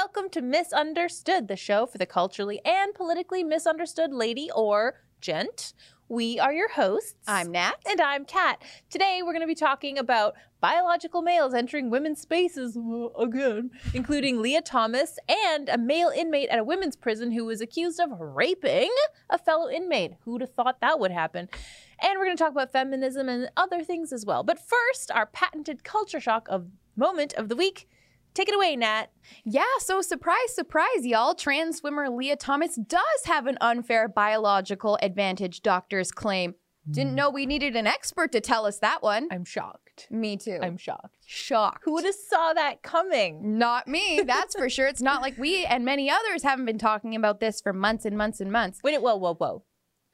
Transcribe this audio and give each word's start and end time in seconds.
welcome 0.00 0.30
to 0.30 0.40
Miss 0.40 0.72
Understood, 0.72 1.46
the 1.46 1.56
show 1.56 1.84
for 1.84 1.98
the 1.98 2.06
culturally 2.06 2.58
and 2.64 2.94
politically 2.94 3.44
misunderstood 3.44 4.14
lady 4.14 4.50
or 4.54 4.94
gent. 5.20 5.74
We 6.08 6.38
are 6.38 6.54
your 6.54 6.70
hosts. 6.70 7.16
I'm 7.28 7.52
Nat. 7.52 7.74
And 7.86 8.00
I'm 8.00 8.24
Kat. 8.24 8.62
Today 8.88 9.20
we're 9.22 9.34
going 9.34 9.42
to 9.42 9.46
be 9.46 9.54
talking 9.54 9.98
about 9.98 10.36
biological 10.58 11.20
males 11.20 11.52
entering 11.52 11.90
women's 11.90 12.18
spaces 12.18 12.78
again, 13.18 13.72
including 13.92 14.40
Lia 14.40 14.62
Thomas 14.62 15.18
and 15.28 15.68
a 15.68 15.76
male 15.76 16.08
inmate 16.08 16.48
at 16.48 16.58
a 16.58 16.64
women's 16.64 16.96
prison 16.96 17.32
who 17.32 17.44
was 17.44 17.60
accused 17.60 18.00
of 18.00 18.08
raping 18.18 18.90
a 19.28 19.36
fellow 19.36 19.68
inmate. 19.68 20.12
Who'd 20.24 20.40
have 20.40 20.54
thought 20.54 20.80
that 20.80 20.98
would 20.98 21.10
happen? 21.10 21.50
And 22.00 22.18
we're 22.18 22.24
going 22.24 22.38
to 22.38 22.42
talk 22.42 22.52
about 22.52 22.72
feminism 22.72 23.28
and 23.28 23.50
other 23.54 23.84
things 23.84 24.14
as 24.14 24.24
well. 24.24 24.44
But 24.44 24.58
first, 24.58 25.10
our 25.10 25.26
patented 25.26 25.84
culture 25.84 26.20
shock 26.20 26.48
of 26.48 26.68
moment 26.96 27.34
of 27.34 27.50
the 27.50 27.56
week. 27.56 27.86
Take 28.34 28.48
it 28.48 28.54
away, 28.54 28.76
Nat. 28.76 29.06
Yeah, 29.44 29.64
so 29.78 30.00
surprise, 30.02 30.54
surprise, 30.54 31.04
y'all. 31.04 31.34
Trans 31.34 31.78
swimmer 31.78 32.08
Lia 32.08 32.36
Thomas 32.36 32.76
does 32.76 33.02
have 33.24 33.46
an 33.46 33.58
unfair 33.60 34.08
biological 34.08 34.98
advantage, 35.02 35.62
doctors 35.62 36.12
claim. 36.12 36.54
Didn't 36.90 37.10
hmm. 37.10 37.16
know 37.16 37.30
we 37.30 37.46
needed 37.46 37.76
an 37.76 37.86
expert 37.86 38.32
to 38.32 38.40
tell 38.40 38.66
us 38.66 38.78
that 38.78 39.02
one. 39.02 39.28
I'm 39.30 39.44
shocked. 39.44 40.08
Me 40.10 40.36
too. 40.36 40.58
I'm 40.62 40.78
shocked. 40.78 41.18
shocked. 41.26 41.82
Who 41.84 41.92
would 41.92 42.04
have 42.04 42.14
saw 42.14 42.54
that 42.54 42.82
coming? 42.82 43.58
Not 43.58 43.86
me, 43.86 44.22
that's 44.24 44.56
for 44.56 44.70
sure. 44.70 44.86
It's 44.86 45.02
not 45.02 45.20
like 45.20 45.36
we 45.36 45.64
and 45.68 45.84
many 45.84 46.10
others 46.10 46.42
haven't 46.42 46.64
been 46.64 46.78
talking 46.78 47.14
about 47.14 47.40
this 47.40 47.60
for 47.60 47.72
months 47.72 48.04
and 48.04 48.16
months 48.16 48.40
and 48.40 48.50
months. 48.50 48.80
Wait, 48.82 49.02
whoa, 49.02 49.16
whoa, 49.16 49.34
whoa. 49.34 49.64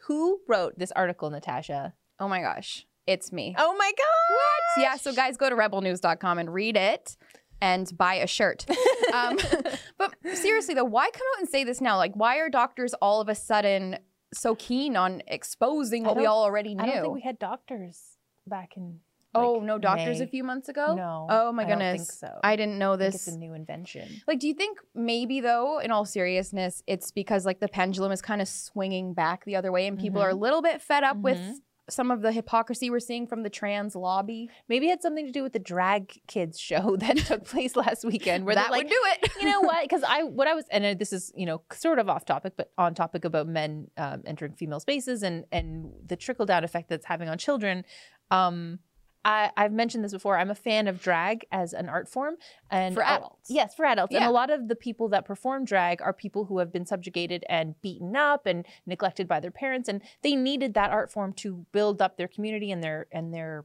Who 0.09 0.41
wrote 0.49 0.79
this 0.79 0.93
article, 0.93 1.31
Natasha? 1.31 1.95
Oh 2.19 2.29
my 2.29 2.41
gosh, 2.41 2.87
it's 3.07 3.33
me. 3.33 3.55
Oh 3.59 3.77
my 3.77 3.93
god! 3.97 4.35
What? 4.35 4.83
Yeah, 4.83 4.97
so 4.97 5.13
guys, 5.13 5.37
go 5.37 5.49
to 5.49 5.57
rebelnews.com 5.57 6.39
and 6.39 6.53
read 6.53 6.77
it 6.77 7.17
and 7.61 7.91
buy 7.97 8.15
a 8.17 8.27
shirt. 8.27 8.67
um, 9.13 9.39
but 9.99 10.15
seriously, 10.35 10.75
though, 10.75 10.85
why 10.85 11.11
come 11.13 11.23
out 11.35 11.41
and 11.41 11.49
say 11.49 11.65
this 11.65 11.81
now? 11.81 11.97
Like, 11.97 12.13
why 12.15 12.37
are 12.39 12.49
doctors 12.51 12.95
all 12.95 13.21
of 13.21 13.29
a 13.29 13.35
sudden 13.35 13.99
so 14.35 14.55
keen 14.55 14.97
on 14.97 15.23
exposing 15.27 16.05
what 16.05 16.17
we 16.17 16.27
all 16.27 16.43
already 16.45 16.75
knew? 16.75 16.83
I 16.83 16.87
don't 16.87 17.03
think 17.03 17.15
we 17.15 17.21
had 17.23 17.39
doctors 17.39 18.19
back 18.47 18.77
in. 18.77 19.01
oh, 19.35 19.53
like, 19.55 19.63
no 19.65 19.79
doctors 19.79 20.19
May. 20.19 20.25
a 20.25 20.29
few 20.29 20.43
months 20.45 20.69
ago? 20.69 20.95
No. 20.95 21.27
Oh 21.29 21.53
my 21.53 21.65
I 21.65 21.69
don't 21.69 21.79
goodness. 21.79 22.09
think 22.09 22.11
so. 22.33 22.41
I 22.43 22.57
didn't 22.57 22.79
know 22.79 22.95
I 22.95 22.97
think 22.97 23.13
this. 23.13 23.27
it's 23.29 23.37
a 23.37 23.39
new 23.39 23.55
invention. 23.55 24.23
Like, 24.27 24.39
do 24.41 24.49
you 24.49 24.55
think 24.55 24.79
maybe 24.95 25.41
though, 25.41 25.79
in 25.79 25.91
all 25.91 26.05
seriousness, 26.05 26.83
it's 26.87 27.11
because 27.11 27.45
like 27.45 27.61
the 27.61 27.69
pendulum 27.69 28.13
is 28.13 28.23
kind 28.23 28.41
of 28.41 28.49
swinging 28.49 29.13
back 29.15 29.45
the 29.45 29.57
other 29.57 29.71
way, 29.73 29.87
and 29.87 29.99
people 29.99 30.21
are 30.23 30.31
a 30.31 30.35
Mhm. 30.35 30.41
little 30.41 30.63
bit 30.63 30.81
fed 30.83 31.05
up 31.05 31.17
Mhm. 31.19 31.23
with 31.23 31.61
some 31.89 32.11
of 32.11 32.23
the 32.23 32.33
hypocrisy 32.33 32.91
we're 32.91 33.01
seeing 33.01 33.27
from 33.27 33.43
the 33.43 33.51
trans 33.51 33.95
lobby? 33.95 34.51
Maybe 34.69 34.87
it 34.87 34.91
had 34.91 35.03
something 35.03 35.27
to 35.27 35.33
do 35.33 35.43
with 35.43 35.53
the 35.53 35.59
drag 35.59 36.21
kids 36.27 36.59
show 36.59 36.97
that 37.01 37.19
took 37.19 37.45
place 37.45 37.77
last 37.77 38.05
weekend, 38.05 38.45
where 38.45 38.55
that 38.55 38.71
like, 38.71 38.85
would 38.85 38.91
do 38.91 39.01
it. 39.05 39.31
you 39.41 39.51
know 39.51 39.61
what? 39.61 39.77
Because 39.87 40.03
I, 40.03 40.25
what 40.25 40.49
I 40.49 40.55
was, 40.55 40.65
and 40.71 40.85
uh, 40.85 40.95
this 40.95 41.13
is, 41.13 41.33
you 41.37 41.47
know, 41.47 41.63
sort 41.73 42.01
of 42.01 42.09
off 42.09 42.25
topic, 42.25 42.55
but 42.57 42.73
on 42.77 42.95
topic 42.95 43.25
about 43.25 43.47
men 43.47 43.89
um, 43.97 44.23
entering 44.27 44.55
female 44.55 44.81
spaces 44.81 45.23
and 45.23 45.45
and 45.53 45.93
the 46.05 46.17
trickle 46.17 46.45
down 46.45 46.65
effect 46.65 46.89
that's 46.89 47.07
having 47.07 47.29
on 47.29 47.39
children. 47.39 47.85
Um, 48.31 48.81
I, 49.27 49.51
I've 49.57 49.73
mentioned 49.73 50.05
this 50.05 50.13
before. 50.13 50.39
I'm 50.39 50.51
a 50.53 50.55
fan 50.55 50.87
of 50.87 51.03
drag 51.03 51.47
as 51.51 51.73
an 51.73 51.89
art 51.89 52.09
form, 52.09 52.37
and 52.71 52.95
For 52.95 53.03
adults. 53.03 53.51
yes, 53.51 53.75
for 53.75 53.85
adults. 53.85 54.15
And 54.15 54.25
a 54.25 54.31
lot 54.31 54.51
of 54.51 54.69
the 54.69 54.77
people 54.77 55.09
that 55.09 55.25
perform 55.25 55.65
drag 55.65 56.01
are 56.01 56.13
people 56.13 56.45
who 56.45 56.59
have 56.59 56.73
been 56.73 56.87
subjugated 56.87 57.45
and 57.49 57.75
beaten 57.83 58.15
up 58.15 58.47
and 58.47 58.65
neglected 58.87 59.27
by 59.27 59.41
their 59.41 59.51
parents, 59.51 59.89
and 59.89 60.01
they 60.23 60.37
needed 60.37 60.75
that 60.75 60.93
art 60.93 61.11
form 61.11 61.33
to 61.35 61.67
build 61.73 62.01
up 62.01 62.17
their 62.17 62.29
community 62.29 62.71
and 62.71 62.85
their 62.85 63.09
and 63.11 63.35
their 63.35 63.65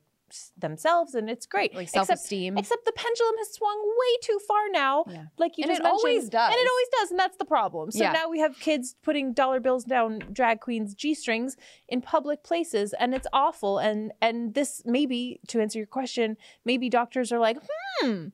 themselves, 0.57 1.15
and 1.15 1.29
it's 1.29 1.45
great. 1.45 1.73
like 1.73 1.83
Except- 1.83 2.07
self-esteem. 2.07 2.57
Except 2.57 2.85
the 2.85 2.91
pendulum 2.93 3.35
has 3.37 3.53
swung 3.53 3.79
way 4.01 4.17
too 4.23 4.39
far 4.47 4.69
now. 4.71 5.03
Yeah. 5.07 5.25
Like 5.37 5.57
you 5.57 5.63
And 5.63 5.69
just 5.71 5.79
it 5.79 5.83
mentioned. 5.83 5.99
always 5.99 6.29
does. 6.29 6.49
And 6.53 6.59
it 6.59 6.69
always 6.69 6.87
does, 6.99 7.11
and 7.11 7.19
that's 7.19 7.37
the 7.37 7.45
problem. 7.45 7.91
So 7.91 8.03
Yeah. 8.03 8.11
now 8.11 8.29
we 8.29 8.39
have 8.39 8.59
kids 8.59 8.95
putting 9.03 9.33
dollar 9.33 9.59
bills 9.59 9.83
down 9.83 10.19
drag 10.31 10.59
queens' 10.61 10.93
G 10.95 11.13
strings 11.13 11.55
in 11.87 12.01
public 12.01 12.43
places, 12.43 12.93
and 12.93 13.13
it's 13.13 13.27
awful. 13.33 13.77
And 13.79 14.11
and 14.21 14.53
this 14.53 14.81
maybe 14.85 15.39
to 15.47 15.61
answer 15.61 15.77
your 15.79 15.87
question, 15.87 16.37
maybe 16.65 16.89
doctors 16.89 17.31
are 17.31 17.39
like, 17.39 17.57
hmm. 17.99 18.27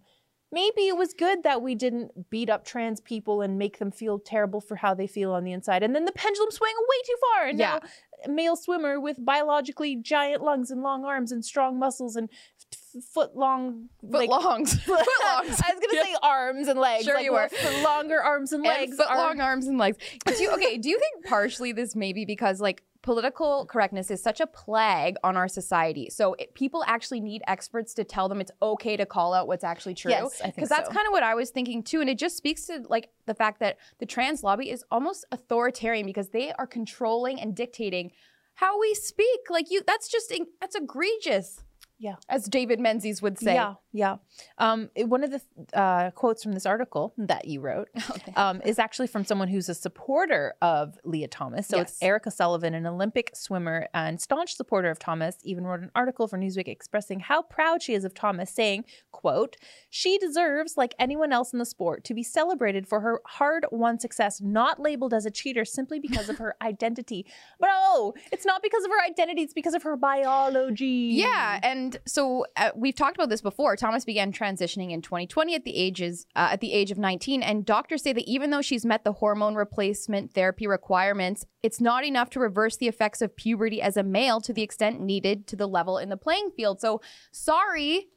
Maybe 0.51 0.87
it 0.87 0.95
was 0.97 1.13
good 1.13 1.43
that 1.43 1.61
we 1.61 1.75
didn't 1.75 2.29
beat 2.29 2.49
up 2.49 2.63
trans 2.63 3.01
people 3.01 3.41
and 3.41 3.57
make 3.57 3.79
them 3.79 3.91
feel 3.91 4.17
terrible 4.17 4.61
for 4.61 4.77
how 4.77 4.93
they 4.93 5.07
feel 5.07 5.33
on 5.33 5.43
the 5.43 5.51
inside. 5.51 5.83
And 5.83 5.93
then 5.93 6.05
the 6.05 6.11
pendulum 6.13 6.51
swung 6.51 6.73
way 6.89 6.95
too 7.05 7.15
far. 7.33 7.45
And 7.47 7.59
Yeah. 7.59 7.79
now 8.27 8.33
male 8.33 8.55
swimmer 8.55 8.99
with 8.99 9.23
biologically 9.23 9.95
giant 9.97 10.41
lungs 10.41 10.71
and 10.71 10.81
long 10.81 11.03
arms 11.05 11.31
and 11.31 11.43
strong 11.43 11.77
muscles 11.77 12.15
and 12.15 12.29
f- 12.71 13.03
foot 13.03 13.35
long 13.35 13.89
Foot 14.09 14.29
longs. 14.29 14.73
Foot 14.85 15.05
longs. 15.23 15.61
I 15.61 15.73
was 15.73 15.79
gonna 15.85 16.03
say 16.03 16.15
arms 16.23 16.67
and 16.69 16.79
legs. 16.79 17.03
Sure 17.03 17.15
like 17.15 17.25
you 17.25 17.33
were. 17.33 17.49
longer 17.83 18.21
arms 18.23 18.53
and 18.53 18.63
legs. 18.63 18.91
and 18.91 18.97
foot 18.99 19.07
are- 19.09 19.17
long 19.17 19.41
arms 19.41 19.67
and 19.67 19.77
legs. 19.77 19.97
Do 20.25 20.33
you, 20.41 20.49
okay, 20.51 20.77
do 20.77 20.89
you 20.89 20.97
think 20.99 21.25
partially 21.25 21.73
this 21.73 21.95
may 21.95 22.13
be 22.13 22.23
because 22.25 22.59
like 22.61 22.83
political 23.07 23.65
correctness 23.67 24.11
is 24.11 24.21
such 24.21 24.41
a 24.41 24.45
plague 24.45 25.15
on 25.23 25.37
our 25.37 25.47
society? 25.47 26.09
So 26.09 26.33
it, 26.33 26.53
people 26.55 26.83
actually 26.85 27.21
need 27.21 27.41
experts 27.47 27.93
to 27.93 28.03
tell 28.03 28.27
them 28.27 28.41
it's 28.41 28.51
okay 28.61 28.97
to 28.97 29.05
call 29.05 29.33
out 29.33 29.47
what's 29.47 29.63
actually 29.63 29.93
true. 29.93 30.11
Yes, 30.11 30.41
I 30.41 30.43
think 30.43 30.55
Because 30.55 30.67
that's 30.67 30.89
so. 30.89 30.93
kind 30.93 31.07
of 31.07 31.13
what 31.13 31.23
I 31.23 31.33
was 31.33 31.49
thinking 31.49 31.83
too, 31.83 32.01
and 32.01 32.09
it 32.09 32.17
just 32.17 32.35
speaks 32.35 32.65
to 32.65 32.83
like 32.89 33.09
the 33.25 33.33
fact 33.33 33.61
that 33.61 33.77
the 33.99 34.05
trans 34.05 34.43
lobby 34.43 34.69
is 34.69 34.83
almost 34.91 35.23
authoritarian 35.31 36.05
because 36.05 36.29
they 36.31 36.51
are 36.59 36.67
controlling 36.67 37.39
and 37.39 37.55
dictating 37.55 38.11
how 38.55 38.77
we 38.77 38.93
speak. 38.93 39.39
Like 39.49 39.71
you, 39.71 39.81
that's 39.87 40.09
just 40.09 40.33
that's 40.59 40.75
egregious. 40.75 41.63
Yeah. 41.99 42.17
as 42.29 42.45
David 42.45 42.79
Menzies 42.79 43.21
would 43.23 43.39
say. 43.39 43.55
Yeah, 43.55 43.75
yeah. 43.97 44.17
Um, 44.59 44.89
it- 44.95 45.07
one 45.09 45.23
of 45.23 45.31
the 45.31 45.41
uh, 45.77 46.11
quotes 46.11 46.43
from 46.43 46.51
this 46.53 46.65
article 46.65 47.13
that 47.17 47.47
you 47.47 47.61
wrote 47.61 47.89
um, 48.35 48.61
is 48.63 48.77
actually 48.77 49.07
from 49.07 49.25
someone 49.25 49.47
who's 49.47 49.69
a 49.69 49.73
supporter 49.73 50.53
of 50.61 50.97
Lia 51.03 51.27
Thomas. 51.27 51.67
So 51.67 51.79
it's 51.79 52.01
Erica 52.03 52.29
Sullivan, 52.29 52.73
an 52.73 52.85
Olympic 52.85 53.31
swimmer 53.35 53.87
and 53.93 54.21
staunch 54.21 54.55
supporter 54.55 54.89
of 54.91 54.99
Thomas, 54.99 55.37
even 55.43 55.63
wrote 55.65 55.79
an 55.81 55.91
article 55.95 56.27
for 56.27 56.37
Newsweek 56.37 56.67
expressing 56.67 57.19
how 57.21 57.41
proud 57.41 57.81
she 57.81 57.93
is 57.93 58.03
of 58.05 58.13
Thomas, 58.13 58.51
saying, 58.51 58.85
quote, 59.11 59.55
she 59.89 60.17
deserves, 60.19 60.77
like 60.77 60.93
anyone 60.99 61.33
else 61.33 61.51
in 61.53 61.59
the 61.59 61.65
sport, 61.65 62.03
to 62.03 62.13
be 62.13 62.23
celebrated 62.23 62.87
for 62.87 62.99
her 62.99 63.21
hard-won 63.25 63.99
success, 63.99 64.39
not 64.41 64.79
labeled 64.79 65.13
as 65.13 65.25
a 65.25 65.31
cheater 65.31 65.65
simply 65.65 65.99
because 65.99 66.29
of 66.29 66.37
her 66.37 66.55
identity. 66.61 67.25
But 67.59 67.69
oh, 67.73 68.13
it's 68.31 68.45
not 68.45 68.61
because 68.61 68.83
of 68.83 68.91
her 68.91 69.01
identity, 69.05 69.41
it's 69.41 69.53
because 69.53 69.73
of 69.73 69.81
her 69.83 69.97
biology. 69.97 71.09
Yeah, 71.13 71.59
and 71.63 71.97
so 72.05 72.45
uh, 72.55 72.71
we've 72.75 72.95
talked 72.95 73.15
about 73.17 73.29
this 73.29 73.41
before. 73.41 73.75
Thomas 73.75 73.86
began 74.05 74.31
transitioning 74.31 74.91
in 74.91 75.01
2020 75.01 75.55
at 75.55 75.63
the 75.63 75.75
ages 75.75 76.25
uh, 76.35 76.49
at 76.51 76.61
the 76.61 76.73
age 76.73 76.91
of 76.91 76.97
19, 76.97 77.43
and 77.43 77.65
doctors 77.65 78.03
say 78.03 78.13
that 78.13 78.27
even 78.27 78.49
though 78.49 78.61
she's 78.61 78.85
met 78.85 79.03
the 79.03 79.13
hormone 79.13 79.55
replacement 79.55 80.33
therapy 80.33 80.67
requirements, 80.67 81.45
it's 81.63 81.81
not 81.81 82.05
enough 82.05 82.29
to 82.31 82.39
reverse 82.39 82.77
the 82.77 82.87
effects 82.87 83.21
of 83.21 83.35
puberty 83.35 83.81
as 83.81 83.97
a 83.97 84.03
male 84.03 84.39
to 84.41 84.53
the 84.53 84.61
extent 84.61 85.01
needed 85.01 85.47
to 85.47 85.55
the 85.55 85.67
level 85.67 85.97
in 85.97 86.09
the 86.09 86.17
playing 86.17 86.51
field. 86.55 86.79
So, 86.79 87.01
sorry, 87.31 88.07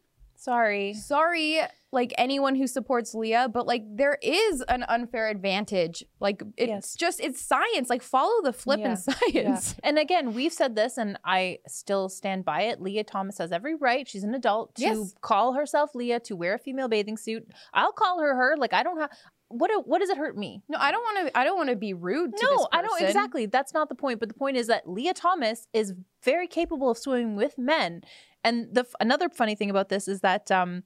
Sorry. 0.41 0.95
sorry, 0.95 1.61
like 1.93 2.15
anyone 2.17 2.55
who 2.55 2.67
supports 2.67 3.15
Lia, 3.15 3.49
but 3.49 3.67
like 3.67 3.83
there 3.87 4.17
is 4.23 4.62
an 4.69 4.84
unfair 4.89 5.28
advantage. 5.28 6.03
Like 6.19 6.43
it's 6.56 6.69
Yes. 6.69 6.95
just 6.95 7.21
it's 7.21 7.41
science. 7.43 7.91
Like 7.91 8.03
follow 8.03 8.41
the 8.43 8.53
flip 8.53 8.81
Yeah. 8.81 8.95
science. 8.95 9.75
And 9.83 9.99
again, 9.99 10.33
we've 10.33 10.53
said 10.53 10.75
this, 10.77 10.97
and 10.99 11.19
I 11.25 11.59
still 11.69 12.09
stand 12.09 12.45
by 12.45 12.62
it. 12.62 12.81
Lia 12.81 13.05
Thomas 13.05 13.39
has 13.39 13.53
every 13.53 13.75
right. 13.75 14.09
She's 14.09 14.25
an 14.25 14.34
adult 14.34 14.75
to 14.77 14.83
Yes. 14.83 15.15
call 15.21 15.53
herself 15.53 15.95
Lia, 15.95 16.21
to 16.21 16.34
wear 16.37 16.54
a 16.54 16.59
female 16.59 16.89
bathing 16.89 17.16
suit. 17.19 17.47
I'll 17.75 17.93
call 17.93 18.21
her 18.21 18.34
her. 18.34 18.57
Like 18.57 18.72
I 18.72 18.83
don't 18.83 18.98
have. 18.98 19.10
What? 19.53 19.71
What 19.89 19.98
does 19.98 20.10
it 20.10 20.16
hurt 20.16 20.36
me? 20.39 20.63
No, 20.69 20.78
I 20.78 20.93
don't 20.93 21.03
want 21.03 21.27
to. 21.27 21.36
I 21.39 21.43
don't 21.45 21.57
want 21.57 21.71
to 21.71 21.77
be 21.77 21.93
rude. 21.93 22.36
To 22.36 22.47
no, 22.47 22.69
I 22.72 22.83
don't 22.83 23.03
exactly. 23.03 23.47
That's 23.47 23.75
not 23.75 23.89
the 23.89 23.97
point. 23.97 24.21
But 24.21 24.28
the 24.28 24.34
point 24.34 24.57
is 24.57 24.69
that 24.69 24.89
Lia 24.89 25.13
Thomas 25.13 25.66
is 25.72 25.93
very 26.22 26.47
capable 26.47 26.89
of 26.91 26.98
swimming 26.98 27.34
with 27.34 27.59
men. 27.59 28.03
And 28.45 28.75
the 28.75 28.87
another 29.01 29.28
funny 29.28 29.54
thing 29.54 29.71
about 29.71 29.89
this 29.89 30.09
is 30.09 30.21
that 30.21 30.51
um, 30.51 30.83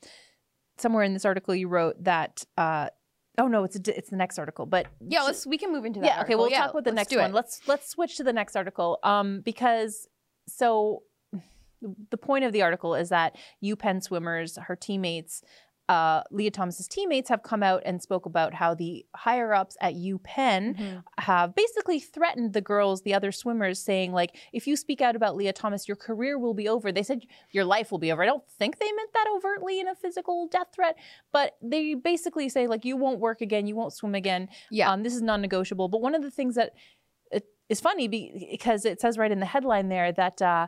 somewhere 0.79 1.05
in 1.05 1.13
this 1.13 1.25
article 1.25 1.55
you 1.55 1.69
wrote 1.69 2.03
that. 2.05 2.45
Uh, 2.57 2.89
oh 3.39 3.47
no, 3.49 3.65
it's 3.65 3.77
a, 3.77 3.97
it's 3.99 4.11
the 4.11 4.17
next 4.17 4.39
article. 4.39 4.67
But 4.67 4.87
Yeah, 5.01 5.23
let's. 5.23 5.47
We 5.47 5.59
can 5.59 5.73
move 5.73 5.85
into 5.85 6.01
that. 6.01 6.07
yeah 6.07 6.23
okay 6.23 6.35
we'll 6.35 6.51
Yeah, 6.51 6.63
talk 6.63 6.71
about 6.73 6.85
the 6.85 6.93
next 6.93 7.15
one 7.15 7.33
let's 7.33 7.61
let's 7.67 7.89
switch 7.89 8.17
to 8.17 8.25
the 8.25 8.33
next 8.33 8.57
article 8.57 8.99
um 9.03 9.41
because 9.41 10.09
so 10.49 11.03
the 12.11 12.17
point 12.17 12.45
of 12.45 12.53
the 12.53 12.63
article 12.63 12.95
is 12.95 13.11
that 13.11 13.37
UPenn 13.63 14.03
swimmers 14.03 14.57
her 14.57 14.75
teammates 14.77 15.43
uh, 15.89 16.23
Lia 16.31 16.51
Thomas's 16.51 16.89
teammates 16.89 17.29
have 17.29 17.43
come 17.43 17.63
out 17.63 17.83
and 17.85 18.01
spoke 18.01 18.25
about 18.25 18.55
how 18.55 18.75
the 18.75 19.05
higher 19.15 19.53
ups 19.53 19.77
at 19.83 19.95
UPenn 19.95 20.79
Mhm. 20.79 21.03
have 21.19 21.55
basically 21.55 22.01
threatened 22.01 22.55
the 22.55 22.63
girls, 22.63 23.03
the 23.03 23.13
other 23.13 23.31
swimmers, 23.31 23.79
saying 23.81 24.13
like, 24.13 24.35
if 24.53 24.67
you 24.67 24.77
speak 24.77 25.03
out 25.03 25.15
about 25.15 25.37
Lia 25.37 25.53
Thomas, 25.53 25.87
your 25.87 25.97
career 25.97 26.39
will 26.39 26.55
be 26.55 26.67
over. 26.69 26.91
They 26.91 27.03
said 27.03 27.27
your 27.51 27.65
life 27.67 27.91
will 27.93 27.99
be 27.99 28.11
over. 28.11 28.23
I 28.23 28.27
don't 28.27 28.49
think 28.49 28.79
they 28.79 28.91
meant 28.93 29.13
that 29.13 29.27
overtly 29.37 29.79
in 29.79 29.87
a 29.87 29.95
physical 29.95 30.49
death 30.49 30.69
threat, 30.75 30.97
but 31.33 31.57
they 31.61 31.93
basically 31.95 32.49
say 32.49 32.67
like, 32.67 32.87
you 32.87 32.97
won't 32.97 33.21
work 33.21 33.43
again, 33.43 33.67
you 33.67 33.77
won't 33.77 33.93
swim 33.93 34.15
again. 34.15 34.49
Yeah. 34.71 34.91
Um, 34.91 35.03
this 35.03 35.15
is 35.15 35.21
non-negotiable. 35.21 35.89
But 35.89 36.01
one 36.01 36.15
of 36.15 36.23
the 36.23 36.31
things 36.31 36.55
that 36.55 36.73
it 37.31 37.45
is 37.69 37.81
funny 37.83 38.09
be- 38.09 38.49
because 38.53 38.87
it 38.87 39.03
says 39.03 39.19
right 39.19 39.31
in 39.31 39.41
the 39.41 39.47
headline 39.47 39.89
there 39.91 40.13
that 40.13 40.41
uh, 40.41 40.67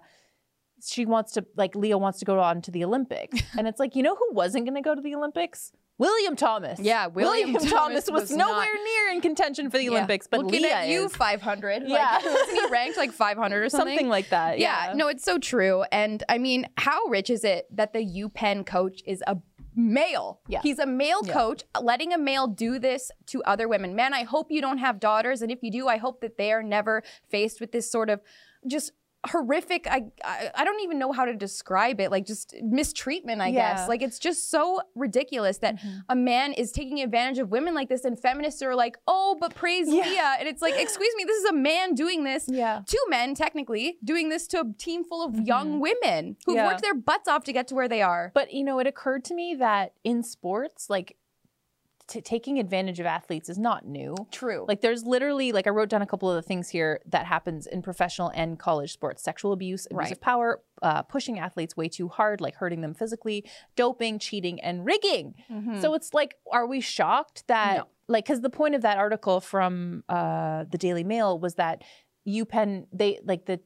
she 0.84 1.06
wants 1.06 1.32
to 1.32 1.44
like 1.56 1.74
Lia 1.74 1.98
wants 1.98 2.18
to 2.20 2.24
go 2.24 2.38
on 2.40 2.62
to 2.62 2.70
the 2.70 2.84
Olympics, 2.84 3.40
and 3.58 3.66
it's 3.68 3.78
like 3.80 3.96
you 3.96 4.02
know 4.02 4.14
who 4.16 4.28
wasn't 4.32 4.64
going 4.66 4.74
to 4.74 4.80
go 4.82 4.94
to 4.94 5.00
the 5.00 5.14
Olympics? 5.14 5.72
William 5.98 6.36
Thomas. 6.36 6.78
Yeah, 6.78 7.06
William 7.06 7.54
Thomas, 7.54 7.70
Thomas 7.70 8.10
was, 8.10 8.20
was 8.22 8.30
nowhere 8.32 8.54
not- 8.66 8.84
near 8.84 9.08
in 9.14 9.22
contention 9.22 9.70
for 9.70 9.78
the 9.78 9.84
Yeah. 9.84 9.92
Olympics, 9.92 10.26
but 10.26 10.40
Looking 10.44 10.60
Lia 10.60 10.74
at 10.74 10.88
you, 10.88 11.06
is. 11.06 11.16
500. 11.16 11.84
Yeah. 11.86 11.96
Like, 12.16 12.24
wasn't 12.26 12.50
he 12.50 12.66
ranked 12.70 12.98
like 12.98 13.12
500 13.12 13.62
or 13.64 13.68
something? 13.70 13.88
something 13.94 14.08
like 14.10 14.28
that. 14.28 14.58
yeah. 14.58 14.88
Yeah, 14.88 14.92
no, 14.92 15.08
it's 15.08 15.24
so 15.24 15.38
true. 15.38 15.84
And 15.90 16.22
I 16.28 16.36
mean, 16.36 16.68
how 16.76 17.02
rich 17.06 17.30
is 17.30 17.44
it 17.44 17.66
that 17.74 17.94
the 17.94 18.00
UPenn 18.00 18.66
coach 18.66 19.00
is 19.06 19.22
a 19.26 19.38
male? 19.74 20.40
Yeah. 20.48 20.60
He's 20.62 20.78
a 20.78 20.84
male 20.86 21.20
Yeah. 21.24 21.32
coach, 21.32 21.62
letting 21.80 22.12
a 22.12 22.18
male 22.18 22.46
do 22.46 22.78
this 22.78 23.10
to 23.28 23.42
other 23.44 23.66
women. 23.66 23.96
Man, 23.96 24.12
I 24.12 24.24
hope 24.24 24.50
you 24.50 24.60
don't 24.60 24.78
have 24.78 25.00
daughters. 25.00 25.40
And 25.40 25.50
if 25.50 25.62
you 25.62 25.70
do, 25.70 25.88
I 25.88 25.96
hope 25.96 26.20
that 26.20 26.36
they 26.36 26.52
are 26.52 26.62
never 26.62 27.02
faced 27.30 27.58
with 27.58 27.72
this 27.72 27.90
sort 27.90 28.10
of 28.10 28.20
just 28.66 28.92
horrific 29.28 29.86
I, 29.90 30.04
I 30.24 30.50
I 30.54 30.64
don't 30.64 30.80
even 30.82 30.98
know 30.98 31.12
how 31.12 31.24
to 31.24 31.34
describe 31.34 32.00
it 32.00 32.10
like 32.10 32.26
just 32.26 32.54
mistreatment 32.62 33.40
I 33.40 33.48
Yeah. 33.48 33.74
guess 33.74 33.88
like 33.88 34.02
it's 34.02 34.18
just 34.18 34.50
so 34.50 34.80
ridiculous 34.94 35.58
that 35.58 35.76
mm-hmm. 35.76 35.98
a 36.08 36.14
man 36.14 36.52
is 36.52 36.70
taking 36.72 37.00
advantage 37.00 37.38
of 37.38 37.50
women 37.50 37.74
like 37.74 37.88
this 37.88 38.04
and 38.04 38.18
feminists 38.18 38.62
are 38.62 38.74
like 38.74 38.96
oh 39.08 39.36
but 39.40 39.54
praise 39.54 39.88
Yeah. 39.88 40.02
Lia 40.04 40.36
and 40.38 40.48
it's 40.48 40.62
like 40.62 40.74
excuse 40.78 41.12
me 41.16 41.24
this 41.24 41.38
is 41.38 41.44
a 41.46 41.54
man 41.54 41.94
doing 41.94 42.24
this 42.24 42.46
Yeah. 42.48 42.82
two 42.86 43.02
men 43.08 43.34
technically 43.34 43.98
doing 44.04 44.28
this 44.28 44.46
to 44.48 44.60
a 44.60 44.64
team 44.78 45.04
full 45.04 45.24
of 45.24 45.32
mm-hmm. 45.32 45.42
young 45.42 45.80
women 45.80 46.36
who've 46.46 46.56
Yeah. 46.56 46.68
worked 46.68 46.82
their 46.82 46.94
butts 46.94 47.28
off 47.28 47.44
to 47.44 47.52
get 47.52 47.68
to 47.68 47.74
where 47.74 47.88
they 47.88 48.02
are. 48.02 48.30
But 48.34 48.52
you 48.52 48.64
know, 48.64 48.78
it 48.78 48.86
occurred 48.86 49.24
to 49.24 49.34
me 49.34 49.54
that 49.56 49.92
in 50.04 50.22
sports, 50.22 50.88
like 50.88 51.16
t- 52.08 52.20
taking 52.20 52.58
advantage 52.58 53.00
of 53.00 53.06
athletes 53.06 53.48
is 53.48 53.58
not 53.58 53.86
new. 53.86 54.14
True. 54.30 54.64
Like 54.68 54.80
there's 54.80 55.04
literally 55.04 55.52
like 55.52 55.66
I 55.66 55.70
wrote 55.70 55.88
down 55.88 56.02
a 56.02 56.06
couple 56.06 56.28
of 56.30 56.36
the 56.36 56.42
things 56.42 56.68
here 56.68 57.00
that 57.06 57.26
happens 57.26 57.66
in 57.66 57.82
professional 57.82 58.30
and 58.34 58.58
college 58.58 58.92
sports: 58.92 59.22
sexual 59.22 59.52
abuse, 59.52 59.86
abuse 59.86 59.96
Right. 59.98 60.12
of 60.12 60.20
power, 60.20 60.62
uh, 60.82 61.02
pushing 61.02 61.38
athletes 61.38 61.76
way 61.76 61.88
too 61.88 62.08
hard, 62.08 62.40
like 62.40 62.54
hurting 62.56 62.80
them 62.80 62.94
physically, 62.94 63.44
doping, 63.76 64.18
cheating, 64.18 64.60
and 64.60 64.84
rigging. 64.86 65.34
So 65.80 65.94
it's 65.94 66.12
like, 66.14 66.34
are 66.52 66.66
we 66.66 66.80
shocked 66.80 67.44
that 67.48 67.76
No. 67.78 67.84
like 68.08 68.24
because 68.24 68.40
the 68.40 68.50
point 68.50 68.74
of 68.74 68.82
that 68.82 68.98
article 68.98 69.40
from 69.40 70.04
uh, 70.08 70.64
the 70.70 70.78
Daily 70.78 71.04
Mail 71.04 71.38
was 71.38 71.54
that 71.56 71.82
UPenn 72.26 72.86
they 72.92 73.20
like 73.24 73.46
the 73.46 73.60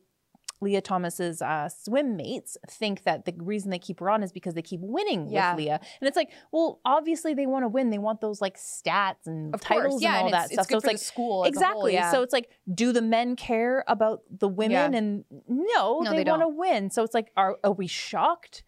Lia 0.61 0.81
Thomas's 0.81 1.41
uh, 1.43 1.69
swim 1.69 2.17
mates 2.17 2.57
think 2.69 3.05
that 3.05 3.25
the 3.25 3.35
reason 3.39 3.71
they 3.71 3.79
keep 3.79 4.01
her 4.01 4.11
on 4.11 4.23
is 4.23 4.31
because 4.33 4.55
they 4.55 4.63
keep 4.63 4.81
winning 4.83 5.29
Yeah. 5.31 5.55
with 5.55 5.65
Lia, 5.65 5.81
and 6.01 6.09
it's 6.09 6.17
like, 6.17 6.31
well, 6.53 6.81
obviously 6.85 7.35
they 7.35 7.47
want 7.47 7.65
to 7.65 7.69
win. 7.69 7.91
They 7.91 7.99
want 7.99 8.21
those 8.21 8.41
like 8.41 8.57
stats 8.59 9.27
and 9.27 9.55
Of 9.55 9.61
titles 9.61 9.93
course, 9.95 10.03
yeah, 10.03 10.09
and 10.11 10.19
all 10.19 10.25
and 10.27 10.35
that 10.35 10.45
it's, 10.47 10.53
stuff. 10.55 10.65
it's 10.65 10.71
so 10.73 10.77
it's 10.79 10.87
like 10.87 10.99
school 10.99 11.45
exactly. 11.45 11.81
whole, 11.81 11.91
yeah. 11.91 12.11
So 12.13 12.23
it's 12.23 12.33
like, 12.33 12.51
do 12.75 12.93
the 12.93 13.03
men 13.03 13.37
care 13.37 13.85
about 13.89 14.23
the 14.31 14.49
women? 14.49 14.93
Yeah. 14.93 14.99
And 14.99 15.25
no, 15.49 16.01
No, 16.01 16.11
they, 16.11 16.25
they 16.25 16.31
want 16.31 16.43
to 16.43 16.49
win. 16.49 16.91
So 16.91 17.03
it's 17.05 17.15
like, 17.15 17.31
are 17.37 17.57
are 17.65 17.73
we 17.73 17.87
shocked? 17.87 18.63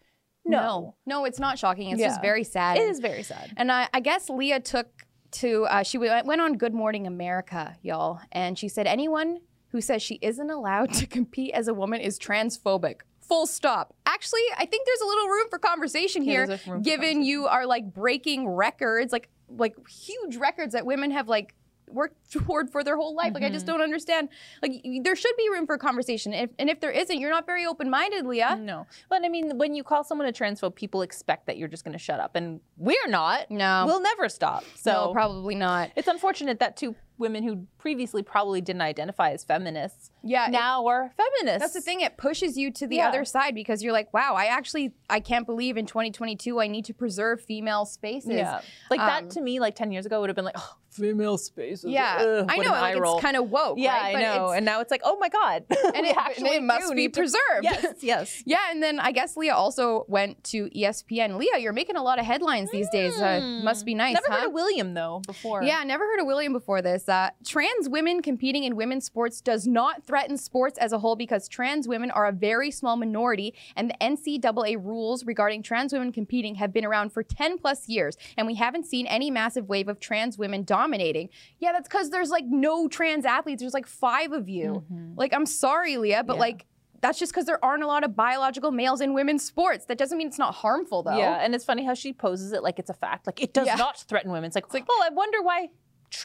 No, 0.45 0.95
no, 1.05 1.23
it's 1.25 1.39
not 1.39 1.57
shocking. 1.57 1.89
It's 1.91 2.01
just 2.01 2.21
very 2.21 2.43
sad. 2.43 2.77
it 2.77 2.89
is 2.89 2.99
very 2.99 3.23
sad. 3.23 3.53
And 3.55 3.71
I, 3.71 3.87
I 3.93 4.01
guess 4.01 4.29
Lia 4.29 4.59
took 4.59 4.87
to, 5.31 5.63
uh, 5.65 5.83
she 5.83 5.97
went 5.97 6.41
on 6.41 6.57
Good 6.57 6.73
Morning 6.73 7.07
America, 7.07 7.75
y'all. 7.81 8.19
And 8.31 8.59
she 8.59 8.67
said, 8.67 8.85
anyone 8.85 9.39
who 9.73 9.81
says 9.81 10.01
she 10.01 10.19
isn't 10.21 10.49
allowed 10.49 10.93
to 10.93 11.05
compete 11.05 11.51
as 11.53 11.67
a 11.67 11.73
woman 11.73 11.99
is 11.99 12.17
transphobic. 12.17 13.01
Full 13.27 13.47
stop. 13.47 13.93
Actually, 14.05 14.41
I 14.57 14.65
think 14.65 14.85
there's 14.85 15.01
a 15.01 15.05
little 15.05 15.27
room 15.27 15.47
for 15.49 15.57
conversation 15.59 16.23
Yeah, 16.23 16.31
here, 16.31 16.47
there's 16.47 16.61
a 16.61 16.63
for 16.63 16.79
given 16.79 17.23
you 17.23 17.47
are 17.47 17.65
like 17.65 17.93
breaking 17.93 18.47
records, 18.47 19.11
like 19.11 19.29
like 19.49 19.75
huge 19.89 20.37
records 20.37 20.73
that 20.73 20.85
women 20.85 21.11
have 21.11 21.27
like 21.27 21.53
worked 21.89 22.31
toward 22.31 22.69
for 22.71 22.83
their 22.83 22.95
whole 22.97 23.15
life. 23.15 23.33
Like 23.33 23.41
I 23.43 23.47
Mm-hmm. 23.47 23.53
just 23.53 23.65
don't 23.65 23.81
understand. 23.81 24.29
Like 24.61 24.73
there 25.03 25.15
should 25.15 25.35
be 25.37 25.49
room 25.49 25.65
for 25.65 25.77
conversation. 25.77 26.33
If, 26.33 26.49
and 26.59 26.69
if 26.69 26.79
there 26.79 26.91
isn't, 26.91 27.17
you're 27.19 27.29
not 27.31 27.45
very 27.45 27.65
open 27.65 27.89
minded, 27.89 28.25
Lia. 28.25 28.55
No, 28.57 28.85
but 29.09 29.23
I 29.23 29.29
mean, 29.29 29.57
when 29.57 29.73
you 29.73 29.83
call 29.83 30.03
someone 30.03 30.27
a 30.27 30.31
transphobe, 30.33 30.75
people 30.75 31.01
expect 31.01 31.47
that 31.47 31.57
you're 31.57 31.67
just 31.69 31.83
going 31.83 31.93
to 31.93 31.99
shut 31.99 32.19
up, 32.19 32.35
and 32.35 32.59
we're 32.77 33.07
not. 33.07 33.49
No. 33.49 33.83
we'll 33.87 34.01
never 34.01 34.27
stop. 34.29 34.63
So 34.75 34.91
no, 34.91 35.13
probably 35.13 35.55
not. 35.55 35.91
it's 35.95 36.07
unfortunate 36.07 36.59
that 36.59 36.77
two 36.77 36.93
women 37.17 37.43
who 37.43 37.67
previously 37.77 38.23
probably 38.23 38.59
didn't 38.61 38.81
identify 38.81 39.31
as 39.31 39.43
feminists 39.43 40.11
Yeah, 40.23 40.47
it- 40.47 40.51
now 40.51 40.85
are 40.87 41.13
feminists. 41.15 41.59
That's 41.59 41.73
the 41.73 41.81
thing. 41.81 42.01
It 42.01 42.17
pushes 42.17 42.57
you 42.57 42.71
to 42.71 42.87
the 42.87 42.97
Yeah. 42.97 43.09
other 43.09 43.23
side 43.25 43.53
because 43.55 43.83
you're 43.83 43.93
like, 43.93 44.13
wow, 44.13 44.33
I 44.35 44.45
actually, 44.45 44.93
I 45.09 45.19
can't 45.19 45.45
believe 45.45 45.77
in 45.77 45.85
2022 45.85 46.59
I 46.59 46.67
need 46.67 46.85
to 46.85 46.93
preserve 46.93 47.41
female 47.41 47.85
spaces. 47.85 48.31
Yeah, 48.31 48.61
like 48.89 48.99
Um, 48.99 49.07
that 49.07 49.29
to 49.31 49.41
me, 49.41 49.59
like 49.59 49.75
ten 49.75 49.91
years 49.91 50.05
ago, 50.05 50.21
would 50.21 50.29
have 50.29 50.35
been 50.35 50.45
like, 50.45 50.55
oh, 50.57 50.75
female 50.89 51.37
spaces. 51.39 51.85
Yeah, 51.91 52.17
Ugh, 52.19 52.45
I 52.47 52.57
know. 52.57 52.69
Like 52.71 52.95
it's 52.95 53.21
kind 53.21 53.35
of 53.37 53.49
woke. 53.49 53.77
yeah, 53.79 53.93
right? 53.93 54.03
I 54.05 54.13
But 54.13 54.19
know. 54.37 54.49
And 54.51 54.63
now 54.65 54.79
it's 54.79 54.91
like, 54.91 55.01
oh 55.03 55.17
my 55.17 55.27
god, 55.29 55.65
and 55.69 56.05
it, 56.05 56.15
actually 56.15 56.51
it 56.51 56.63
must 56.63 56.89
be 56.89 56.95
need 56.95 57.13
to- 57.13 57.19
preserved. 57.21 57.63
Yes, 57.63 57.95
yes. 58.01 58.43
Yeah, 58.45 58.59
and 58.71 58.81
then 58.81 58.99
I 58.99 59.11
guess 59.11 59.35
Lia 59.35 59.53
also 59.55 60.05
went 60.07 60.43
to 60.45 60.69
ESPN. 60.69 61.37
Lia, 61.37 61.57
you're 61.59 61.73
making 61.73 61.95
a 61.95 62.03
lot 62.03 62.19
of 62.19 62.25
headlines 62.25 62.69
these 62.71 62.87
days. 62.89 63.19
Uh, 63.19 63.59
must 63.63 63.85
be 63.85 63.95
nice, 63.95 64.13
Never 64.13 64.25
huh? 64.29 64.35
heard 64.41 64.47
of 64.47 64.53
William 64.53 64.93
though 64.93 65.21
before. 65.25 65.63
Yeah, 65.63 65.83
never 65.83 66.03
heard 66.05 66.19
of 66.19 66.27
William 66.27 66.53
before 66.53 66.81
this. 66.81 67.02
Uh, 67.09 67.29
trans 67.45 67.89
women 67.89 68.21
competing 68.21 68.63
in 68.63 68.75
women's 68.75 69.05
sports 69.05 69.41
does 69.41 69.67
not 69.67 70.03
threaten 70.03 70.37
sports 70.37 70.77
as 70.77 70.91
a 70.93 70.99
whole 70.99 71.15
because 71.15 71.47
trans 71.47 71.87
women 71.87 72.11
are 72.11 72.25
a 72.27 72.31
very 72.31 72.71
small 72.71 72.95
minority, 72.95 73.53
and 73.75 73.89
the 73.89 73.95
NCAA 74.01 74.75
rules 74.83 75.25
regarding 75.25 75.63
trans 75.63 75.93
women 75.93 76.11
competing 76.11 76.55
have 76.55 76.71
been 76.73 76.85
around 76.85 77.11
for 77.11 77.23
10 77.23 77.57
plus 77.57 77.87
years, 77.89 78.17
and 78.37 78.47
we 78.47 78.55
haven't 78.55 78.85
seen 78.85 79.05
any 79.07 79.29
massive 79.31 79.67
wave 79.69 79.87
of 79.87 79.99
trans 79.99 80.37
women 80.37 80.63
dominating. 80.63 81.29
Yeah, 81.59 81.71
that's 81.71 81.87
because 81.87 82.09
there's 82.09 82.29
like 82.29 82.45
no 82.45 82.87
trans 82.87 83.25
athletes. 83.25 83.61
There's 83.61 83.73
like 83.73 83.87
five 83.87 84.31
of 84.31 84.47
you. 84.49 84.83
Like, 85.15 85.33
I'm 85.33 85.45
sorry, 85.45 85.97
Lia, 85.97 86.23
but 86.23 86.35
Yeah. 86.35 86.39
like, 86.39 86.65
that's 87.01 87.19
just 87.19 87.33
because 87.33 87.45
there 87.45 87.63
aren't 87.65 87.83
a 87.83 87.87
lot 87.87 88.05
of 88.05 88.15
biological 88.15 88.71
males 88.71 89.01
in 89.01 89.13
women's 89.13 89.43
sports. 89.43 89.83
That 89.87 89.97
doesn't 89.97 90.17
mean 90.17 90.27
it's 90.27 90.39
not 90.39 90.53
harmful, 90.55 91.03
though. 91.03 91.17
Yeah, 91.17 91.39
and 91.41 91.53
it's 91.53 91.65
funny 91.65 91.83
how 91.83 91.93
she 91.95 92.13
poses 92.13 92.53
it 92.53 92.63
like 92.63 92.79
it's 92.79 92.89
a 92.89 92.93
fact. 92.93 93.25
Like 93.27 93.41
it 93.41 93.53
does 93.53 93.67
Yeah. 93.67 93.75
not 93.75 93.97
threaten 93.99 94.31
women. 94.31 94.45
It's 94.47 94.55
like, 94.55 94.73
like, 94.73 94.85
oh, 94.89 95.03
I 95.05 95.13
wonder 95.13 95.41
why 95.41 95.67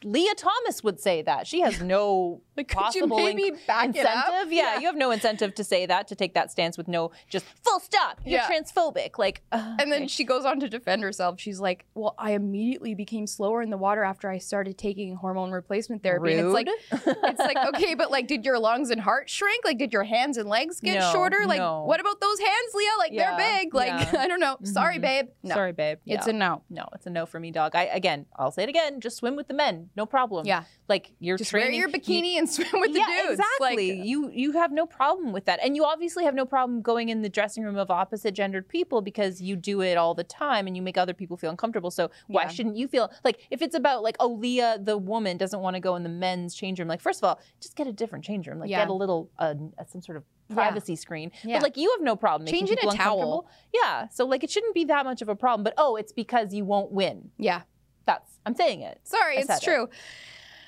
Lia 0.05 0.35
Thomas 0.35 0.83
would 0.85 1.01
say 1.01 1.23
that. 1.23 1.47
She 1.47 1.61
has 1.61 1.81
no 1.81 2.41
Like, 2.57 2.69
could 2.69 2.77
you 2.95 3.03
possible 3.07 3.17
maybe 3.19 3.49
in- 3.49 3.59
back 3.69 3.87
incentive. 3.87 4.53
Yeah, 4.53 4.75
Yeah. 4.75 4.79
you 4.81 4.87
have 4.87 4.97
no 4.97 5.11
incentive 5.13 5.55
to 5.55 5.63
say 5.65 5.87
that, 5.87 6.09
to 6.09 6.17
take 6.17 6.35
that 6.35 6.51
stance 6.51 6.77
with 6.77 6.89
no 6.89 7.13
just 7.29 7.47
full 7.65 7.79
stop. 7.81 8.21
You're 8.25 8.41
Yeah. 8.41 8.49
transphobic. 8.51 9.17
Like, 9.17 9.43
uh, 9.53 9.77
And 9.79 9.93
then 9.93 10.03
okay. 10.03 10.07
she 10.09 10.25
goes 10.25 10.45
on 10.45 10.59
to 10.61 10.69
defend 10.69 11.03
herself. 11.05 11.39
She's 11.41 11.61
like, 11.61 11.85
"Well, 11.95 12.15
I 12.19 12.33
immediately 12.33 12.95
became 12.95 13.27
slower 13.29 13.63
in 13.63 13.71
the 13.71 13.77
water 13.77 14.03
after 14.03 14.29
I 14.29 14.39
started 14.39 14.77
taking 14.77 15.15
hormone 15.15 15.53
replacement 15.53 16.03
therapy." 16.03 16.33
And 16.35 16.47
it's 16.47 16.55
like, 16.55 16.69
it's 16.91 17.39
like, 17.41 17.57
okay, 17.75 17.95
but 17.95 18.11
like, 18.11 18.27
did 18.27 18.45
your 18.45 18.59
lungs 18.59 18.91
and 18.91 19.01
heart 19.01 19.31
shrink? 19.31 19.65
Like, 19.65 19.79
did 19.79 19.93
your 19.93 20.05
hands 20.05 20.37
and 20.37 20.49
legs 20.49 20.81
get 20.81 20.99
No, 20.99 21.13
shorter? 21.13 21.47
Like, 21.47 21.59
no. 21.59 21.85
what 21.85 22.01
about 22.01 22.21
those 22.21 22.41
hands, 22.41 22.75
Lia? 22.75 22.89
Like, 22.99 23.13
Yeah, 23.13 23.37
they're 23.37 23.59
big. 23.61 23.75
Like. 23.75 24.15
I 24.15 24.27
don't 24.27 24.41
know. 24.41 24.57
Sorry, 24.65 24.99
Mhm. 24.99 25.03
babe. 25.03 25.27
No, 25.45 25.55
sorry, 25.55 25.73
babe. 25.73 25.99
it's 26.07 26.27
a 26.27 26.33
no. 26.33 26.63
no. 26.69 26.87
It's 26.95 27.07
a 27.07 27.11
no 27.11 27.25
for 27.25 27.39
me, 27.39 27.53
dog. 27.53 27.77
I 27.77 27.85
again, 27.85 28.27
I'll 28.37 28.51
say 28.51 28.65
it 28.65 28.69
again. 28.69 29.01
Just 29.01 29.17
swim 29.19 29.37
with 29.37 29.47
the 29.47 29.55
men, 29.55 29.78
no 29.97 30.07
problem. 30.07 30.47
Yeah. 30.47 30.65
like 30.89 31.13
you're 31.21 31.37
Just 31.37 31.51
training 31.51 31.73
wear 31.73 31.81
your 31.81 31.89
you- 31.89 31.95
bikini 31.95 32.39
and 32.39 32.49
swim 32.49 32.69
with 32.75 32.93
the 32.93 32.99
yeah, 33.01 33.23
dudes. 33.27 33.41
exactly. 33.41 33.99
Like, 33.99 34.07
you 34.09 34.31
you 34.31 34.53
have 34.53 34.73
no 34.73 34.87
problem 34.87 35.33
with 35.33 35.45
that, 35.47 35.59
and 35.63 35.77
you 35.77 35.85
obviously 35.85 36.25
have 36.25 36.35
no 36.35 36.45
problem 36.47 36.81
going 36.83 37.09
in 37.09 37.23
the 37.23 37.29
dressing 37.29 37.63
room 37.65 37.77
of 37.77 37.91
opposite 37.91 38.33
gendered 38.35 38.69
people 38.69 39.01
because 39.03 39.41
you 39.41 39.57
do 39.57 39.81
it 39.83 39.97
all 39.97 40.15
the 40.15 40.25
time 40.25 40.67
and 40.67 40.77
you 40.77 40.83
make 40.83 40.97
other 40.99 41.15
people 41.15 41.37
feel 41.37 41.51
uncomfortable. 41.51 41.91
So 41.91 42.11
why 42.27 42.43
Yeah. 42.43 42.49
shouldn't 42.49 42.77
you 42.77 42.89
feel 42.89 43.11
like 43.25 43.47
if 43.51 43.61
it's 43.63 43.75
about 43.75 44.03
like 44.03 44.17
oh 44.21 44.29
Lia 44.33 44.79
the 44.83 44.97
woman 44.99 45.37
doesn't 45.37 45.61
want 45.61 45.75
to 45.75 45.81
go 45.81 45.97
in 45.97 46.03
the 46.03 46.09
men's 46.09 46.55
change 46.55 46.79
room? 46.79 46.89
Like 46.89 47.01
first 47.01 47.21
of 47.23 47.29
all, 47.29 47.41
just 47.61 47.77
get 47.77 47.87
a 47.87 47.93
different 47.93 48.25
change 48.25 48.47
room. 48.49 48.59
Like 48.59 48.71
Yeah. 48.71 48.81
get 48.81 48.89
a 48.89 48.95
little 48.95 49.31
uh, 49.39 49.55
some 49.87 50.01
sort 50.03 50.17
of 50.17 50.25
Yeah. 50.49 50.55
privacy 50.55 50.97
screen. 50.97 51.31
Yeah. 51.45 51.57
But 51.57 51.63
like 51.65 51.77
you 51.77 51.91
have 51.97 52.03
no 52.03 52.17
problem 52.17 52.49
in 52.49 52.55
a 52.73 52.91
towel. 52.93 53.47
Yeah. 53.75 54.09
So 54.09 54.25
like 54.27 54.43
it 54.45 54.51
shouldn't 54.51 54.75
be 54.75 54.85
that 54.87 55.05
much 55.05 55.21
of 55.23 55.29
a 55.29 55.37
problem. 55.37 55.63
But 55.65 55.75
oh, 55.77 55.97
it's 55.97 56.13
because 56.13 56.55
you 56.55 56.65
won't 56.65 56.91
win. 56.91 57.31
yeah. 57.37 57.63
That's 58.09 58.39
I'm 58.47 58.55
saying 58.57 58.81
it. 58.81 59.01
Sorry, 59.05 59.37
I 59.37 59.41
it's 59.41 59.47
said 59.49 59.59
it. 59.63 59.65
true. 59.65 59.89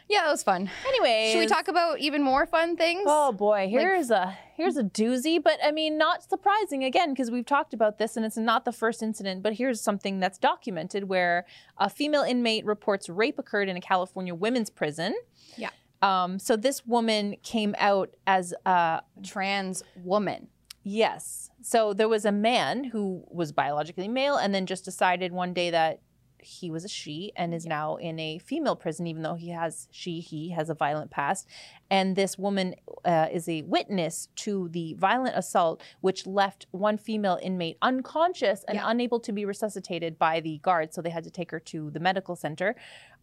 Yeah, 0.09 0.23
that 0.25 0.31
was 0.31 0.43
fun. 0.43 0.69
Anyway, 0.89 1.31
Should 1.33 1.39
we 1.39 1.47
talk 1.47 1.69
about 1.69 2.01
even 2.01 2.21
more 2.23 2.45
fun 2.45 2.77
things? 2.77 3.05
Oh 3.07 3.31
boy, 3.33 3.69
here's 3.71 4.11
a 4.11 4.37
here's 4.57 4.77
a 4.77 4.83
doozy, 4.83 5.43
but 5.43 5.59
I 5.65 5.71
mean 5.71 5.97
not 5.97 6.23
surprising 6.29 6.83
again 6.85 7.11
because 7.15 7.31
we've 7.31 7.47
talked 7.47 7.73
about 7.73 7.99
this 7.99 8.17
and 8.17 8.27
it's 8.27 8.37
not 8.37 8.65
the 8.65 8.73
first 8.73 9.03
incident, 9.03 9.43
but 9.43 9.53
here's 9.55 9.81
something 9.81 10.19
that's 10.21 10.37
documented 10.37 11.05
where 11.05 11.47
a 11.79 11.89
female 11.89 12.23
inmate 12.23 12.67
reports 12.67 13.09
rape 13.09 13.39
occurred 13.39 13.69
in 13.69 13.77
a 13.77 13.81
California 13.81 14.35
women's 14.35 14.69
prison. 14.69 15.15
Yeah. 15.57 15.71
Um, 16.03 16.39
so 16.41 16.57
this 16.57 16.85
woman 16.85 17.37
came 17.43 17.75
out 17.79 18.11
as 18.27 18.53
a 18.67 19.03
Trans 19.25 19.83
woman. 20.03 20.49
yes. 20.83 21.47
So 21.63 21.93
there 21.93 22.09
was 22.09 22.25
a 22.25 22.33
man 22.33 22.85
who 22.85 23.23
was 23.29 23.53
biologically 23.53 24.09
male 24.09 24.37
and 24.37 24.55
then 24.55 24.65
just 24.65 24.83
decided 24.85 25.31
one 25.31 25.53
day 25.53 25.71
that 25.71 26.01
he 26.43 26.71
was 26.71 26.85
a 26.85 26.89
she 26.89 27.33
and 27.37 27.53
is 27.55 27.67
now 27.67 27.97
in 27.97 28.19
a 28.19 28.39
female 28.39 28.77
prison, 28.77 29.07
even 29.07 29.23
though 29.23 29.35
he 29.35 29.49
has 29.51 29.89
she 29.91 30.21
he 30.21 30.51
has 30.51 30.71
a 30.71 30.75
violent 30.75 31.11
past. 31.11 31.47
And 31.91 32.15
this 32.17 32.39
woman 32.39 32.75
uh, 33.05 33.29
is 33.33 33.49
a 33.49 33.63
witness 33.63 34.29
to 34.37 34.69
the 34.69 34.95
violent 34.95 35.37
assault, 35.37 35.83
which 36.01 36.27
left 36.27 36.67
one 36.71 36.99
female 36.99 37.39
inmate 37.43 37.77
unconscious 37.83 38.65
and 38.69 38.77
Yeah. 38.77 38.91
unable 38.91 39.21
to 39.21 39.33
be 39.33 39.45
resuscitated 39.45 40.19
by 40.19 40.41
the 40.41 40.59
guards. 40.59 40.95
So 40.95 41.03
they 41.03 41.11
had 41.11 41.25
to 41.25 41.31
take 41.31 41.51
her 41.51 41.61
to 41.61 41.91
the 41.91 42.01
medical 42.01 42.37
center. 42.37 42.77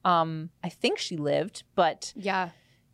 Um, 0.06 0.50
I 0.64 0.70
think 0.70 0.98
she 1.00 1.18
lived, 1.18 1.64
but 1.76 2.14
Yeah. 2.16 2.50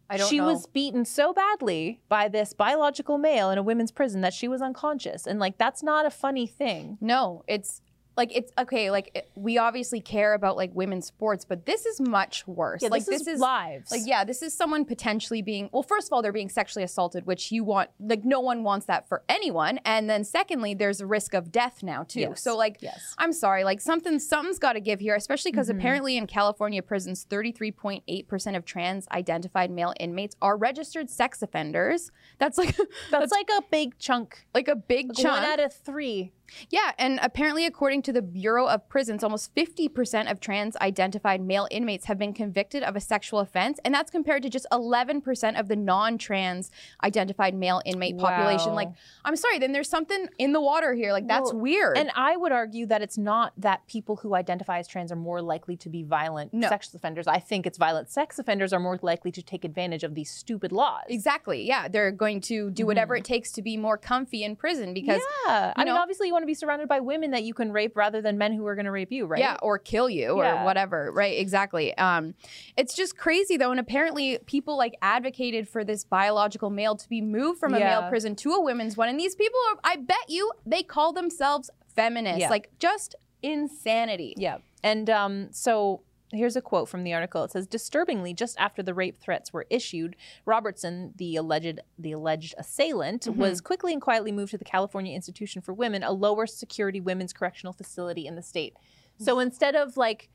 I 0.10 0.18
don't 0.18 0.30
she 0.30 0.38
know. 0.38 0.46
was 0.48 0.68
beaten 0.68 1.06
so 1.06 1.34
badly 1.34 2.02
by 2.10 2.28
this 2.28 2.54
biological 2.54 3.18
male 3.18 3.50
in 3.50 3.58
a 3.58 3.64
women's 3.64 3.92
prison 3.92 4.22
that 4.22 4.34
she 4.34 4.48
was 4.48 4.62
unconscious. 4.62 5.26
And 5.26 5.40
like 5.40 5.58
that's 5.58 5.82
not 5.82 6.06
a 6.06 6.12
funny 6.12 6.46
thing. 6.46 6.98
No, 7.02 7.44
it's 7.48 7.82
like 8.16 8.36
it's 8.36 8.52
okay. 8.58 8.92
Like 8.92 9.12
it, 9.16 9.30
we 9.36 9.58
obviously 9.58 10.00
care 10.00 10.34
about 10.34 10.56
like 10.58 10.72
women's 10.74 11.06
sports, 11.08 11.46
but 11.46 11.66
this 11.66 11.86
is 11.86 12.00
much 12.00 12.48
worse. 12.48 12.82
Yeah, 12.82 12.90
like 12.90 13.06
this, 13.06 13.28
is, 13.28 13.40
lives. 13.40 13.92
Like, 13.92 14.02
yeah, 14.06 14.24
this 14.24 14.42
is 14.42 14.54
someone 14.54 14.86
potentially 14.86 15.42
being, 15.42 15.70
well, 15.74 15.84
first 15.84 16.08
of 16.08 16.14
all, 16.14 16.22
they're 16.22 16.32
being 16.32 16.50
sexually 16.50 16.84
assaulted, 16.84 17.26
which 17.26 17.52
you 17.52 17.64
want, 17.64 17.90
like, 18.00 18.24
no 18.24 18.40
one 18.40 18.64
wants 18.64 18.86
that 18.86 19.08
for 19.08 19.24
anyone. 19.28 19.80
And 19.86 20.10
then 20.10 20.24
secondly, 20.24 20.74
there's 20.74 21.02
a 21.02 21.06
risk 21.08 21.34
of 21.34 21.52
death 21.52 21.82
now, 21.84 22.04
too. 22.04 22.20
Yes. 22.22 22.42
So, 22.44 22.56
like, 22.56 22.78
Yes. 22.82 23.16
I'm 23.18 23.34
sorry, 23.34 23.64
like, 23.64 23.82
something, 23.82 24.20
something's 24.20 24.60
got 24.60 24.74
to 24.74 24.80
give 24.82 25.00
here, 25.00 25.16
especially 25.16 25.52
because 25.52 25.70
Mhm. 25.70 25.78
apparently 25.80 26.18
in 26.18 26.28
California 26.28 26.82
prisons, 26.84 27.26
33.8% 27.30 28.56
of 28.56 28.66
trans 28.66 29.08
identified 29.12 29.72
male 29.72 29.94
inmates 30.00 30.36
are 30.42 30.58
registered 30.58 31.10
sex 31.10 31.42
offenders. 31.42 32.12
That's 32.40 32.58
like, 32.58 32.76
That's 33.12 33.32
like 33.32 33.50
a 33.58 33.62
big 33.72 33.98
chunk. 33.98 34.46
like 34.54 34.68
a 34.68 34.76
big 34.76 35.10
Like 35.10 35.18
chunk. 35.18 35.42
One 35.42 35.50
out 35.52 35.60
of 35.60 35.74
three. 35.74 36.32
Yeah, 36.70 36.92
and 36.98 37.20
apparently, 37.22 37.66
according 37.66 38.02
to 38.04 38.14
the 38.14 38.22
Bureau 38.22 38.68
of 38.68 38.88
Prisons, 38.90 39.24
almost 39.24 39.54
50% 39.56 40.32
of 40.32 40.40
trans 40.40 40.76
identified 40.78 41.42
male 41.42 41.68
inmates 41.72 42.06
have 42.06 42.18
been 42.18 42.34
convicted 42.34 42.84
of 42.84 42.96
a 42.96 43.00
sexual 43.00 43.40
offense, 43.40 43.80
and 43.84 43.94
that's 43.94 44.12
compared 44.12 44.44
to 44.44 44.50
just 44.50 44.66
11% 44.72 45.60
of 45.60 45.68
the 45.68 45.76
non 45.76 46.18
trans 46.18 46.70
identified 47.04 47.56
male 47.56 47.82
inmate 47.86 48.18
population. 48.18 48.70
Wow. 48.70 48.76
Like, 48.76 48.90
I'm 49.26 49.36
sorry, 49.36 49.60
then 49.60 49.72
there's 49.72 49.90
something 49.90 50.28
in 50.38 50.54
the 50.54 50.62
water 50.62 50.94
here. 50.94 51.12
Like, 51.12 51.28
that's 51.28 51.52
Well, 51.54 51.62
weird. 51.62 51.98
And 51.98 52.12
I 52.16 52.36
would 52.36 52.52
argue 52.52 52.86
that 52.88 53.02
it's 53.02 53.18
not 53.18 53.54
that 53.58 53.86
people 53.88 54.18
who 54.18 54.36
identify 54.36 54.80
as 54.80 54.88
trans 54.88 55.12
are 55.12 55.18
more 55.18 55.42
likely 55.42 55.78
to 55.78 55.90
be 55.90 56.04
violent 56.04 56.54
No. 56.54 56.70
sex 56.70 56.94
offenders. 56.94 57.28
I 57.28 57.40
think 57.40 57.66
it's 57.66 57.78
violent 57.78 58.10
sex 58.10 58.40
offenders 58.40 58.74
are 58.74 58.80
more 58.80 59.00
likely 59.02 59.32
to 59.32 59.42
take 59.42 59.64
advantage 59.64 60.04
of 60.04 60.16
these 60.16 60.30
stupid 60.30 60.72
laws. 60.72 61.04
exactly. 61.08 61.64
Yeah, 61.66 61.88
they're 61.88 62.12
going 62.12 62.42
to 62.42 62.70
do 62.70 62.82
mm-hmm. 62.82 62.88
whatever 62.88 63.16
it 63.16 63.24
takes 63.24 63.52
to 63.54 63.62
be 63.62 63.78
more 63.78 63.98
comfy 63.98 64.44
in 64.44 64.56
prison 64.56 64.94
because. 64.94 65.22
yeah. 65.46 65.74
I 65.76 65.86
mean, 65.86 65.94
obviously, 65.94 66.32
you 66.34 66.36
want 66.36 66.44
to 66.44 66.48
be 66.48 66.54
surrounded 66.56 66.90
by 66.90 67.00
women 67.00 67.30
that 67.32 67.44
you 67.44 67.54
can 67.54 67.72
rape 67.72 67.96
rather 67.96 68.20
than 68.22 68.38
men 68.40 68.54
who 68.54 68.66
are 68.66 68.74
going 68.74 68.86
to 68.86 68.92
rape 68.92 69.12
you, 69.12 69.28
right? 69.28 69.40
Yeah, 69.40 69.58
or 69.62 69.78
kill 69.78 70.10
you 70.10 70.40
Yeah. 70.40 70.62
or 70.62 70.66
whatever. 70.66 71.12
Right, 71.12 71.38
exactly. 71.38 71.96
Um, 71.98 72.34
it's 72.76 72.96
just 72.96 73.18
crazy 73.18 73.56
though, 73.56 73.70
and 73.70 73.80
apparently 73.80 74.40
people 74.48 74.76
like 74.76 74.96
advocated 75.04 75.70
for 75.70 75.84
this 75.84 76.04
biological 76.04 76.72
male 76.72 76.96
to 76.96 77.08
be 77.08 77.22
moved 77.22 77.60
from 77.60 77.76
a 77.76 77.80
Yeah. 77.80 78.00
male 78.00 78.10
prison 78.10 78.36
to 78.38 78.54
a 78.54 78.62
women's 78.62 78.98
one, 78.98 79.10
and 79.10 79.20
these 79.20 79.36
people 79.36 79.60
are, 79.72 79.78
I 79.84 79.98
bet 79.98 80.28
you, 80.28 80.52
they 80.66 80.82
call 80.82 81.14
themselves 81.14 81.70
feminists. 81.96 82.40
Yeah. 82.42 82.50
Like 82.50 82.72
just 82.80 83.16
insanity. 83.44 84.34
Yeah. 84.38 84.58
And 84.84 85.10
um, 85.10 85.50
so 85.52 86.02
here's 86.34 86.56
a 86.56 86.62
quote 86.62 86.90
from 86.90 87.04
the 87.04 87.14
article. 87.14 87.44
It 87.44 87.52
says, 87.52 87.68
"Disturbingly, 87.68 88.34
just 88.34 88.58
after 88.60 88.82
the 88.84 88.94
rape 88.94 89.18
threats 89.20 89.54
were 89.54 89.66
issued, 89.70 90.16
Robertson, 90.46 91.14
the 91.16 91.36
alleged 91.36 91.80
the 91.98 92.12
alleged 92.12 92.56
assailant, 92.58 93.24
Mhm. 93.24 93.36
was 93.38 93.62
quickly 93.62 93.94
and 93.94 94.02
quietly 94.02 94.32
moved 94.32 94.52
to 94.52 94.58
the 94.58 94.66
California 94.66 95.16
Institution 95.16 95.62
for 95.62 95.74
Women, 95.74 96.04
a 96.04 96.12
lower 96.12 96.46
security 96.48 97.00
women's 97.00 97.34
correctional 97.34 97.74
facility 97.74 98.26
in 98.28 98.36
the 98.36 98.42
state. 98.42 98.76
So 99.18 99.40
instead 99.40 99.76
of 99.76 99.96
like 99.98 100.30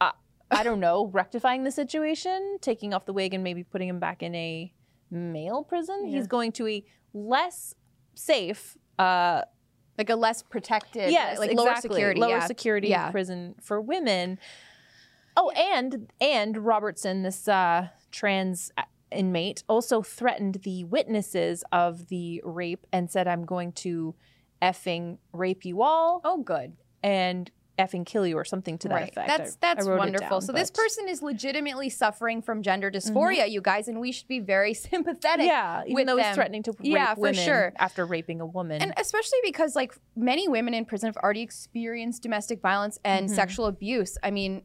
uh, 0.00 0.12
I 0.50 0.62
don't 0.62 0.80
know, 0.80 1.06
rectifying 1.12 1.64
the 1.64 1.70
situation, 1.70 2.58
taking 2.60 2.94
off 2.94 3.04
the 3.06 3.12
wig 3.12 3.34
and 3.34 3.42
maybe 3.44 3.62
putting 3.64 3.88
him 3.88 3.98
back 3.98 4.22
in 4.22 4.34
a 4.34 4.72
male 5.10 5.62
prison, 5.64 6.08
Yeah. 6.08 6.16
he's 6.18 6.26
going 6.26 6.52
to 6.52 6.66
a 6.66 6.84
less 7.12 7.74
safe 8.14 8.76
uh 8.98 9.42
Like 9.98 10.10
a 10.10 10.16
less 10.16 10.42
protected, 10.42 11.10
yes, 11.10 11.38
like 11.38 11.52
lower 11.52 11.68
exactly. 11.68 11.90
security, 11.94 12.20
lower 12.20 12.30
yeah. 12.30 12.46
security 12.46 12.88
Yeah. 12.88 13.10
prison 13.10 13.54
for 13.62 13.80
women. 13.80 14.38
Oh, 15.36 15.50
and 15.50 16.10
and 16.20 16.58
Robertson, 16.58 17.22
this 17.22 17.46
uh, 17.48 17.88
trans 18.10 18.70
inmate, 19.10 19.62
also 19.68 20.02
threatened 20.02 20.56
the 20.64 20.84
witnesses 20.84 21.62
of 21.72 22.08
the 22.08 22.42
rape 22.44 22.86
and 22.92 23.10
said, 23.10 23.28
"I'm 23.28 23.44
going 23.44 23.72
to 23.72 24.14
effing 24.62 25.18
rape 25.32 25.64
you 25.64 25.82
all 25.82 26.20
Oh, 26.24 26.38
good. 26.38 26.76
and 27.02 27.50
effing 27.78 28.04
kill 28.06 28.26
you," 28.26 28.36
or 28.36 28.44
something 28.44 28.78
to 28.78 28.88
that 28.88 28.94
right. 28.94 29.08
effect. 29.10 29.28
That's 29.28 29.52
I- 29.54 29.56
that's 29.60 29.86
I 29.86 29.90
wrote 29.90 29.96
it 29.96 29.98
wonderful. 29.98 30.28
down, 30.28 30.40
so 30.42 30.52
this 30.52 30.70
but- 30.70 30.76
Mm-hmm. 30.78 30.82
person 30.84 31.08
is 31.08 31.22
legitimately 31.22 31.90
suffering 31.90 32.42
from 32.42 32.62
gender 32.62 32.90
dysphoria, 32.90 33.50
you 33.50 33.60
guys, 33.60 33.88
and 33.88 34.00
we 34.00 34.12
should 34.12 34.28
be 34.28 34.40
very 34.40 34.74
sympathetic. 34.90 35.46
yeah, 35.46 35.82
even 35.84 35.94
with 35.94 36.06
though 36.06 36.16
he's 36.16 36.34
threatening 36.34 36.62
to 36.64 36.72
rape 36.72 36.78
Yeah, 36.82 37.14
for 37.14 37.32
sure. 37.34 37.72
after 37.78 38.04
raping 38.06 38.40
a 38.40 38.46
woman. 38.46 38.82
And 38.82 38.92
especially 38.96 39.38
because 39.44 39.76
like 39.76 39.94
many 40.14 40.48
women 40.48 40.74
in 40.74 40.84
prison 40.84 41.08
have 41.08 41.16
already 41.16 41.42
experienced 41.42 42.22
domestic 42.22 42.60
violence 42.60 42.98
and 43.04 43.28
Mhm. 43.28 43.34
sexual 43.34 43.66
abuse. 43.66 44.16
I 44.22 44.30
mean, 44.30 44.62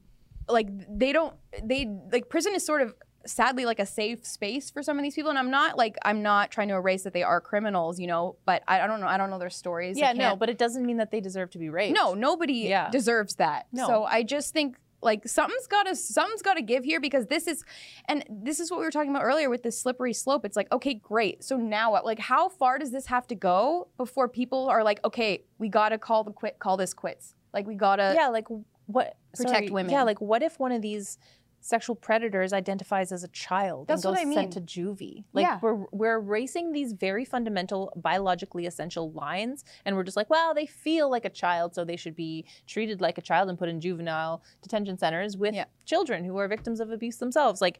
like 0.48 0.68
they 0.90 1.14
don't 1.14 1.34
they 1.64 1.88
like 2.12 2.28
prison 2.30 2.54
is 2.56 2.66
sort 2.66 2.82
of 2.82 2.94
sadly 3.26 3.66
like 3.66 3.80
a 3.80 3.86
safe 3.86 4.26
space 4.26 4.70
for 4.72 4.82
some 4.84 4.98
of 4.98 5.04
these 5.04 5.16
people 5.16 5.30
and 5.30 5.38
I'm 5.40 5.52
not 5.52 5.78
like 5.78 5.98
I'm 6.04 6.22
not 6.22 6.52
trying 6.52 6.68
to 6.70 6.76
erase 6.76 7.04
that 7.04 7.14
they 7.14 7.24
are 7.24 7.40
criminals, 7.42 8.00
you 8.00 8.08
know, 8.08 8.36
but 8.46 8.64
I, 8.68 8.82
I 8.82 8.88
don't 8.88 9.00
know 9.02 9.08
I 9.08 9.18
don't 9.18 9.30
know 9.30 9.40
their 9.40 9.50
stories. 9.50 9.98
Yeah, 9.98 10.14
no, 10.14 10.36
but 10.36 10.50
it 10.50 10.58
doesn't 10.58 10.86
mean 10.86 10.98
that 10.98 11.12
they 11.12 11.22
deserve 11.22 11.50
to 11.52 11.58
be 11.60 11.70
raped. 11.70 11.96
no, 11.96 12.14
nobody 12.14 12.54
Yeah. 12.54 12.90
deserves 12.90 13.36
that. 13.36 13.68
No. 13.72 13.88
So 13.88 14.04
I 14.06 14.24
just 14.24 14.54
think 14.54 14.78
like 15.04 15.28
something's 15.28 15.66
got 15.68 15.84
to 15.88 15.96
something's 15.96 16.44
got 16.44 16.56
to 16.56 16.62
give 16.62 16.84
here 16.84 17.00
because 17.00 17.26
this 17.26 17.48
is 17.48 17.64
and 18.06 18.24
this 18.30 18.60
is 18.60 18.70
what 18.70 18.80
we 18.80 18.86
were 18.86 18.92
talking 18.92 19.10
about 19.10 19.24
earlier 19.24 19.50
with 19.50 19.64
this 19.64 19.80
slippery 19.80 20.14
slope. 20.14 20.46
It's 20.46 20.56
like 20.56 20.72
okay, 20.72 20.94
great. 20.94 21.44
So 21.44 21.58
now 21.58 21.92
what? 21.92 22.06
Like 22.06 22.20
how 22.20 22.50
far 22.50 22.78
does 22.78 22.92
this 22.92 23.08
have 23.08 23.26
to 23.28 23.36
go 23.36 23.88
before 23.98 24.28
people 24.28 24.70
are 24.70 24.84
like, 24.84 25.00
okay, 25.04 25.44
we 25.58 25.70
got 25.70 25.90
to 25.90 25.98
call 25.98 26.24
the 26.24 26.32
quit 26.32 26.60
call 26.60 26.78
this 26.78 26.94
quits. 26.94 27.34
Like 27.54 27.66
we 27.68 27.76
got 27.76 27.96
to 27.96 28.14
yeah, 28.16 28.28
like 28.28 28.48
what 28.86 29.16
protect 29.36 29.56
sorry, 29.56 29.70
women. 29.70 29.92
Yeah, 29.92 30.04
like 30.04 30.22
what 30.22 30.44
if 30.44 30.60
one 30.60 30.72
of 30.72 30.82
these 30.82 31.18
sexual 31.64 31.96
predators 31.96 32.52
identifies 32.54 33.12
as 33.12 33.24
a 33.24 33.28
child 33.30 33.88
That's 33.88 34.04
and 34.04 34.14
what 34.16 34.24
goes 34.24 34.32
I 34.32 34.34
sent 34.34 34.54
to 34.54 34.62
juvie? 34.62 35.24
Like 35.32 35.44
Yeah. 35.46 35.60
we're 35.62 35.86
we're 35.92 36.16
erasing 36.16 36.72
these 36.72 36.92
very 36.94 37.24
fundamental 37.24 37.94
biologically 37.96 38.66
essential 38.66 39.12
lines 39.12 39.64
and 39.86 39.96
we're 39.96 40.04
just 40.04 40.18
like, 40.18 40.30
well, 40.30 40.54
they 40.54 40.66
feel 40.66 41.10
like 41.10 41.24
a 41.24 41.30
child, 41.30 41.74
so 41.76 41.86
they 41.86 41.96
should 41.96 42.16
be 42.16 42.46
treated 42.68 43.00
like 43.00 43.18
a 43.18 43.22
child 43.22 43.48
and 43.50 43.58
put 43.60 43.70
in 43.70 43.80
juvenile 43.80 44.44
detention 44.62 44.98
centers 44.98 45.38
with 45.38 45.54
Yeah. 45.54 45.66
children 45.86 46.26
who 46.26 46.38
are 46.38 46.48
victims 46.48 46.80
of 46.80 46.92
abuse 46.92 47.18
themselves. 47.18 47.62
Like 47.62 47.80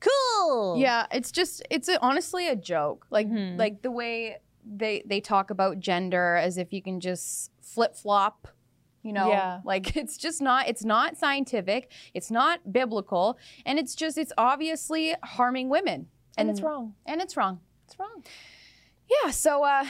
cool. 0.00 0.76
Yeah, 0.78 1.06
it's 1.12 1.30
just 1.30 1.62
it's 1.70 1.88
a, 1.88 2.00
honestly 2.00 2.48
a 2.48 2.56
joke. 2.56 3.06
Like 3.10 3.28
Mhm. 3.28 3.58
like 3.58 3.82
the 3.82 3.90
way 3.90 4.38
they 4.66 5.02
they 5.06 5.20
talk 5.20 5.50
about 5.50 5.78
gender 5.80 6.36
as 6.36 6.56
if 6.58 6.72
you 6.72 6.82
can 6.82 7.00
just 7.00 7.50
flip 7.60 7.94
flop. 7.94 8.48
You 9.04 9.12
know, 9.12 9.28
Yeah. 9.28 9.60
like 9.64 9.96
it's 9.96 10.16
just 10.16 10.42
not 10.42 10.66
it's 10.66 10.84
not 10.84 11.16
scientific, 11.16 11.92
it's 12.14 12.30
not 12.30 12.72
biblical, 12.72 13.38
and 13.64 13.78
it's 13.78 13.94
just 13.94 14.18
it's 14.18 14.32
obviously 14.36 15.14
harming 15.22 15.68
women. 15.68 16.08
And 16.36 16.50
it's 16.50 16.60
wrong. 16.60 16.94
And 17.06 17.20
it's 17.20 17.36
wrong. 17.36 17.60
It's 17.86 17.96
wrong. 17.96 18.24
Yeah, 19.08 19.30
so 19.30 19.62
uh 19.62 19.84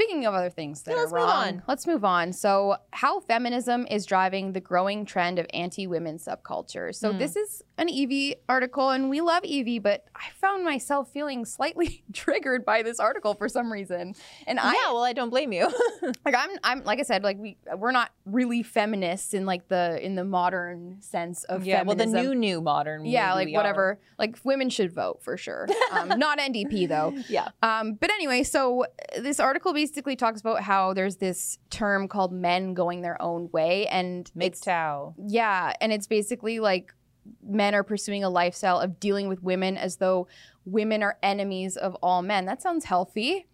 speaking 0.00 0.26
of 0.26 0.34
other 0.34 0.50
things 0.50 0.82
that 0.82 0.92
Yeah, 0.92 0.96
let's 0.98 1.12
move 1.12 1.16
wrong, 1.22 1.28
on. 1.48 1.62
let's 1.68 1.86
move 1.86 2.04
on. 2.04 2.32
So, 2.32 2.76
how 2.92 3.20
feminism 3.20 3.86
is 3.90 4.06
driving 4.06 4.52
the 4.52 4.60
growing 4.60 5.04
trend 5.04 5.38
of 5.38 5.46
anti-women 5.52 6.18
subculture. 6.18 6.94
So, 6.94 7.12
Hmm. 7.12 7.18
this 7.18 7.36
is 7.36 7.62
an 7.76 7.88
Evie 7.88 8.36
article 8.48 8.90
and 8.90 9.08
we 9.10 9.20
love 9.20 9.44
Evie, 9.44 9.78
but 9.78 10.04
I 10.14 10.30
found 10.40 10.64
myself 10.64 11.10
feeling 11.12 11.44
slightly 11.44 12.02
triggered 12.12 12.64
by 12.64 12.82
this 12.82 13.00
article 13.00 13.34
for 13.34 13.48
some 13.48 13.72
reason. 13.72 14.14
And 14.46 14.58
I 14.60 14.72
yeah, 14.72 14.92
well, 14.92 15.02
I 15.04 15.12
don't 15.12 15.30
blame 15.30 15.52
you. 15.52 15.68
like 16.24 16.34
I'm 16.36 16.50
I'm 16.62 16.84
like 16.84 16.98
I 16.98 17.02
said 17.02 17.22
like 17.24 17.38
we 17.38 17.56
we're 17.76 17.90
not 17.92 18.10
really 18.26 18.62
feminists 18.62 19.32
in 19.34 19.46
like 19.46 19.68
the 19.68 19.98
in 20.04 20.14
the 20.14 20.24
modern 20.24 21.00
sense 21.00 21.44
of 21.44 21.64
yeah, 21.64 21.82
well, 21.82 21.96
the 21.96 22.06
new 22.06 22.34
new 22.34 22.60
modern. 22.60 23.04
yeah, 23.06 23.32
like 23.34 23.46
we 23.46 23.54
are. 23.54 23.58
whatever. 23.58 23.98
Like 24.18 24.36
women 24.44 24.68
should 24.70 24.92
vote 24.92 25.22
for 25.22 25.36
sure. 25.36 25.66
Um, 25.92 26.08
not 26.18 26.38
NDP 26.38 26.88
though. 26.88 27.14
Yeah. 27.28 27.48
Um, 27.62 27.94
but 27.94 28.10
anyway, 28.10 28.42
so 28.42 28.86
this 29.18 29.38
article 29.40 29.72
basically 29.90 30.14
talks 30.16 30.40
about 30.40 30.62
how 30.62 30.92
there's 30.94 31.16
this 31.16 31.58
term 31.68 32.06
called 32.08 32.32
men 32.32 32.74
going 32.74 33.02
their 33.02 33.20
own 33.20 33.48
way, 33.52 33.86
and 33.88 34.30
MGTOW. 34.36 35.14
yeah, 35.26 35.72
and 35.80 35.92
it's 35.92 36.06
basically 36.06 36.60
like 36.60 36.94
men 37.42 37.74
are 37.74 37.82
pursuing 37.82 38.22
a 38.24 38.30
lifestyle 38.30 38.78
of 38.78 39.00
dealing 39.00 39.28
with 39.28 39.42
women 39.42 39.76
as 39.76 39.96
though 39.96 40.26
women 40.64 41.02
are 41.02 41.18
enemies 41.22 41.76
of 41.76 41.94
all 42.02 42.22
men. 42.22 42.44
That 42.46 42.62
sounds 42.62 42.84
healthy. 42.84 43.46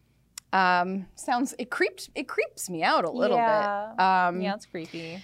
Um, 0.53 1.07
sounds 1.17 1.55
it 1.59 1.71
creeps 1.71 2.09
it 2.15 2.29
creeps 2.29 2.71
me 2.71 2.83
out 2.83 3.05
a 3.05 3.11
little 3.11 3.37
Yeah. 3.39 3.93
bit. 3.97 4.01
Um, 4.05 4.41
yeah, 4.43 4.55
it's 4.55 4.67
creepy. 4.67 5.19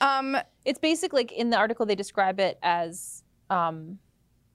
Um, 0.00 0.36
It's 0.64 0.78
basically 0.78 1.22
like 1.22 1.32
in 1.32 1.50
the 1.50 1.56
article 1.56 1.86
they 1.86 1.94
describe 1.96 2.38
it 2.40 2.58
as 2.62 3.24
um, 3.50 3.98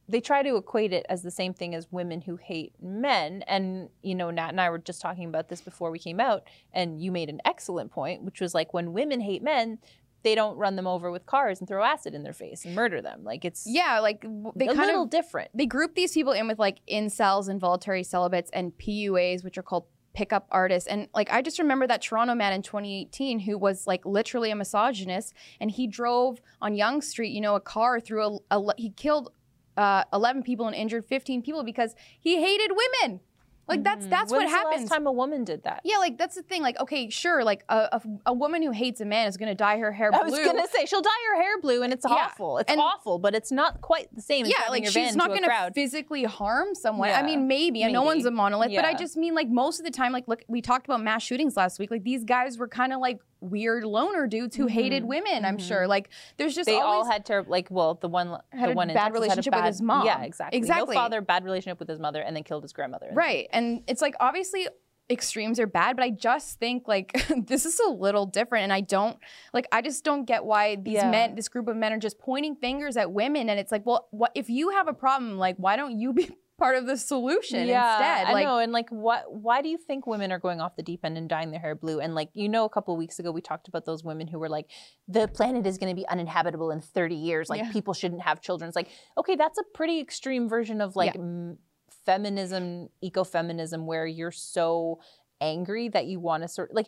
they 0.08 0.20
try 0.20 0.44
to 0.44 0.56
equate 0.58 0.94
it 0.94 1.06
as 1.10 1.22
the 1.22 1.32
same 1.32 1.54
thing 1.54 1.74
as 1.74 1.88
women 1.92 2.22
who 2.22 2.36
hate 2.36 2.74
men. 2.82 3.44
And 3.48 3.90
you 4.02 4.16
know, 4.16 4.32
Nat 4.32 4.50
and 4.50 4.62
I 4.62 4.70
were 4.70 4.78
just 4.78 5.02
talking 5.02 5.28
about 5.28 5.50
this 5.50 5.62
before 5.62 5.92
we 5.92 6.00
came 6.00 6.20
out, 6.20 6.44
and 6.74 7.02
you 7.02 7.12
made 7.12 7.30
an 7.30 7.42
excellent 7.46 7.92
point, 7.92 8.24
which 8.24 8.42
was 8.42 8.54
like 8.54 8.74
when 8.74 8.94
women 8.94 9.22
hate 9.22 9.44
men, 9.44 9.80
they 10.24 10.36
don't 10.36 10.58
run 10.58 10.76
them 10.76 10.88
over 10.88 11.12
with 11.12 11.26
cars 11.26 11.60
and 11.60 11.68
throw 11.68 11.84
acid 11.84 12.14
in 12.14 12.24
their 12.24 12.34
face 12.34 12.66
and 12.66 12.76
murder 12.76 13.02
them. 13.02 13.24
Like 13.24 13.46
it's 13.46 13.66
yeah, 13.68 14.00
like 14.00 14.26
they 14.56 14.68
a 14.68 14.74
kind 14.74 14.88
little 14.88 15.04
of 15.04 15.10
different. 15.10 15.52
they 15.54 15.66
group 15.66 15.96
these 15.96 16.14
people 16.14 16.34
in 16.34 16.48
with 16.48 16.60
like 16.60 16.80
incels, 16.90 17.50
involuntary 17.50 18.04
celibates, 18.04 18.50
and 18.52 18.74
PUAs, 18.78 19.44
which 19.44 19.58
are 19.58 19.64
called 19.64 19.86
pickup 20.14 20.48
artists. 20.52 20.88
And 20.88 21.08
like 21.14 21.32
I 21.32 21.42
just 21.42 21.60
remember 21.60 21.88
that 21.88 22.02
Toronto 22.02 22.36
man 22.36 22.54
in 22.54 22.62
2018 22.62 23.40
who 23.40 23.58
was 23.58 23.88
like 23.88 24.06
literally 24.06 24.52
a 24.52 24.56
misogynist, 24.56 25.34
and 25.60 25.72
he 25.72 25.88
drove 25.88 26.40
on 26.62 26.76
Yonge 26.76 27.04
Street, 27.04 27.32
you 27.32 27.42
know, 27.42 27.56
a 27.56 27.62
car 27.62 28.00
through 28.00 28.40
a, 28.50 28.58
a 28.58 28.74
he 28.78 28.90
killed 28.92 29.32
uh, 29.78 30.04
11 30.14 30.44
people 30.44 30.68
and 30.68 30.76
injured 30.76 31.06
15 31.06 31.42
people 31.42 31.64
because 31.64 31.96
he 32.20 32.40
hated 32.42 32.72
women. 33.02 33.20
Like 33.66 33.82
that's 33.82 34.06
that's 34.08 34.30
When's 34.30 34.44
what 34.44 34.50
the 34.52 34.58
happens. 34.58 34.82
last 34.82 34.92
time 34.92 35.08
a 35.08 35.12
woman 35.14 35.46
did 35.46 35.64
that? 35.64 35.80
Yeah, 35.86 35.96
like 35.96 36.18
that's 36.18 36.36
the 36.36 36.42
thing. 36.42 36.62
Like, 36.62 36.78
okay, 36.82 37.10
sure, 37.10 37.46
like 37.46 37.64
a, 37.70 37.88
a, 37.94 38.02
a 38.26 38.34
woman 38.34 38.62
who 38.62 38.72
hates 38.72 39.00
a 39.00 39.06
man 39.06 39.30
is 39.30 39.38
gonna 39.38 39.56
dye 39.56 39.78
her 39.78 39.94
hair 39.94 40.12
blue. 40.12 40.20
I 40.20 40.24
was 40.24 40.38
gonna 40.38 40.68
say 40.68 40.86
she'll 40.86 41.02
dye 41.02 41.10
her 41.34 41.42
hair 41.42 41.62
blue, 41.62 41.82
and 41.82 41.94
it's 41.94 42.06
Yeah, 42.06 42.14
awful. 42.14 42.58
It's 42.58 42.70
and- 42.70 42.82
awful, 42.82 43.20
but 43.20 43.34
it's 43.34 43.54
not 43.54 43.80
quite 43.80 44.14
the 44.14 44.22
same. 44.22 44.46
yeah, 44.48 44.64
like 44.70 44.86
she's 44.86 45.16
not 45.16 45.30
to 45.30 45.36
gonna 45.36 45.48
crowd. 45.48 45.74
physically 45.76 46.26
harm 46.26 46.76
someone. 46.76 47.12
I 47.12 47.24
mean, 47.24 47.48
maybe, 47.48 47.84
and 47.84 47.94
no 47.94 48.02
one's 48.04 48.26
a 48.26 48.32
maybe. 48.32 48.36
monolith, 48.36 48.72
but 48.76 48.84
I 48.84 48.96
just 48.96 49.16
mean 49.16 49.34
like 49.34 49.48
most 49.48 49.80
of 49.80 49.86
the 49.86 49.92
time, 49.92 50.12
like 50.12 50.28
look, 50.28 50.44
we 50.50 50.60
talked 50.62 50.86
about 50.86 51.02
mass 51.02 51.24
shootings 51.24 51.56
last 51.56 51.80
week. 51.80 51.90
Like 51.90 52.04
these 52.04 52.26
guys 52.26 52.58
were 52.58 52.68
kind 52.68 52.92
of 52.92 53.00
like 53.00 53.22
weird 53.44 53.84
loner 53.84 54.28
dudes 54.28 54.56
who 54.56 54.68
hated 54.68 55.04
Mhm, 55.04 55.08
women. 55.08 55.46
I'm 55.46 55.58
mhm. 55.58 55.68
sure. 55.68 55.88
Like 55.88 56.10
there's 56.38 56.56
just 56.56 56.66
they 56.68 56.80
all 56.80 57.06
had 57.06 57.26
to 57.28 57.44
like 57.48 57.70
well 57.70 57.96
the 57.96 58.08
one 58.10 58.38
Had 58.52 58.70
the 58.70 58.74
a 58.74 58.76
one 58.76 58.88
bad 58.88 58.96
Texas 58.96 59.14
relationship 59.14 59.54
had 59.54 59.62
with 59.62 59.68
his 59.74 59.82
mom. 59.82 60.06
Yeah, 60.06 60.22
exactly. 60.24 60.58
Exactly. 60.58 60.96
No 60.96 61.02
father, 61.02 61.22
bad 61.22 61.44
relationship 61.44 61.80
with 61.80 61.90
his 61.90 62.00
mother, 62.00 62.22
and 62.22 62.36
then 62.36 62.44
killed 62.44 62.64
his 62.64 62.74
grandmother. 62.74 63.10
Right. 63.14 63.48
And 63.52 63.84
it's 63.88 64.02
like 64.02 64.16
obviously 64.20 64.68
extremes 65.10 65.60
are 65.60 65.68
bad, 65.68 65.98
but 65.98 66.04
I 66.04 66.10
just 66.12 66.60
think 66.60 66.88
like 66.88 67.12
this 67.48 67.66
is 67.66 67.80
a 67.80 67.90
little 67.90 68.26
different. 68.26 68.64
And 68.64 68.74
I 68.74 68.82
don't 68.82 69.18
like 69.54 69.68
I 69.72 69.82
just 69.82 70.04
don't 70.04 70.26
get 70.26 70.46
why 70.46 70.76
these 70.78 70.94
Yeah. 70.96 71.12
men, 71.12 71.36
this 71.36 71.50
group 71.50 71.68
of 71.68 71.76
men 71.76 71.92
are 71.94 72.00
just 72.00 72.20
pointing 72.20 72.56
fingers 72.56 72.96
at 72.98 73.12
women. 73.12 73.50
And 73.50 73.60
it's 73.60 73.72
like, 73.72 73.86
well, 73.86 74.08
what 74.12 74.32
if 74.34 74.50
you 74.50 74.70
have 74.70 74.88
a 74.88 74.94
problem, 74.94 75.38
like 75.38 75.58
why 75.58 75.76
don't 75.76 76.00
you 76.00 76.14
be 76.14 76.32
part 76.64 76.76
of 76.78 76.86
the 76.86 76.96
solution 76.98 77.68
yeah, 77.68 77.98
instead? 78.20 78.36
I 78.36 78.44
know. 78.44 78.58
And 78.58 78.72
like, 78.72 78.90
what? 78.90 79.34
Why 79.34 79.62
do 79.62 79.70
you 79.70 79.78
think 79.78 80.08
women 80.08 80.32
are 80.32 80.40
going 80.40 80.62
off 80.62 80.76
the 80.76 80.84
deep 80.84 81.02
end 81.04 81.18
and 81.18 81.28
dyeing 81.28 81.52
their 81.52 81.60
hair 81.60 81.76
blue? 81.76 82.00
And 82.00 82.16
like, 82.16 82.30
you 82.34 82.48
know, 82.48 82.64
a 82.66 82.70
couple 82.70 82.96
weeks 82.96 83.20
ago 83.20 83.32
we 83.32 83.42
talked 83.42 83.68
about 83.68 83.86
those 83.86 84.04
women 84.04 84.28
who 84.28 84.40
were 84.40 84.50
like, 84.50 84.68
the 85.08 85.28
planet 85.28 85.66
is 85.68 85.78
going 85.78 85.92
to 85.94 85.96
be 85.96 86.08
uninhabitable 86.08 86.72
in 86.72 86.80
30 86.82 87.16
years. 87.16 87.50
Like, 87.50 87.62
Yeah. 87.62 87.72
people 87.72 87.94
shouldn't 87.94 88.22
have 88.22 88.42
children. 88.42 88.68
It's 88.70 88.76
like, 88.76 88.90
okay, 89.18 89.36
that's 89.36 89.58
a 89.58 89.64
pretty 89.74 90.00
extreme 90.00 90.48
version 90.48 90.80
of 90.82 90.96
like 90.96 91.16
Yeah. 91.16 91.22
m- 91.22 91.58
feminism, 92.06 92.90
ecofeminism, 93.04 93.86
where 93.86 94.06
you're 94.06 94.32
so 94.32 95.00
angry 95.42 95.90
that 95.90 96.06
you 96.06 96.20
want 96.20 96.44
to 96.44 96.48
sort 96.48 96.74
like. 96.74 96.88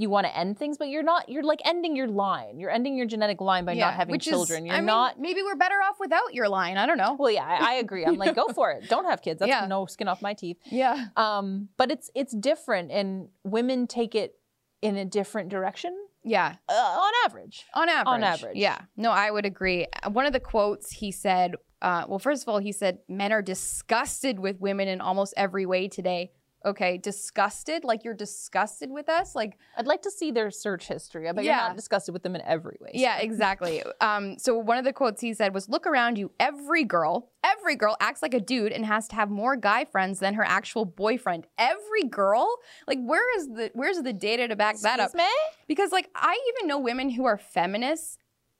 You 0.00 0.08
want 0.10 0.26
to 0.28 0.36
end 0.36 0.56
things, 0.58 0.78
but 0.78 0.88
you're 0.88 1.02
not. 1.02 1.28
You're 1.28 1.42
like 1.42 1.60
ending 1.64 1.96
your 1.96 2.06
line. 2.06 2.58
You're 2.60 2.70
ending 2.70 2.96
your 2.96 3.06
genetic 3.06 3.40
line 3.40 3.64
by 3.64 3.72
Yeah, 3.72 3.86
not 3.86 3.94
having 3.94 4.12
which 4.12 4.24
children. 4.24 4.62
Is, 4.62 4.66
you're 4.68 4.76
I 4.76 4.78
mean, 4.78 4.86
not. 4.86 5.18
maybe 5.18 5.42
we're 5.42 5.56
better 5.56 5.74
off 5.74 5.96
without 5.98 6.32
your 6.34 6.48
line. 6.48 6.76
I 6.76 6.86
don't 6.86 6.98
know. 6.98 7.16
Well, 7.18 7.32
yeah, 7.32 7.44
I, 7.44 7.72
I 7.72 7.74
agree. 7.74 8.06
I'm 8.06 8.14
like, 8.16 8.36
go 8.36 8.46
for 8.54 8.70
it. 8.70 8.88
Don't 8.88 9.06
have 9.06 9.20
kids. 9.22 9.40
That's 9.40 9.48
Yeah. 9.48 9.66
no 9.66 9.86
skin 9.86 10.06
off 10.06 10.22
my 10.22 10.34
teeth. 10.34 10.58
Yeah. 10.66 11.06
Um, 11.16 11.68
but 11.76 11.90
it's 11.90 12.10
it's 12.14 12.32
different, 12.34 12.92
and 12.92 13.28
women 13.42 13.86
take 13.88 14.14
it 14.14 14.36
in 14.82 14.96
a 14.96 15.04
different 15.04 15.48
direction 15.48 15.92
Yeah. 16.22 16.54
uh, 16.68 16.72
on 16.72 17.12
average. 17.26 17.66
On 17.74 17.88
average. 17.88 18.06
On 18.06 18.22
average. 18.22 18.56
Yeah. 18.56 18.78
No, 18.96 19.10
I 19.10 19.28
would 19.32 19.44
agree. 19.46 19.86
Uh, 20.04 20.10
One 20.10 20.26
of 20.26 20.32
the 20.32 20.38
quotes 20.38 20.92
he 20.92 21.10
said, 21.10 21.56
uh, 21.82 22.04
well, 22.08 22.20
first 22.20 22.44
of 22.44 22.48
all, 22.48 22.58
he 22.60 22.70
said, 22.70 22.98
men 23.08 23.32
are 23.32 23.42
disgusted 23.42 24.38
with 24.38 24.60
women 24.60 24.86
in 24.86 25.00
almost 25.00 25.34
every 25.36 25.66
way 25.66 25.88
today. 25.88 26.30
Okay, 26.64 26.98
disgusted? 26.98 27.84
Like 27.84 28.04
you're 28.04 28.14
disgusted 28.14 28.90
with 28.90 29.08
us? 29.08 29.34
Like, 29.34 29.58
I'd 29.76 29.86
like 29.86 30.02
to 30.02 30.10
see 30.10 30.30
their 30.32 30.50
search 30.50 30.88
history. 30.88 31.28
I 31.28 31.32
bet 31.32 31.44
Yeah. 31.44 31.58
you're 31.60 31.68
not 31.68 31.76
disgusted 31.76 32.12
with 32.12 32.22
them 32.24 32.34
in 32.34 32.42
every 32.42 32.76
way. 32.80 32.90
yeah, 32.94 33.18
exactly. 33.18 33.82
um, 34.00 34.38
so 34.38 34.58
one 34.58 34.76
of 34.76 34.84
the 34.84 34.92
quotes 34.92 35.20
he 35.20 35.32
said 35.34 35.54
was, 35.54 35.68
look 35.68 35.86
around 35.86 36.18
you. 36.18 36.32
Every 36.40 36.82
girl, 36.84 37.30
every 37.44 37.76
girl 37.76 37.96
acts 38.00 38.22
like 38.22 38.34
a 38.34 38.40
dude 38.40 38.72
and 38.72 38.84
has 38.86 39.06
to 39.08 39.14
have 39.14 39.30
more 39.30 39.54
guy 39.56 39.84
friends 39.84 40.18
than 40.18 40.34
her 40.34 40.44
actual 40.44 40.84
boyfriend. 40.84 41.46
Every 41.58 42.04
girl? 42.04 42.48
Like, 42.88 42.98
where 43.02 43.38
is 43.38 43.46
the 43.48 43.70
where's 43.74 43.98
the 44.02 44.12
data 44.12 44.48
to 44.48 44.56
back 44.56 44.78
that 44.80 44.98
up? 45.00 45.14
Me? 45.14 45.24
Because 45.68 45.92
like 45.92 46.08
I 46.14 46.36
even 46.56 46.66
know 46.66 46.78
women 46.78 47.10
who 47.10 47.24
are 47.24 47.38
feminists, 47.38 48.18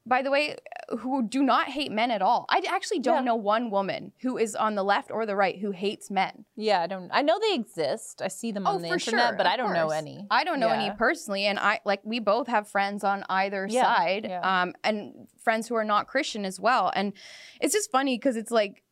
by 0.09 0.23
the 0.23 0.31
way, 0.31 0.57
who 1.01 1.23
do 1.29 1.42
not 1.42 1.68
hate 1.68 1.92
men 1.92 2.11
at 2.11 2.23
all. 2.23 2.47
I 2.49 2.62
actually 2.68 3.01
don't 3.01 3.16
Yeah. 3.18 3.21
know 3.31 3.37
one 3.37 3.71
woman 3.71 4.12
who 4.23 4.38
is 4.38 4.57
on 4.57 4.75
the 4.75 4.83
left 4.83 5.11
or 5.11 5.27
the 5.27 5.37
right 5.37 5.59
who 5.59 5.71
hates 5.71 6.11
men. 6.11 6.44
Yeah, 6.57 6.81
I 6.81 6.87
don't. 6.87 7.11
I 7.12 7.23
know 7.23 7.38
they 7.38 7.55
exist. 7.55 8.23
I 8.23 8.29
see 8.29 8.51
them 8.53 8.66
on 8.66 8.77
Oh, 8.77 8.79
the 8.79 8.88
for 8.88 8.94
internet, 8.94 9.29
sure, 9.29 9.37
but 9.37 9.47
I 9.47 9.57
don't 9.57 9.75
know 9.75 9.90
any. 9.90 10.27
I 10.31 10.44
don't 10.44 10.61
know 10.61 10.71
any 10.71 10.90
personally, 10.97 11.44
and 11.47 11.59
I 11.59 11.81
like 11.85 12.01
we 12.05 12.18
both 12.21 12.47
have 12.49 12.68
friends 12.68 13.05
on 13.05 13.25
either 13.29 13.66
Yeah, 13.71 13.83
side, 13.83 14.27
yeah. 14.29 14.62
um, 14.62 14.75
and 14.83 15.29
friends 15.42 15.68
who 15.68 15.75
are 15.75 15.85
not 15.85 16.07
Christian 16.09 16.44
as 16.44 16.59
well. 16.59 16.90
And 16.97 17.12
it's 17.61 17.75
just 17.75 17.90
funny 17.92 18.16
because 18.18 18.37
it's 18.37 18.51
like. 18.51 18.83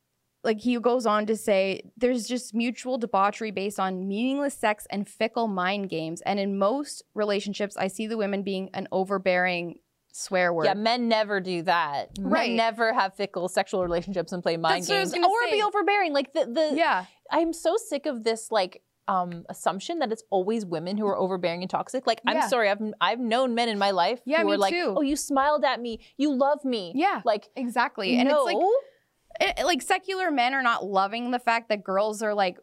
Like 0.45 0.61
he 0.61 0.79
goes 0.79 1.07
on 1.07 1.27
to 1.27 1.35
say, 1.37 1.91
there's 1.97 2.29
just 2.29 2.55
mutual 2.55 2.99
debauchery 2.99 3.51
based 3.51 3.81
on 3.81 4.07
meaningless 4.07 4.55
sex 4.55 4.87
and 4.91 5.09
fickle 5.09 5.49
mind 5.49 5.89
games. 5.89 6.21
And 6.21 6.39
in 6.39 6.57
most 6.57 7.03
relationships, 7.15 7.77
I 7.77 7.89
see 7.89 8.07
the 8.07 8.17
women 8.17 8.45
being 8.45 8.71
an 8.73 8.87
overbearing 8.93 9.81
swear 10.17 10.53
word. 10.53 10.65
Yeah, 10.65 10.75
men 10.75 11.09
never 11.09 11.41
do 11.41 11.63
that. 11.63 12.11
Right. 12.19 12.49
Men 12.49 12.57
never 12.57 12.93
have 12.93 13.15
fickle 13.15 13.49
sexual 13.49 13.83
relationships 13.83 14.33
and 14.33 14.43
play 14.43 14.57
mind 14.57 14.83
That's 14.83 14.89
what 14.89 14.97
I 14.97 15.01
was 15.01 15.13
games 15.13 15.27
or 15.27 15.51
be 15.51 15.63
overbearing. 15.63 16.13
Like 16.13 16.33
the 16.33 16.47
the 16.47 16.77
Yeah. 16.77 17.05
I'm 17.31 17.53
so 17.53 17.77
sick 17.77 18.07
of 18.07 18.25
this 18.25 18.51
like 18.51 18.83
um 19.09 19.45
assumption 19.49 20.01
that 20.01 20.11
it's 20.11 20.25
always 20.31 20.67
women 20.67 20.97
who 20.97 21.07
are 21.07 21.17
overbearing 21.17 21.63
and 21.63 21.71
toxic. 21.71 22.07
Like 22.07 22.21
Yeah. 22.25 22.33
I'm 22.43 22.49
sorry, 22.49 22.71
I've 22.71 22.81
I've 23.01 23.21
known 23.21 23.55
men 23.55 23.69
in 23.69 23.79
my 23.79 23.91
life 23.91 24.21
Yeah, 24.25 24.41
who 24.41 24.47
me 24.49 24.55
are 24.55 24.59
like, 24.59 24.73
too. 24.73 24.95
"Oh, 24.97 25.03
you 25.03 25.17
smiled 25.17 25.65
at 25.65 25.81
me. 25.81 26.01
You 26.17 26.35
love 26.35 26.65
me." 26.65 26.93
Yeah. 26.95 27.23
Like 27.25 27.49
Exactly. 27.55 28.19
And 28.19 28.29
no. 28.29 28.47
it's 28.47 28.55
like 28.55 29.59
it, 29.59 29.65
like 29.67 29.83
secular 29.83 30.31
men 30.31 30.55
are 30.55 30.63
not 30.63 30.85
loving 30.85 31.31
the 31.31 31.39
fact 31.39 31.69
that 31.69 31.85
girls 31.85 32.23
are 32.23 32.35
like 32.35 32.59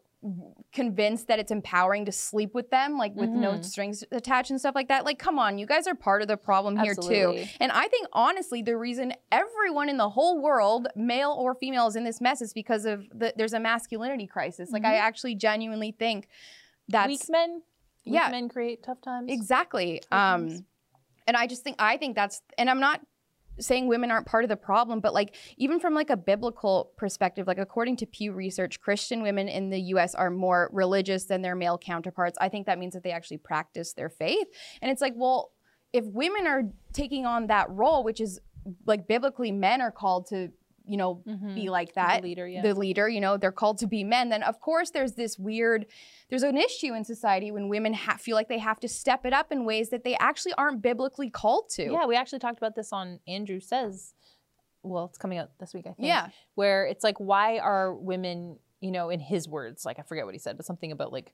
convinced 0.72 1.28
that 1.28 1.38
it's 1.38 1.50
empowering 1.52 2.04
to 2.06 2.12
sleep 2.12 2.54
with 2.54 2.70
them 2.70 2.96
like 2.96 3.14
with 3.14 3.28
no 3.30 3.52
Mhm. 3.52 3.64
strings 3.64 4.02
attached 4.10 4.50
and 4.50 4.58
stuff 4.58 4.74
like 4.74 4.88
that 4.88 5.04
like 5.04 5.18
come 5.18 5.38
on 5.38 5.58
you 5.58 5.66
guys 5.66 5.86
are 5.86 5.94
part 5.94 6.22
of 6.22 6.28
the 6.28 6.36
problem 6.36 6.76
here 6.78 6.94
too 6.94 7.44
and 7.60 7.70
i 7.72 7.86
think 7.88 8.08
honestly 8.12 8.62
the 8.62 8.76
reason 8.76 9.12
everyone 9.30 9.88
in 9.88 9.96
the 9.98 10.08
whole 10.08 10.40
world 10.40 10.88
male 10.96 11.36
or 11.38 11.54
female 11.54 11.86
is 11.86 11.94
in 11.96 12.04
this 12.04 12.20
mess 12.20 12.40
is 12.40 12.52
because 12.52 12.84
of 12.86 13.06
the 13.10 13.32
there's 13.36 13.52
a 13.52 13.60
masculinity 13.60 14.26
crisis 14.26 14.70
like 14.70 14.84
i 14.84 14.94
actually 14.94 15.34
genuinely 15.34 15.92
think 15.92 16.26
that's 16.88 17.08
weak 17.08 17.22
men. 17.28 17.62
Weak 18.04 18.14
yeah. 18.14 18.28
men 18.30 18.48
create 18.50 18.82
tough 18.82 19.00
times. 19.00 19.32
Exactly. 19.32 20.02
Sometimes. 20.10 20.58
Um, 20.60 20.66
and 21.26 21.36
I 21.36 21.46
just 21.46 21.62
think 21.62 21.76
I 21.78 21.96
think 21.96 22.14
that's 22.14 22.42
and 22.58 22.68
I'm 22.68 22.80
not 22.80 23.00
saying 23.60 23.86
women 23.86 24.10
aren't 24.10 24.26
part 24.26 24.44
of 24.44 24.48
the 24.48 24.56
problem, 24.56 25.00
but 25.00 25.14
like 25.14 25.36
even 25.56 25.78
from 25.80 25.94
like 25.94 26.10
a 26.10 26.16
biblical 26.16 26.92
perspective, 26.96 27.46
like 27.46 27.58
according 27.58 27.96
to 27.96 28.06
Pew 28.06 28.32
Research, 28.32 28.80
Christian 28.80 29.22
women 29.22 29.48
in 29.48 29.70
the 29.70 29.80
US 29.80 30.14
are 30.14 30.30
more 30.30 30.70
religious 30.72 31.24
than 31.24 31.42
their 31.42 31.54
male 31.54 31.78
counterparts. 31.78 32.36
I 32.40 32.48
think 32.48 32.66
that 32.66 32.78
means 32.78 32.94
that 32.94 33.02
they 33.02 33.12
actually 33.12 33.38
practice 33.38 33.92
their 33.92 34.08
faith. 34.08 34.46
And 34.82 34.90
it's 34.90 35.00
like, 35.00 35.14
well, 35.16 35.52
if 35.92 36.04
women 36.06 36.46
are 36.46 36.62
taking 36.92 37.26
on 37.26 37.46
that 37.46 37.70
role, 37.70 38.02
which 38.02 38.20
is 38.20 38.40
like 38.86 39.06
biblically 39.06 39.52
men 39.52 39.80
are 39.80 39.92
called 39.92 40.26
to, 40.28 40.50
you 40.86 40.96
know, 40.96 41.22
Mhm. 41.26 41.54
be 41.54 41.70
like 41.70 41.94
that 41.94 42.20
the 42.22 42.28
leader, 42.28 42.46
yeah. 42.46 42.60
the 42.62 42.74
leader, 42.74 43.08
you 43.08 43.20
know, 43.20 43.36
they're 43.36 43.52
called 43.52 43.78
to 43.78 43.86
be 43.86 44.04
men, 44.04 44.28
then 44.28 44.42
of 44.42 44.60
course 44.60 44.90
there's 44.90 45.14
this 45.14 45.38
weird, 45.38 45.86
there's 46.28 46.42
an 46.42 46.58
issue 46.58 46.92
in 46.94 47.04
society 47.04 47.50
when 47.50 47.68
women 47.68 47.94
ha- 47.94 48.16
feel 48.18 48.34
like 48.36 48.48
they 48.48 48.58
have 48.58 48.78
to 48.80 48.88
step 48.88 49.24
it 49.24 49.32
up 49.32 49.50
in 49.50 49.64
ways 49.64 49.88
that 49.90 50.04
they 50.04 50.14
actually 50.18 50.52
aren't 50.54 50.82
biblically 50.82 51.30
called 51.30 51.68
to. 51.70 51.84
yeah, 51.90 52.04
we 52.06 52.16
actually 52.16 52.38
talked 52.38 52.58
about 52.58 52.74
this 52.74 52.92
on 52.92 53.20
Andrew 53.26 53.60
Says. 53.60 54.14
Well, 54.82 55.06
it's 55.06 55.16
coming 55.16 55.38
out 55.38 55.50
this 55.58 55.72
week, 55.72 55.86
I 55.86 55.92
think. 55.94 56.06
Yeah. 56.08 56.28
Where 56.56 56.84
it's 56.86 57.02
like, 57.02 57.18
why 57.18 57.58
are 57.58 57.94
women, 57.94 58.58
you 58.80 58.90
know, 58.90 59.08
in 59.08 59.20
his 59.20 59.48
words, 59.48 59.86
like 59.86 59.98
I 59.98 60.02
forget 60.02 60.26
what 60.26 60.34
he 60.34 60.38
said, 60.38 60.58
but 60.58 60.66
something 60.66 60.92
about 60.92 61.10
like, 61.10 61.32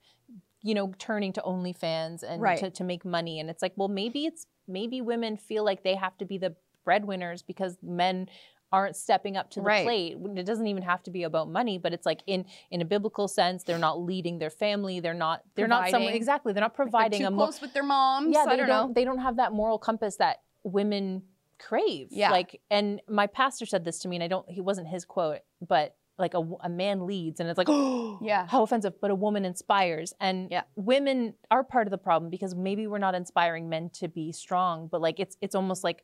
you 0.63 0.75
know, 0.75 0.93
turning 0.99 1.33
to 1.33 1.41
OnlyFans 1.41 2.23
and 2.23 2.41
Right. 2.41 2.59
to, 2.59 2.71
to 2.71 2.85
make 2.85 3.05
money. 3.05 3.41
And 3.41 3.51
it's 3.51 3.63
like, 3.63 3.73
well, 3.75 3.89
maybe 3.89 4.27
it's 4.27 4.47
maybe 4.69 5.01
women 5.01 5.37
feel 5.37 5.65
like 5.65 5.83
they 5.83 5.97
have 5.97 6.17
to 6.19 6.25
be 6.25 6.39
the 6.39 6.55
breadwinners 6.85 7.43
because 7.43 7.77
men 7.83 8.29
aren't 8.73 8.95
stepping 8.97 9.37
up 9.37 9.51
to 9.51 9.61
the 9.61 9.65
Right. 9.67 9.85
plate. 9.85 10.17
It 10.37 10.47
doesn't 10.47 10.67
even 10.67 10.83
have 10.85 11.03
to 11.05 11.11
be 11.11 11.25
about 11.25 11.49
money, 11.49 11.77
but 11.79 11.93
it's 11.93 12.07
like 12.07 12.21
in 12.27 12.45
in 12.71 12.81
a 12.81 12.85
biblical 12.85 13.27
sense, 13.29 13.65
they're 13.65 13.79
not 13.79 14.01
leading 14.01 14.39
their 14.39 14.51
family. 14.51 15.01
They're 15.01 15.15
not 15.15 15.43
they're 15.57 15.67
not 15.69 15.91
someone 15.91 16.13
exactly. 16.13 16.53
They're 16.53 16.61
not 16.63 16.77
They're 16.77 16.85
providing 16.87 17.21
too 17.21 17.27
a 17.27 17.33
close 17.33 17.61
with 17.61 17.73
their 17.75 17.83
moms. 17.83 18.33
yeah, 18.33 18.45
I 18.47 18.51
they 18.51 18.57
don't, 18.57 18.69
don't, 18.69 18.89
know. 18.89 18.95
they 18.95 19.05
don't 19.05 19.19
have 19.19 19.37
that 19.37 19.53
moral 19.53 19.79
compass 19.79 20.17
that 20.17 20.43
women 20.63 21.23
crave. 21.59 22.09
Yeah. 22.11 22.31
Like, 22.31 22.61
and 22.71 23.01
my 23.09 23.27
pastor 23.27 23.67
said 23.67 23.85
this 23.85 23.99
to 24.01 24.09
me, 24.09 24.17
and 24.17 24.23
I 24.23 24.29
don't, 24.29 24.49
he 24.51 24.61
wasn't 24.61 24.89
his 24.89 25.05
quote, 25.05 25.41
but 25.61 25.95
like 26.19 26.35
a, 26.35 26.39
a 26.61 26.69
man 26.69 27.07
leads, 27.07 27.41
and 27.41 27.49
it's 27.49 27.59
like, 27.59 27.69
oh, 27.69 28.19
Yeah. 28.23 28.47
how 28.47 28.63
offensive, 28.63 28.95
but 29.01 29.11
a 29.11 29.15
woman 29.15 29.45
inspires. 29.45 30.15
And 30.21 30.49
Yeah. 30.51 30.63
women 30.77 31.35
are 31.51 31.65
part 31.65 31.87
of 31.87 31.91
the 31.91 31.99
problem 31.99 32.31
because 32.31 32.55
maybe 32.55 32.87
we're 32.87 32.99
not 32.99 33.15
inspiring 33.15 33.69
men 33.69 33.91
to 33.95 34.09
be 34.09 34.33
strong, 34.33 34.87
but 34.91 35.01
like 35.01 35.19
it's, 35.19 35.37
it's 35.41 35.55
almost 35.55 35.83
like, 35.85 36.03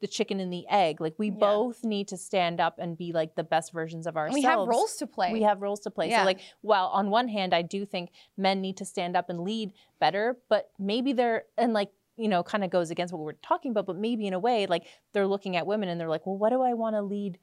the 0.00 0.06
chicken 0.06 0.40
and 0.40 0.52
the 0.52 0.66
egg. 0.68 1.00
Like 1.00 1.14
we 1.18 1.28
Yeah. 1.28 1.36
both 1.38 1.84
need 1.84 2.08
to 2.08 2.16
stand 2.16 2.60
up 2.60 2.78
and 2.78 2.96
be 2.96 3.12
like 3.12 3.34
the 3.34 3.44
best 3.44 3.72
versions 3.72 4.06
of 4.06 4.14
And 4.16 4.22
ourselves. 4.22 4.34
we 4.34 4.42
have 4.42 4.58
roles 4.66 4.96
to 4.96 5.06
play. 5.06 5.32
We 5.32 5.42
have 5.42 5.60
roles 5.62 5.80
to 5.80 5.90
play. 5.90 6.08
Yeah. 6.10 6.20
So 6.20 6.24
like 6.26 6.40
while 6.62 6.86
on 6.88 7.10
one 7.10 7.28
hand 7.28 7.54
I 7.54 7.62
do 7.62 7.84
think 7.84 8.10
men 8.36 8.60
need 8.60 8.76
to 8.78 8.84
stand 8.84 9.16
up 9.16 9.28
and 9.28 9.40
lead 9.40 9.72
better, 9.98 10.38
but 10.48 10.70
maybe 10.78 11.12
they're 11.12 11.44
and 11.58 11.72
like 11.72 11.90
you 12.16 12.28
know 12.28 12.42
kind 12.42 12.64
of 12.64 12.70
goes 12.70 12.90
against 12.90 13.12
what 13.12 13.22
we're 13.22 13.32
talking 13.32 13.70
about, 13.70 13.86
but 13.86 13.96
maybe 13.96 14.26
in 14.26 14.32
a 14.34 14.38
way 14.38 14.66
like 14.66 14.86
they're 15.12 15.26
looking 15.26 15.56
at 15.56 15.66
women 15.66 15.88
and 15.88 16.00
they're 16.00 16.08
like, 16.08 16.26
"Well, 16.26 16.36
what 16.36 16.50
do 16.50 16.60
I 16.62 16.74
want 16.74 16.96
to 16.96 17.02
lead 17.02 17.38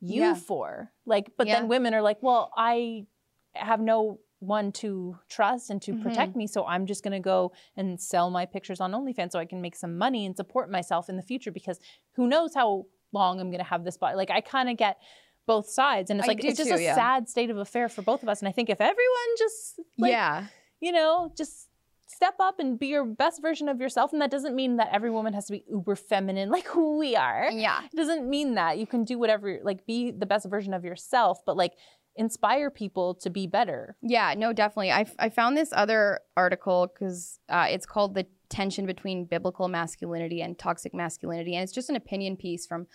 you 0.00 0.20
Yeah. 0.22 0.34
for?" 0.34 0.92
Like 1.06 1.32
but 1.36 1.46
then 1.48 1.68
women 1.68 1.92
are 1.94 2.02
like, 2.02 2.22
"Well, 2.22 2.52
I 2.56 3.06
have 3.54 3.80
no 3.80 4.20
one 4.40 4.70
to 4.70 5.18
trust 5.28 5.70
and 5.70 5.80
to 5.82 5.92
Mm-hmm. 5.92 6.02
protect 6.02 6.36
me, 6.36 6.46
so 6.46 6.66
I'm 6.66 6.86
just 6.86 7.02
going 7.02 7.12
to 7.12 7.20
go 7.20 7.52
and 7.76 8.00
sell 8.00 8.30
my 8.30 8.44
pictures 8.44 8.80
on 8.80 8.92
OnlyFans 8.92 9.32
so 9.32 9.38
I 9.38 9.44
can 9.44 9.60
make 9.60 9.76
some 9.76 9.96
money 9.96 10.26
and 10.26 10.36
support 10.36 10.70
myself 10.70 11.08
in 11.08 11.16
the 11.16 11.22
future 11.22 11.50
because 11.50 11.78
who 12.12 12.26
knows 12.26 12.54
how 12.54 12.86
long 13.12 13.40
I'm 13.40 13.50
going 13.50 13.62
to 13.62 13.68
have 13.68 13.84
this 13.84 13.96
body. 13.96 14.16
Like 14.16 14.30
I 14.30 14.40
kind 14.40 14.68
of 14.68 14.76
get 14.76 14.98
both 15.46 15.68
sides, 15.68 16.10
and 16.10 16.18
it's 16.20 16.28
I 16.28 16.32
like 16.32 16.44
it's 16.44 16.58
just 16.58 16.70
too, 16.70 16.76
a 16.76 16.82
yeah. 16.82 16.94
sad 16.94 17.28
state 17.28 17.50
of 17.50 17.56
affair 17.56 17.88
for 17.88 18.02
both 18.02 18.22
of 18.22 18.28
us. 18.28 18.40
And 18.40 18.48
I 18.48 18.52
think 18.52 18.68
if 18.68 18.80
everyone 18.80 19.30
just 19.38 19.80
like, 19.96 20.10
yeah. 20.10 20.46
you 20.80 20.92
know, 20.92 21.32
just 21.36 21.68
step 22.06 22.34
up 22.40 22.58
and 22.58 22.78
be 22.78 22.86
your 22.86 23.04
best 23.04 23.42
version 23.42 23.68
of 23.68 23.80
yourself. 23.80 24.12
And 24.12 24.22
that 24.22 24.30
doesn't 24.30 24.54
mean 24.54 24.76
that 24.76 24.88
every 24.92 25.10
woman 25.10 25.34
has 25.34 25.46
to 25.46 25.52
be 25.52 25.64
uber 25.68 25.96
feminine 25.96 26.50
like 26.56 26.66
who 26.66 26.98
we 26.98 27.16
are. 27.16 27.50
Yeah. 27.52 27.80
It 27.84 27.96
doesn't 27.96 28.28
mean 28.28 28.54
that. 28.54 28.78
You 28.78 28.86
can 28.86 29.04
do 29.04 29.18
whatever, 29.18 29.58
like 29.62 29.86
be 29.86 30.12
the 30.12 30.26
best 30.26 30.48
version 30.48 30.72
of 30.72 30.84
yourself, 30.84 31.44
but 31.44 31.56
like 31.56 31.72
inspire 32.16 32.70
people 32.70 33.14
to 33.14 33.30
be 33.30 33.46
better. 33.46 33.96
Yeah, 34.02 34.34
no, 34.36 34.52
definitely. 34.52 34.92
I, 34.92 35.06
I 35.18 35.28
found 35.28 35.56
this 35.56 35.70
other 35.72 36.20
article 36.36 36.88
because 36.92 37.38
uh, 37.48 37.66
it's 37.68 37.86
called 37.86 38.14
The 38.14 38.26
Tension 38.48 38.86
Between 38.86 39.24
Biblical 39.24 39.68
Masculinity 39.68 40.40
and 40.40 40.58
Toxic 40.58 40.94
Masculinity. 40.94 41.54
And 41.54 41.62
it's 41.62 41.72
just 41.72 41.90
an 41.90 41.96
opinion 41.96 42.36
piece 42.36 42.66
from 42.66 42.86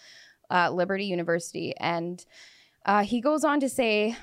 uh, 0.50 0.70
Liberty 0.72 1.06
University. 1.06 1.74
And 1.78 2.24
uh, 2.86 3.04
he 3.04 3.22
goes 3.22 3.44
on 3.44 3.60
to 3.60 3.70
say 3.70 4.16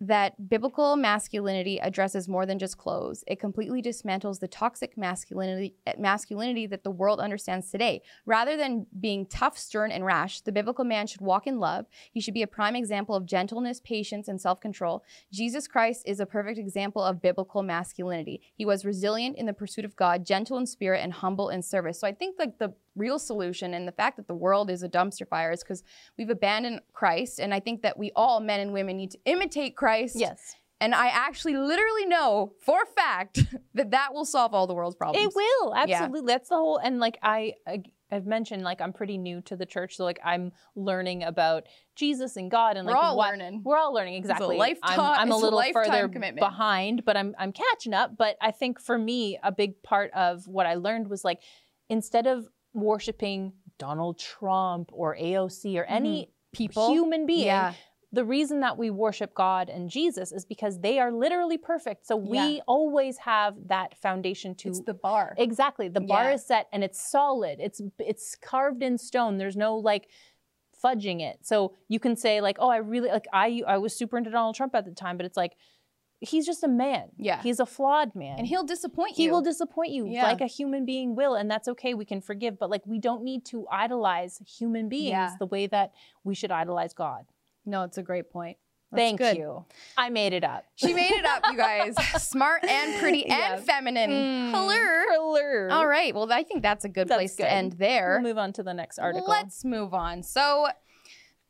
that 0.00 0.48
biblical 0.48 0.96
masculinity 0.96 1.78
addresses 1.78 2.28
more 2.28 2.44
than 2.44 2.58
just 2.58 2.76
clothes. 2.76 3.24
It 3.26 3.40
completely 3.40 3.80
dismantles 3.80 4.40
the 4.40 4.48
toxic 4.48 4.96
masculinity 4.98 5.74
masculinity 5.98 6.66
that 6.66 6.84
the 6.84 6.90
world 6.90 7.18
understands 7.18 7.70
today. 7.70 8.02
Rather 8.26 8.56
than 8.56 8.86
being 9.00 9.26
tough, 9.26 9.56
stern, 9.56 9.90
and 9.90 10.04
rash, 10.04 10.40
the 10.42 10.52
biblical 10.52 10.84
man 10.84 11.06
should 11.06 11.20
walk 11.20 11.46
in 11.46 11.58
love. 11.58 11.86
He 12.12 12.20
should 12.20 12.34
be 12.34 12.42
a 12.42 12.46
prime 12.46 12.76
example 12.76 13.14
of 13.14 13.26
gentleness, 13.26 13.80
patience, 13.80 14.28
and 14.28 14.40
self-control. 14.40 15.02
Jesus 15.32 15.66
Christ 15.66 16.02
is 16.06 16.20
a 16.20 16.26
perfect 16.26 16.58
example 16.58 17.02
of 17.02 17.22
biblical 17.22 17.62
masculinity. 17.62 18.42
He 18.54 18.66
was 18.66 18.84
resilient 18.84 19.38
in 19.38 19.46
the 19.46 19.52
pursuit 19.52 19.84
of 19.84 19.96
God, 19.96 20.26
gentle 20.26 20.58
in 20.58 20.66
spirit, 20.66 21.02
and 21.02 21.12
humble 21.12 21.48
in 21.48 21.62
service. 21.62 22.00
So 22.00 22.06
I 22.06 22.12
think 22.12 22.36
like 22.38 22.58
the 22.58 22.74
real 22.96 23.18
solution 23.18 23.74
and 23.74 23.86
the 23.86 23.92
fact 23.92 24.16
that 24.16 24.26
the 24.26 24.34
world 24.34 24.70
is 24.70 24.82
a 24.82 24.88
dumpster 24.88 25.28
fire 25.28 25.52
is 25.52 25.62
because 25.62 25.84
we've 26.18 26.30
abandoned 26.30 26.80
Christ. 26.92 27.38
And 27.38 27.52
I 27.54 27.60
think 27.60 27.82
that 27.82 27.98
we 27.98 28.10
all, 28.16 28.40
men 28.40 28.60
and 28.60 28.72
women, 28.72 28.96
need 28.96 29.12
to 29.12 29.18
imitate 29.24 29.76
Christ. 29.76 30.16
Yes. 30.18 30.56
And 30.80 30.94
I 30.94 31.06
actually 31.08 31.56
literally 31.56 32.06
know 32.06 32.52
for 32.64 32.82
a 32.82 32.86
fact 32.86 33.44
that 33.74 33.92
that 33.92 34.12
will 34.12 34.24
solve 34.24 34.54
all 34.54 34.66
the 34.66 34.74
world's 34.74 34.96
problems. 34.96 35.26
It 35.26 35.32
will. 35.34 35.74
Yeah. 35.86 36.02
Absolutely. 36.02 36.32
That's 36.32 36.48
the 36.48 36.56
whole 36.56 36.78
and 36.78 36.98
like 36.98 37.18
I, 37.22 37.54
I 37.66 37.82
I've 38.10 38.26
mentioned 38.26 38.62
like 38.62 38.80
I'm 38.80 38.92
pretty 38.92 39.18
new 39.18 39.40
to 39.42 39.56
the 39.56 39.66
church, 39.66 39.96
so 39.96 40.04
like 40.04 40.20
I'm 40.24 40.52
learning 40.76 41.24
about 41.24 41.64
Jesus 41.96 42.36
and 42.36 42.50
God 42.50 42.76
and 42.76 42.86
We're 42.86 42.92
like 42.92 43.02
all 43.02 43.16
what 43.16 43.30
learning. 43.30 43.62
we're 43.64 43.78
all 43.78 43.92
learning 43.92 44.14
exactly. 44.14 44.56
lifetime- 44.56 45.00
I'm, 45.00 45.00
I'm 45.00 45.30
a 45.30 45.34
it's 45.34 45.42
a 45.42 45.44
little 45.44 45.58
lifetime 45.58 45.84
further 45.86 46.08
commitment. 46.08 46.38
behind, 46.38 47.04
but 47.04 47.16
I'm 47.16 47.34
I'm 47.38 47.52
catching 47.52 47.94
up. 47.94 48.16
But 48.16 48.36
I 48.40 48.52
think 48.52 48.80
for 48.80 48.96
me, 48.96 49.38
a 49.42 49.50
big 49.50 49.82
part 49.82 50.12
of 50.12 50.46
what 50.46 50.66
I 50.66 50.74
learned 50.74 51.08
was 51.08 51.24
like 51.24 51.40
instead 51.88 52.26
of 52.28 52.46
worshiping 52.76 53.52
Donald 53.78 54.18
Trump 54.18 54.90
or 54.92 55.16
AOC 55.16 55.76
or 55.76 55.84
mm-hmm. 55.84 55.92
any 55.94 56.30
People. 56.52 56.90
human 56.92 57.26
being, 57.26 57.46
Yeah. 57.46 57.74
the 58.12 58.24
reason 58.24 58.60
that 58.60 58.78
we 58.78 58.90
worship 58.90 59.34
God 59.34 59.68
and 59.68 59.90
Jesus 59.90 60.32
is 60.32 60.44
because 60.44 60.80
they 60.80 60.98
are 60.98 61.10
literally 61.12 61.58
perfect. 61.58 62.06
So 62.06 62.16
we 62.16 62.38
Yeah. 62.38 62.60
always 62.66 63.18
have 63.18 63.54
that 63.68 63.96
foundation 63.98 64.54
to 64.56 64.68
It's 64.68 64.80
the 64.80 64.94
bar. 64.94 65.34
Exactly. 65.36 65.88
The 65.88 66.00
bar 66.00 66.24
Yeah. 66.24 66.34
is 66.34 66.46
set 66.46 66.68
and 66.72 66.82
it's 66.84 67.00
solid. 67.10 67.58
It's 67.60 67.80
it's 67.98 68.36
carved 68.36 68.82
in 68.82 68.96
stone. 68.98 69.36
There's 69.38 69.56
no 69.56 69.76
like 69.76 70.08
fudging 70.82 71.20
it. 71.20 71.44
So 71.46 71.74
you 71.88 71.98
can 71.98 72.16
say 72.16 72.40
like, 72.40 72.58
"Oh, 72.60 72.68
I 72.68 72.76
really 72.78 73.08
like 73.10 73.26
I 73.32 73.62
I 73.66 73.78
was 73.78 73.94
super 73.94 74.16
into 74.16 74.30
Donald 74.30 74.54
Trump 74.54 74.74
at 74.74 74.84
the 74.84 74.92
time," 74.92 75.16
but 75.16 75.26
it's 75.26 75.36
like 75.36 75.56
he's 76.20 76.46
just 76.46 76.62
a 76.64 76.68
man. 76.68 77.08
Yeah. 77.18 77.42
He's 77.42 77.60
a 77.60 77.66
flawed 77.66 78.14
man. 78.14 78.38
and 78.38 78.46
he'll 78.46 78.64
disappoint 78.64 79.18
you. 79.18 79.24
he 79.26 79.30
will 79.30 79.42
disappoint 79.42 79.90
you 79.92 80.06
Yeah. 80.06 80.22
like 80.24 80.40
a 80.40 80.46
human 80.46 80.84
being 80.86 81.14
will 81.14 81.34
and 81.34 81.50
that's 81.50 81.68
okay. 81.68 81.94
We 81.94 82.04
can 82.04 82.20
forgive, 82.20 82.58
but 82.58 82.70
like 82.70 82.82
we 82.86 82.98
don't 82.98 83.22
need 83.22 83.44
to 83.46 83.66
idolize 83.70 84.40
human 84.46 84.88
beings 84.88 85.10
Yeah. 85.10 85.34
the 85.38 85.46
way 85.46 85.66
that 85.66 85.92
we 86.24 86.34
should 86.34 86.50
idolize 86.50 86.94
God. 86.94 87.26
no, 87.64 87.82
it's 87.82 87.98
a 87.98 88.02
great 88.02 88.30
point. 88.30 88.56
That's 88.92 89.00
Thank 89.02 89.18
good. 89.18 89.36
you. 89.36 89.64
I 89.98 90.10
made 90.10 90.32
it 90.32 90.44
up. 90.44 90.64
She 90.76 90.94
made 90.94 91.10
it 91.10 91.24
up, 91.26 91.42
you 91.50 91.56
guys. 91.56 91.96
Smart 92.22 92.64
and 92.64 93.00
pretty 93.00 93.26
and 93.26 93.60
feminine. 93.60 94.10
Mm. 94.10 94.50
Hello. 94.52 95.68
All 95.76 95.86
right. 95.86 96.14
Well, 96.14 96.32
I 96.32 96.44
think 96.44 96.62
that's 96.62 96.84
a 96.84 96.88
good 96.88 97.08
That's 97.08 97.18
place 97.18 97.34
good. 97.36 97.42
to 97.44 97.50
end 97.52 97.72
there. 97.72 98.20
We'll 98.22 98.30
move 98.30 98.38
on 98.38 98.52
to 98.54 98.62
the 98.62 98.72
next 98.74 98.98
article. 99.00 99.28
Let's 99.28 99.64
move 99.64 99.92
on. 99.92 100.22
So, 100.22 100.68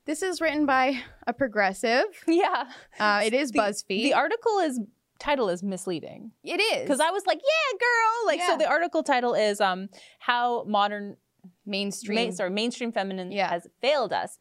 this 0.06 0.22
is 0.22 0.40
written 0.40 0.66
by 0.66 1.00
a 1.26 1.32
progressive. 1.32 2.04
yeah. 2.26 2.64
Uh, 2.98 3.20
it 3.24 3.34
is 3.34 3.50
The- 3.52 3.58
BuzzFeed. 3.58 4.02
The 4.04 4.14
article 4.14 4.58
is 4.60 4.80
title 5.18 5.48
is 5.48 5.62
misleading 5.62 6.30
it 6.44 6.60
is 6.60 6.82
because 6.82 7.00
I 7.00 7.10
was 7.10 7.24
like, 7.26 7.38
yeah, 7.42 7.78
girl. 7.78 8.26
Like, 8.26 8.38
Yeah. 8.38 8.48
so 8.48 8.58
the 8.58 8.68
article 8.68 9.02
title 9.02 9.32
is 9.34 9.60
um 9.62 9.88
how 10.18 10.64
modern, 10.64 11.16
mainstream. 11.64 12.28
ma- 12.28 12.34
sorry, 12.34 12.50
mainstream 12.50 12.92
feminism 12.92 13.32
Yeah. 13.32 13.48
has 13.48 13.66
failed 13.80 14.12
us. 14.12 14.38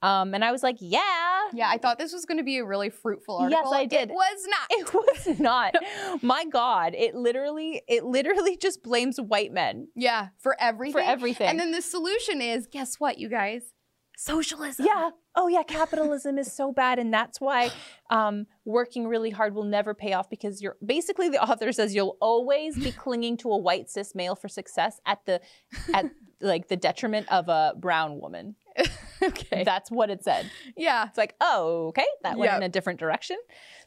Um, 0.00 0.32
and 0.34 0.44
I 0.44 0.52
was 0.52 0.62
like, 0.62 0.76
yeah. 0.78 1.48
yeah, 1.52 1.68
I 1.68 1.76
thought 1.78 1.98
this 1.98 2.12
was 2.12 2.24
going 2.24 2.38
to 2.38 2.44
be 2.44 2.58
a 2.58 2.64
really 2.64 2.88
fruitful 2.88 3.38
article. 3.38 3.64
Yes, 3.72 3.80
I 3.80 3.84
did. 3.86 4.10
It 4.10 4.14
was 4.14 4.46
not. 4.48 4.68
It 4.70 4.94
was 4.94 5.40
not. 5.40 5.74
My 6.22 6.44
God, 6.44 6.94
it 6.94 7.16
literally, 7.16 7.82
it 7.88 8.04
literally 8.04 8.56
just 8.56 8.84
blames 8.84 9.18
white 9.20 9.50
men 9.52 9.88
yeah, 9.96 10.28
for 10.38 10.54
everything. 10.60 10.92
for 10.92 11.00
everything. 11.00 11.48
And 11.48 11.58
then 11.58 11.72
the 11.72 11.82
solution 11.82 12.40
is, 12.40 12.68
guess 12.70 13.00
what, 13.00 13.18
you 13.18 13.28
guys? 13.28 13.72
Socialism. 14.20 14.84
yeah. 14.84 15.10
Oh 15.36 15.46
yeah, 15.46 15.62
capitalism 15.62 16.38
is 16.38 16.52
so 16.52 16.72
bad, 16.72 16.98
and 16.98 17.14
that's 17.14 17.40
why 17.40 17.70
um, 18.10 18.46
working 18.64 19.06
really 19.06 19.30
hard 19.30 19.54
will 19.54 19.62
never 19.62 19.94
pay 19.94 20.12
off 20.12 20.28
because 20.28 20.60
you're 20.60 20.76
basically 20.84 21.28
the 21.28 21.40
author 21.40 21.70
says 21.70 21.94
you'll 21.94 22.16
always 22.20 22.76
be 22.76 22.90
clinging 22.90 23.36
to 23.36 23.52
a 23.52 23.56
white 23.56 23.88
cis 23.88 24.16
male 24.16 24.34
for 24.34 24.48
success 24.48 25.00
at 25.06 25.24
the 25.24 25.40
at 25.94 26.06
like 26.40 26.66
the 26.66 26.76
detriment 26.76 27.28
of 27.30 27.48
a 27.48 27.74
brown 27.76 28.18
woman. 28.18 28.56
okay. 29.22 29.62
That's 29.62 29.88
what 29.88 30.10
it 30.10 30.24
said. 30.24 30.50
yeah. 30.76 31.06
It's 31.06 31.18
like, 31.18 31.36
oh, 31.40 31.88
okay, 31.90 32.06
that 32.24 32.36
went 32.36 32.50
Yep. 32.50 32.56
in 32.56 32.62
a 32.64 32.68
different 32.68 32.98
direction. 32.98 33.36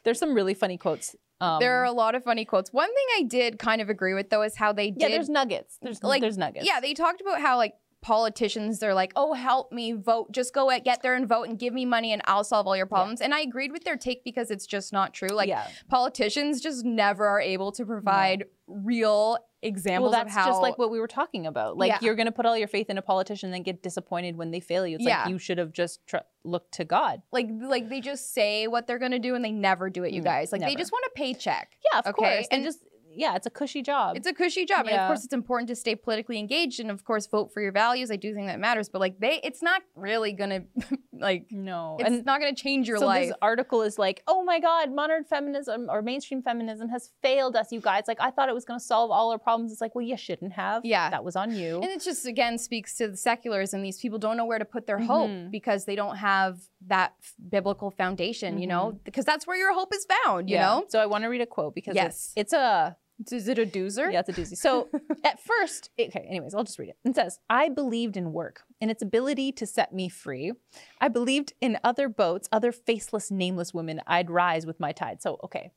There's 0.05 0.17
some 0.19 0.33
really 0.33 0.53
funny 0.53 0.77
quotes. 0.77 1.13
Um, 1.41 1.59
there 1.59 1.81
are 1.81 1.85
a 1.85 1.91
lot 1.91 2.15
of 2.15 2.23
funny 2.23 2.45
quotes. 2.45 2.71
One 2.71 2.87
thing 2.87 3.05
I 3.17 3.23
did 3.23 3.59
kind 3.59 3.81
of 3.81 3.89
agree 3.89 4.13
with 4.13 4.29
though 4.29 4.43
is 4.43 4.55
how 4.55 4.71
they 4.71 4.93
yeah, 4.95 5.07
did 5.07 5.11
there's 5.17 5.27
nuggets. 5.29 5.77
There's 5.81 6.01
like, 6.03 6.21
there's 6.21 6.37
nuggets. 6.37 6.65
Yeah, 6.65 6.79
they 6.79 6.93
talked 6.93 7.19
about 7.19 7.41
how 7.41 7.57
like 7.57 7.73
politicians 8.01 8.79
they're 8.79 8.93
like, 8.93 9.13
"Oh, 9.15 9.33
help 9.33 9.71
me 9.71 9.93
vote. 9.93 10.31
Just 10.31 10.53
go 10.53 10.69
get 10.83 11.01
there 11.01 11.15
and 11.15 11.27
vote 11.27 11.43
and 11.47 11.57
give 11.57 11.73
me 11.73 11.85
money 11.85 12.11
and 12.13 12.21
I'll 12.25 12.43
solve 12.43 12.67
all 12.67 12.75
your 12.75 12.85
problems." 12.85 13.21
And 13.21 13.33
I 13.33 13.41
agreed 13.41 13.71
with 13.71 13.83
their 13.83 13.97
take 13.97 14.23
because 14.23 14.51
it's 14.51 14.65
just 14.65 14.91
not 14.91 15.13
true. 15.13 15.29
Like 15.29 15.49
yeah. 15.49 15.67
politicians 15.89 16.61
just 16.61 16.83
never 16.85 17.27
are 17.27 17.41
able 17.41 17.71
to 17.73 17.85
provide 17.85 18.45
real 18.67 19.37
examples 19.63 20.11
Well, 20.11 20.21
of 20.21 20.25
that's 20.27 20.35
how 20.35 20.47
just 20.47 20.61
like 20.61 20.79
what 20.79 20.89
we 20.89 20.99
were 20.99 21.07
talking 21.07 21.45
about. 21.45 21.77
Like 21.77 21.89
Yeah. 21.89 21.99
you're 22.01 22.15
going 22.15 22.25
to 22.25 22.31
put 22.31 22.47
all 22.47 22.57
your 22.57 22.67
faith 22.67 22.89
in 22.89 22.97
a 22.97 23.01
politician 23.03 23.47
and 23.47 23.53
then 23.53 23.61
get 23.63 23.83
disappointed 23.83 24.35
when 24.35 24.49
they 24.49 24.59
fail 24.59 24.87
you. 24.87 24.95
It's 24.95 25.05
Yeah. 25.05 25.21
like 25.21 25.29
you 25.29 25.37
should 25.37 25.59
have 25.59 25.71
just 25.71 26.05
tr- 26.07 26.17
looked 26.43 26.71
to 26.75 26.85
God. 26.85 27.21
like 27.31 27.47
like 27.51 27.87
they 27.89 28.01
just 28.01 28.33
say 28.33 28.65
what 28.67 28.87
they're 28.87 28.97
going 28.97 29.11
to 29.11 29.19
do 29.19 29.35
and 29.35 29.45
they 29.45 29.51
never 29.51 29.91
do 29.91 30.03
it, 30.03 30.13
you 30.13 30.21
Mm, 30.21 30.25
guys. 30.25 30.51
Like 30.51 30.61
they 30.61 30.73
just 30.75 30.91
want 30.91 31.05
a 31.05 31.11
paycheck. 31.15 31.77
Yeah, 31.93 31.99
of 31.99 32.07
Okay, 32.07 32.13
course. 32.35 32.47
And 32.49 32.63
and- 32.63 32.63
just 32.63 32.79
yeah, 33.15 33.35
it's 33.35 33.45
a 33.47 33.49
cushy 33.49 33.81
job. 33.81 34.15
It's 34.17 34.27
a 34.27 34.33
cushy 34.33 34.65
job. 34.65 34.87
And 34.87 34.95
of 34.97 35.07
course 35.07 35.23
it's 35.23 35.33
important 35.33 35.67
to 35.69 35.75
stay 35.75 35.95
politically 35.95 36.39
engaged 36.39 36.79
and 36.79 36.89
of 36.91 37.03
course 37.03 37.27
vote 37.27 37.53
for 37.53 37.61
your 37.61 37.71
values. 37.71 38.11
I 38.11 38.15
do 38.15 38.33
think 38.33 38.47
that 38.47 38.59
matters, 38.59 38.89
but 38.89 38.99
like 38.99 39.19
they 39.19 39.39
it's 39.43 39.61
not 39.61 39.81
really 39.95 40.33
going 40.33 40.49
to 40.79 40.97
like 41.13 41.47
no. 41.51 41.97
it's 41.99 42.07
and 42.09 42.25
not 42.25 42.39
going 42.39 42.53
to 42.55 42.61
change 42.61 42.87
your 42.87 42.97
so 42.97 43.05
life. 43.05 43.27
this 43.27 43.37
article 43.41 43.81
is 43.81 43.97
like, 43.99 44.23
oh 44.27 44.43
my 44.43 44.59
God, 44.59 44.91
modern 44.93 45.23
feminism 45.23 45.87
or 45.89 46.01
mainstream 46.01 46.41
feminism 46.41 46.89
has 46.89 47.11
failed 47.21 47.55
us, 47.55 47.71
you 47.71 47.79
guys. 47.79 48.03
Like 48.07 48.19
I 48.21 48.31
thought 48.31 48.49
it 48.49 48.55
was 48.55 48.65
going 48.65 48.79
to 48.79 48.85
solve 48.85 49.11
all 49.11 49.31
our 49.31 49.37
problems. 49.39 49.71
It's 49.71 49.81
like, 49.81 49.93
well, 49.95 50.05
you 50.05 50.17
shouldn't 50.17 50.53
have. 50.53 50.83
Yeah. 50.85 51.09
that 51.09 51.23
was 51.23 51.35
on 51.35 51.53
you. 51.55 51.75
And 51.81 51.85
it 51.91 52.01
just 52.01 52.25
again 52.25 52.57
speaks 52.57 52.95
to 52.97 53.07
the 53.07 53.17
secularism. 53.17 53.81
These 53.81 53.99
people 53.99 54.19
don't 54.19 54.37
know 54.37 54.45
where 54.45 54.59
to 54.59 54.65
put 54.65 54.87
their 54.87 54.99
hope 54.99 55.29
Mhm. 55.29 55.51
because 55.51 55.85
they 55.85 55.95
don't 55.95 56.17
have 56.17 56.59
that 56.87 57.13
f- 57.21 57.33
biblical 57.49 57.91
foundation, 57.91 58.57
you 58.57 58.65
know, 58.67 58.99
because 59.03 59.23
that's 59.25 59.45
where 59.45 59.55
your 59.57 59.73
hope 59.73 59.93
is 59.93 60.05
found, 60.25 60.49
you 60.49 60.55
Yeah. 60.55 60.65
know? 60.67 60.85
So 60.89 60.99
I 60.99 61.05
want 61.05 61.23
to 61.23 61.27
read 61.27 61.41
a 61.41 61.45
quote 61.45 61.75
because 61.75 61.95
Yes. 61.95 62.33
it's, 62.35 62.51
it's 62.51 62.53
a 62.53 62.97
Is 63.31 63.47
it 63.47 63.59
a 63.59 63.65
doozer? 63.65 64.11
Yeah, 64.11 64.21
it's 64.21 64.29
a 64.29 64.33
doozy. 64.33 64.57
So 64.57 64.89
at 65.23 65.39
first, 65.41 65.89
okay, 65.99 66.25
anyways, 66.29 66.53
I'll 66.53 66.63
just 66.63 66.79
read 66.79 66.89
it. 66.89 66.97
It 67.03 67.15
says, 67.15 67.39
I 67.49 67.69
believed 67.69 68.15
in 68.17 68.31
work 68.33 68.63
and 68.79 68.89
its 68.89 69.01
ability 69.03 69.51
to 69.53 69.65
set 69.65 69.93
me 69.93 70.07
free. 70.09 70.53
I 70.99 71.07
believed 71.07 71.53
in 71.61 71.77
other 71.83 72.09
boats, 72.09 72.47
other 72.51 72.71
faceless, 72.71 73.29
nameless 73.31 73.73
women. 73.73 74.01
I'd 74.07 74.29
rise 74.29 74.65
with 74.65 74.79
my 74.79 74.91
tide. 74.91 75.21
So, 75.21 75.39
okay, 75.43 75.71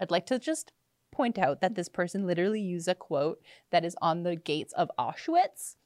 I'd 0.00 0.10
like 0.10 0.26
to 0.26 0.38
just 0.38 0.72
point 1.12 1.38
out 1.38 1.60
that 1.60 1.74
this 1.76 1.88
person 1.88 2.26
literally 2.26 2.60
used 2.60 2.88
a 2.88 2.94
quote 2.94 3.40
that 3.70 3.84
is 3.84 3.96
on 4.02 4.22
the 4.24 4.36
gates 4.36 4.72
of 4.74 4.90
Auschwitz. 4.98 5.76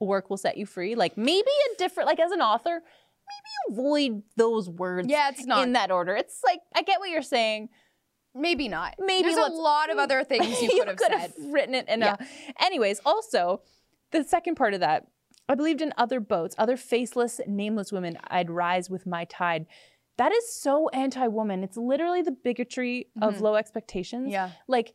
Work 0.00 0.28
will 0.30 0.36
set 0.36 0.56
you 0.56 0.66
free. 0.66 0.94
Like 0.94 1.16
maybe 1.16 1.48
a 1.72 1.78
different, 1.78 2.08
like 2.08 2.20
as 2.20 2.30
an 2.30 2.40
author, 2.40 2.80
maybe 2.80 3.78
avoid 3.80 4.22
those 4.36 4.68
words 4.68 5.08
Yeah, 5.08 5.30
it's 5.30 5.46
not. 5.46 5.62
in 5.62 5.72
that 5.72 5.90
order. 5.90 6.14
It's 6.14 6.40
like, 6.44 6.60
I 6.74 6.82
get 6.82 7.00
what 7.00 7.10
you're 7.10 7.22
saying. 7.22 7.70
Maybe 8.34 8.68
not. 8.68 8.94
Maybe 8.98 9.28
There's 9.28 9.36
a 9.46 9.52
lot 9.52 9.90
of 9.90 9.98
other 9.98 10.24
things 10.24 10.60
you 10.60 10.68
could 10.98 11.12
have 11.12 11.30
said. 11.32 11.32
written 11.52 11.74
it 11.74 11.88
in 11.88 12.02
a. 12.02 12.18
Anyways, 12.60 13.00
also 13.06 13.62
the 14.10 14.24
second 14.24 14.56
part 14.56 14.74
of 14.74 14.80
that, 14.80 15.06
I 15.48 15.54
believed 15.54 15.80
in 15.82 15.92
other 15.96 16.20
boats, 16.20 16.54
other 16.58 16.76
faceless, 16.76 17.40
nameless 17.46 17.92
women. 17.92 18.18
I'd 18.28 18.50
rise 18.50 18.90
with 18.90 19.06
my 19.06 19.24
tide. 19.26 19.66
That 20.16 20.32
is 20.32 20.52
so 20.54 20.88
anti-woman. 20.90 21.62
It's 21.64 21.76
literally 21.76 22.22
the 22.22 22.30
bigotry 22.32 23.08
of 23.20 23.34
Mhm. 23.36 23.40
low 23.40 23.54
expectations. 23.56 24.30
Yeah. 24.32 24.50
Like 24.68 24.94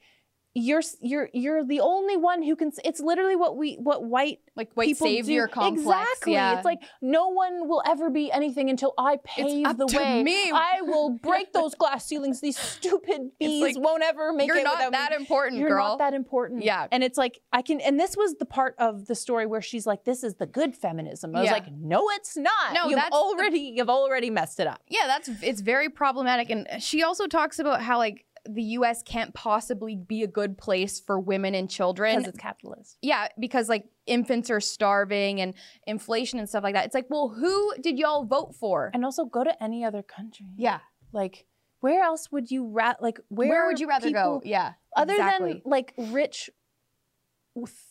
you're 0.55 0.81
you're 0.99 1.29
you're 1.33 1.63
the 1.63 1.79
only 1.79 2.17
one 2.17 2.41
who 2.41 2.55
can. 2.55 2.71
It's 2.83 2.99
literally 2.99 3.35
what 3.35 3.55
we 3.55 3.75
what 3.75 4.03
white 4.03 4.39
Like 4.55 4.73
white 4.73 4.87
people 4.87 5.05
savior 5.07 5.45
do. 5.45 5.53
complex. 5.53 6.01
Exactly. 6.09 6.33
Yeah. 6.33 6.55
It's 6.57 6.65
like 6.65 6.79
no 7.01 7.29
one 7.29 7.67
will 7.69 7.83
ever 7.85 8.09
be 8.09 8.31
anything 8.31 8.69
until 8.69 8.93
I 8.97 9.17
pave 9.23 9.77
the 9.77 9.85
to 9.85 9.97
way. 9.97 10.23
me. 10.23 10.51
I 10.51 10.81
will 10.81 11.11
break 11.23 11.53
those 11.53 11.75
glass 11.75 12.05
ceilings. 12.05 12.41
These 12.41 12.57
stupid 12.57 13.29
bees 13.39 13.61
like, 13.61 13.75
won't 13.77 14.01
ever 14.03 14.33
make 14.33 14.47
you're 14.47 14.57
it 14.57 14.63
not 14.63 14.91
that 14.91 15.11
me. 15.11 15.17
important, 15.17 15.59
You're 15.59 15.69
girl. 15.69 15.89
not 15.89 15.99
that 15.99 16.13
important. 16.15 16.63
Yeah. 16.63 16.87
And 16.91 17.03
it's 17.03 17.17
like 17.17 17.39
I 17.53 17.61
can 17.61 17.79
and 17.79 17.99
this 17.99 18.17
was 18.17 18.35
the 18.35 18.45
part 18.45 18.75
of 18.79 19.05
the 19.05 19.15
story 19.15 19.45
where 19.45 19.61
she's 19.61 19.85
like, 19.85 20.03
this 20.03 20.23
is 20.23 20.35
the 20.35 20.47
good 20.47 20.75
feminism. 20.75 21.35
I 21.35 21.41
was 21.41 21.45
Yeah. 21.45 21.53
like, 21.53 21.71
no, 21.71 22.09
it's 22.09 22.35
not. 22.35 22.73
No, 22.73 22.85
you've 22.87 22.95
that's 22.95 23.09
the- 23.11 23.15
already 23.15 23.59
you've 23.75 23.89
already 23.89 24.31
messed 24.31 24.59
it 24.59 24.65
up. 24.67 24.81
yeah, 24.87 25.05
that's 25.05 25.29
it's 25.43 25.61
very 25.61 25.89
problematic. 25.89 26.49
And 26.49 26.67
she 26.79 27.03
also 27.03 27.27
talks 27.27 27.59
about 27.59 27.81
how 27.81 27.97
like 27.99 28.25
the 28.47 28.61
U.S. 28.63 29.01
can't 29.03 29.33
possibly 29.33 29.95
be 29.95 30.23
a 30.23 30.27
good 30.27 30.57
place 30.57 30.99
for 30.99 31.19
women 31.19 31.55
and 31.55 31.69
children. 31.69 32.17
Because 32.17 32.29
it's 32.29 32.39
capitalist. 32.39 32.97
Yeah, 33.01 33.27
because 33.39 33.69
like 33.69 33.85
infants 34.05 34.49
are 34.49 34.59
starving 34.59 35.41
and 35.41 35.53
inflation 35.87 36.39
and 36.39 36.47
stuff 36.47 36.63
like 36.63 36.73
that. 36.75 36.85
It's 36.85 36.95
like, 36.95 37.07
well, 37.09 37.29
who 37.29 37.73
did 37.81 37.97
y'all 37.99 38.25
vote 38.25 38.55
for? 38.55 38.91
And 38.93 39.03
also 39.05 39.25
go 39.25 39.43
to 39.43 39.63
any 39.63 39.83
other 39.83 40.01
country. 40.01 40.47
Yeah, 40.57 40.79
Like 41.11 41.45
where 41.81 42.03
else 42.03 42.29
would 42.31 42.51
you 42.51 42.67
ra- 42.67 42.95
like 42.99 43.19
where, 43.29 43.47
where, 43.49 43.67
would 43.67 43.79
you 43.79 43.87
rather 43.87 44.07
people- 44.07 44.39
go? 44.39 44.41
Yeah, 44.43 44.73
other 44.95 45.13
exactly. 45.13 45.53
than 45.53 45.61
like 45.65 45.93
rich 45.97 46.49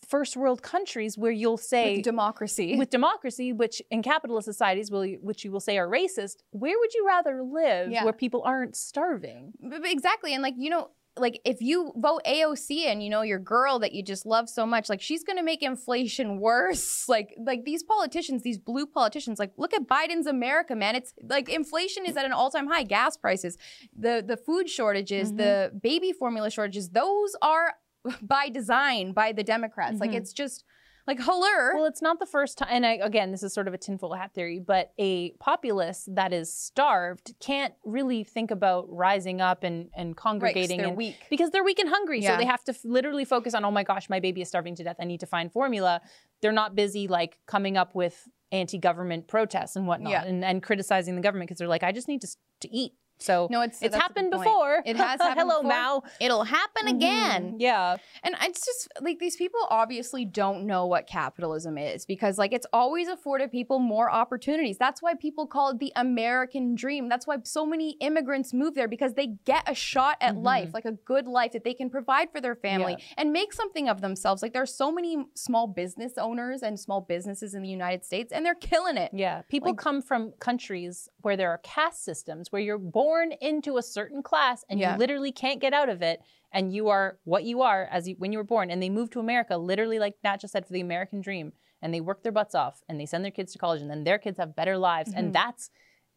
first 0.07 0.37
world 0.37 0.63
countries 0.63 1.19
where 1.19 1.33
you'll 1.33 1.57
say 1.57 1.97
With 1.97 2.05
democracy. 2.05 2.77
with 2.83 2.91
democracy 2.91 3.53
which 3.53 3.83
in 3.91 4.03
capitalist 4.03 4.47
societies 4.47 4.91
will 4.91 5.07
which 5.21 5.45
you 5.45 5.51
will 5.53 5.61
say 5.61 5.77
are 5.79 5.89
racist 5.89 6.37
where 6.51 6.79
would 6.79 6.95
you 6.95 7.05
rather 7.07 7.43
live 7.43 7.91
Yeah. 7.91 8.05
where 8.05 8.13
people 8.13 8.43
aren't 8.45 8.77
starving 8.77 9.53
exactly, 9.85 10.35
and 10.35 10.43
like 10.43 10.55
you 10.59 10.71
know. 10.71 10.91
Like 11.21 11.41
if 11.45 11.61
you 11.61 11.93
vote 11.97 12.23
AOC 12.25 12.87
and 12.87 13.03
you 13.03 13.11
know 13.11 13.23
your 13.23 13.41
girl 13.41 13.81
that 13.81 13.93
you 13.93 14.05
just 14.05 14.25
love 14.25 14.49
so 14.49 14.65
much, 14.65 14.89
like 14.89 15.01
she's 15.03 15.25
gonna 15.25 15.43
make 15.43 15.65
inflation 15.65 16.39
worse. 16.49 17.09
Like 17.09 17.35
like 17.45 17.65
these 17.65 17.83
politicians, 17.83 18.45
these 18.45 18.57
blue 18.57 18.87
politicians, 18.87 19.41
like 19.41 19.51
look 19.57 19.75
at 19.75 19.89
Biden's 19.89 20.29
America, 20.29 20.77
man. 20.77 20.95
It's 20.95 21.13
like 21.29 21.49
inflation 21.49 22.07
is 22.07 22.17
at 22.17 22.25
an 22.25 22.31
all-time 22.33 22.69
high. 22.69 22.85
Gas 22.85 23.17
prices, 23.17 23.59
the 23.99 24.23
the 24.25 24.37
food 24.37 24.69
shortages, 24.71 25.31
mm-hmm. 25.31 25.39
the 25.39 25.73
baby 25.83 26.13
formula 26.13 26.51
shortages, 26.53 26.91
those 26.91 27.35
are 27.43 27.75
by 28.23 28.49
design 28.49 29.13
by 29.13 29.33
the 29.33 29.43
Democrats. 29.45 30.01
Like 30.01 30.11
Mhm. 30.13 30.17
it's 30.17 30.33
just 30.33 30.65
like 31.07 31.19
holler. 31.21 31.73
well 31.75 31.87
it's 31.87 32.03
not 32.03 32.19
the 32.21 32.27
first 32.27 32.59
time 32.59 32.69
and 32.71 32.85
I, 32.85 32.99
again 33.03 33.31
this 33.33 33.43
is 33.43 33.55
sort 33.55 33.67
of 33.67 33.73
a 33.73 33.79
tinfoil 33.79 34.13
hat 34.13 34.35
theory 34.35 34.59
but 34.61 34.93
a 34.99 35.31
populace 35.41 36.07
that 36.13 36.35
is 36.35 36.53
starved 36.55 37.35
can't 37.41 37.73
really 37.83 38.25
think 38.25 38.51
about 38.51 38.85
rising 38.91 39.41
up 39.41 39.65
and 39.65 39.89
and 39.97 40.11
right, 40.11 40.17
congregating 40.19 40.79
they're 40.81 40.89
and 40.89 40.97
weak. 40.99 41.17
because 41.31 41.51
they're 41.51 41.65
weak 41.65 41.79
and 41.79 41.89
hungry. 41.89 42.21
Yeah. 42.21 42.33
So 42.35 42.37
they 42.37 42.45
have 42.45 42.63
to 42.65 42.73
f- 42.73 42.85
literally 42.85 43.25
focus 43.25 43.55
on, 43.55 43.65
oh 43.65 43.71
my 43.71 43.85
gosh, 43.85 44.11
my 44.11 44.21
baby 44.21 44.43
is 44.43 44.49
starving 44.49 44.75
to 44.77 44.85
death. 44.85 44.97
I 45.01 45.05
need 45.07 45.21
to 45.21 45.27
find 45.27 45.51
formula. 45.51 46.03
They're 46.43 46.53
not 46.53 46.75
busy 46.75 47.09
like 47.09 47.39
coming 47.47 47.79
up 47.79 47.95
with 47.95 48.29
anti-government 48.53 49.29
protests 49.29 49.77
and 49.77 49.87
whatnot 49.87 50.11
Yeah. 50.13 50.25
and, 50.25 50.45
and 50.45 50.63
criticizing 50.63 51.15
the 51.17 51.23
government 51.23 51.49
because 51.49 51.59
they're 51.59 51.69
like, 51.69 51.83
I 51.83 51.93
just 51.93 52.09
need 52.09 52.21
to, 52.21 52.29
to 52.61 52.69
eat. 52.75 52.93
So 53.21 53.49
No, 53.51 53.61
it's 53.63 53.83
it's 53.83 53.95
happened 53.97 54.31
before. 54.31 54.83
It 54.87 54.97
has 54.97 55.21
happened 55.21 55.39
Hello, 55.41 55.63
before. 55.63 55.69
Mao. 55.77 56.03
It'll 56.21 56.45
happen 56.45 56.89
again. 56.89 57.53
Mhm. 57.55 57.57
Yeah. 57.59 57.97
And 58.23 58.35
it's 58.43 58.65
just 58.65 58.89
like 59.01 59.19
these 59.19 59.37
people 59.37 59.61
obviously 59.71 60.25
don't 60.25 60.67
know 60.67 60.87
what 60.87 61.07
capitalism 61.07 61.79
is 61.79 62.07
because 62.07 62.39
like 62.39 62.53
it's 62.53 62.67
always 62.73 63.09
afforded 63.09 63.51
people 63.51 63.79
more 63.81 64.11
opportunities. 64.11 64.79
That's 64.79 65.03
why 65.03 65.15
people 65.15 65.47
call 65.47 65.71
it 65.71 65.79
the 65.79 65.93
American 65.97 66.75
dream. 66.75 67.09
That's 67.09 67.27
why 67.27 67.37
so 67.45 67.67
many 67.67 67.91
immigrants 68.01 68.53
move 68.53 68.75
there 68.75 68.89
because 68.89 69.15
they 69.15 69.29
get 69.45 69.69
a 69.69 69.75
shot 69.75 70.17
at 70.21 70.35
Mhm. 70.37 70.43
life, 70.45 70.71
like 70.75 70.85
a 70.85 70.93
good 70.93 71.27
life 71.27 71.53
that 71.53 71.65
they 71.65 71.75
can 71.75 71.91
provide 71.91 72.31
for 72.31 72.41
their 72.41 72.55
family 72.55 72.97
and 73.17 73.33
make 73.33 73.53
something 73.53 73.89
of 73.89 74.01
themselves. 74.01 74.43
Like 74.43 74.53
there's 74.53 74.75
so 74.75 74.93
many 74.93 75.27
small 75.35 75.67
business 75.67 76.17
owners 76.19 76.63
and 76.63 76.79
small 76.79 77.01
businesses 77.01 77.55
in 77.55 77.63
the 77.63 77.69
United 77.69 78.05
States 78.05 78.33
and 78.33 78.45
they're 78.47 78.55
killing 78.55 78.97
it. 78.97 79.11
Yeah. 79.13 79.43
People 79.49 79.71
Like- 79.73 79.79
come 79.79 80.03
from 80.03 80.33
countries 80.39 81.09
where 81.23 81.37
there 81.37 81.51
are 81.51 81.59
caste 81.59 82.05
systems 82.05 82.53
where 82.53 82.63
you're 82.63 82.79
born 82.79 83.33
into 83.41 83.77
a 83.77 83.83
certain 83.83 84.23
class 84.23 84.65
and 84.69 84.79
Yeah. 84.79 84.93
you 84.93 84.99
literally 84.99 85.33
can't 85.33 85.61
get 85.61 85.73
out 85.73 85.89
of 85.89 86.03
it. 86.03 86.21
And 86.53 86.73
you 86.73 86.89
are 86.89 87.19
what 87.25 87.45
you 87.45 87.61
are 87.63 87.85
as 87.91 88.09
you, 88.09 88.15
when 88.19 88.33
you 88.33 88.39
were 88.39 88.45
born. 88.45 88.71
And 88.71 88.83
they 88.83 88.89
move 88.89 89.11
to 89.11 89.21
America, 89.21 89.57
literally, 89.59 89.99
like 89.99 90.15
Nat 90.25 90.39
just 90.41 90.53
said, 90.53 90.65
for 90.67 90.73
the 90.73 90.81
American 90.81 91.21
dream. 91.21 91.53
And 91.83 91.93
they 91.93 92.01
work 92.01 92.23
their 92.23 92.33
butts 92.33 92.55
off 92.55 92.81
and 92.89 92.99
they 92.99 93.07
send 93.07 93.25
their 93.25 93.31
kids 93.33 93.53
to 93.53 93.59
college 93.59 93.83
and 93.83 93.91
then 93.91 94.05
their 94.05 94.19
kids 94.19 94.39
have 94.39 94.57
better 94.57 94.79
lives. 94.79 95.13
Mhm. 95.13 95.19
And 95.19 95.35
that's 95.35 95.71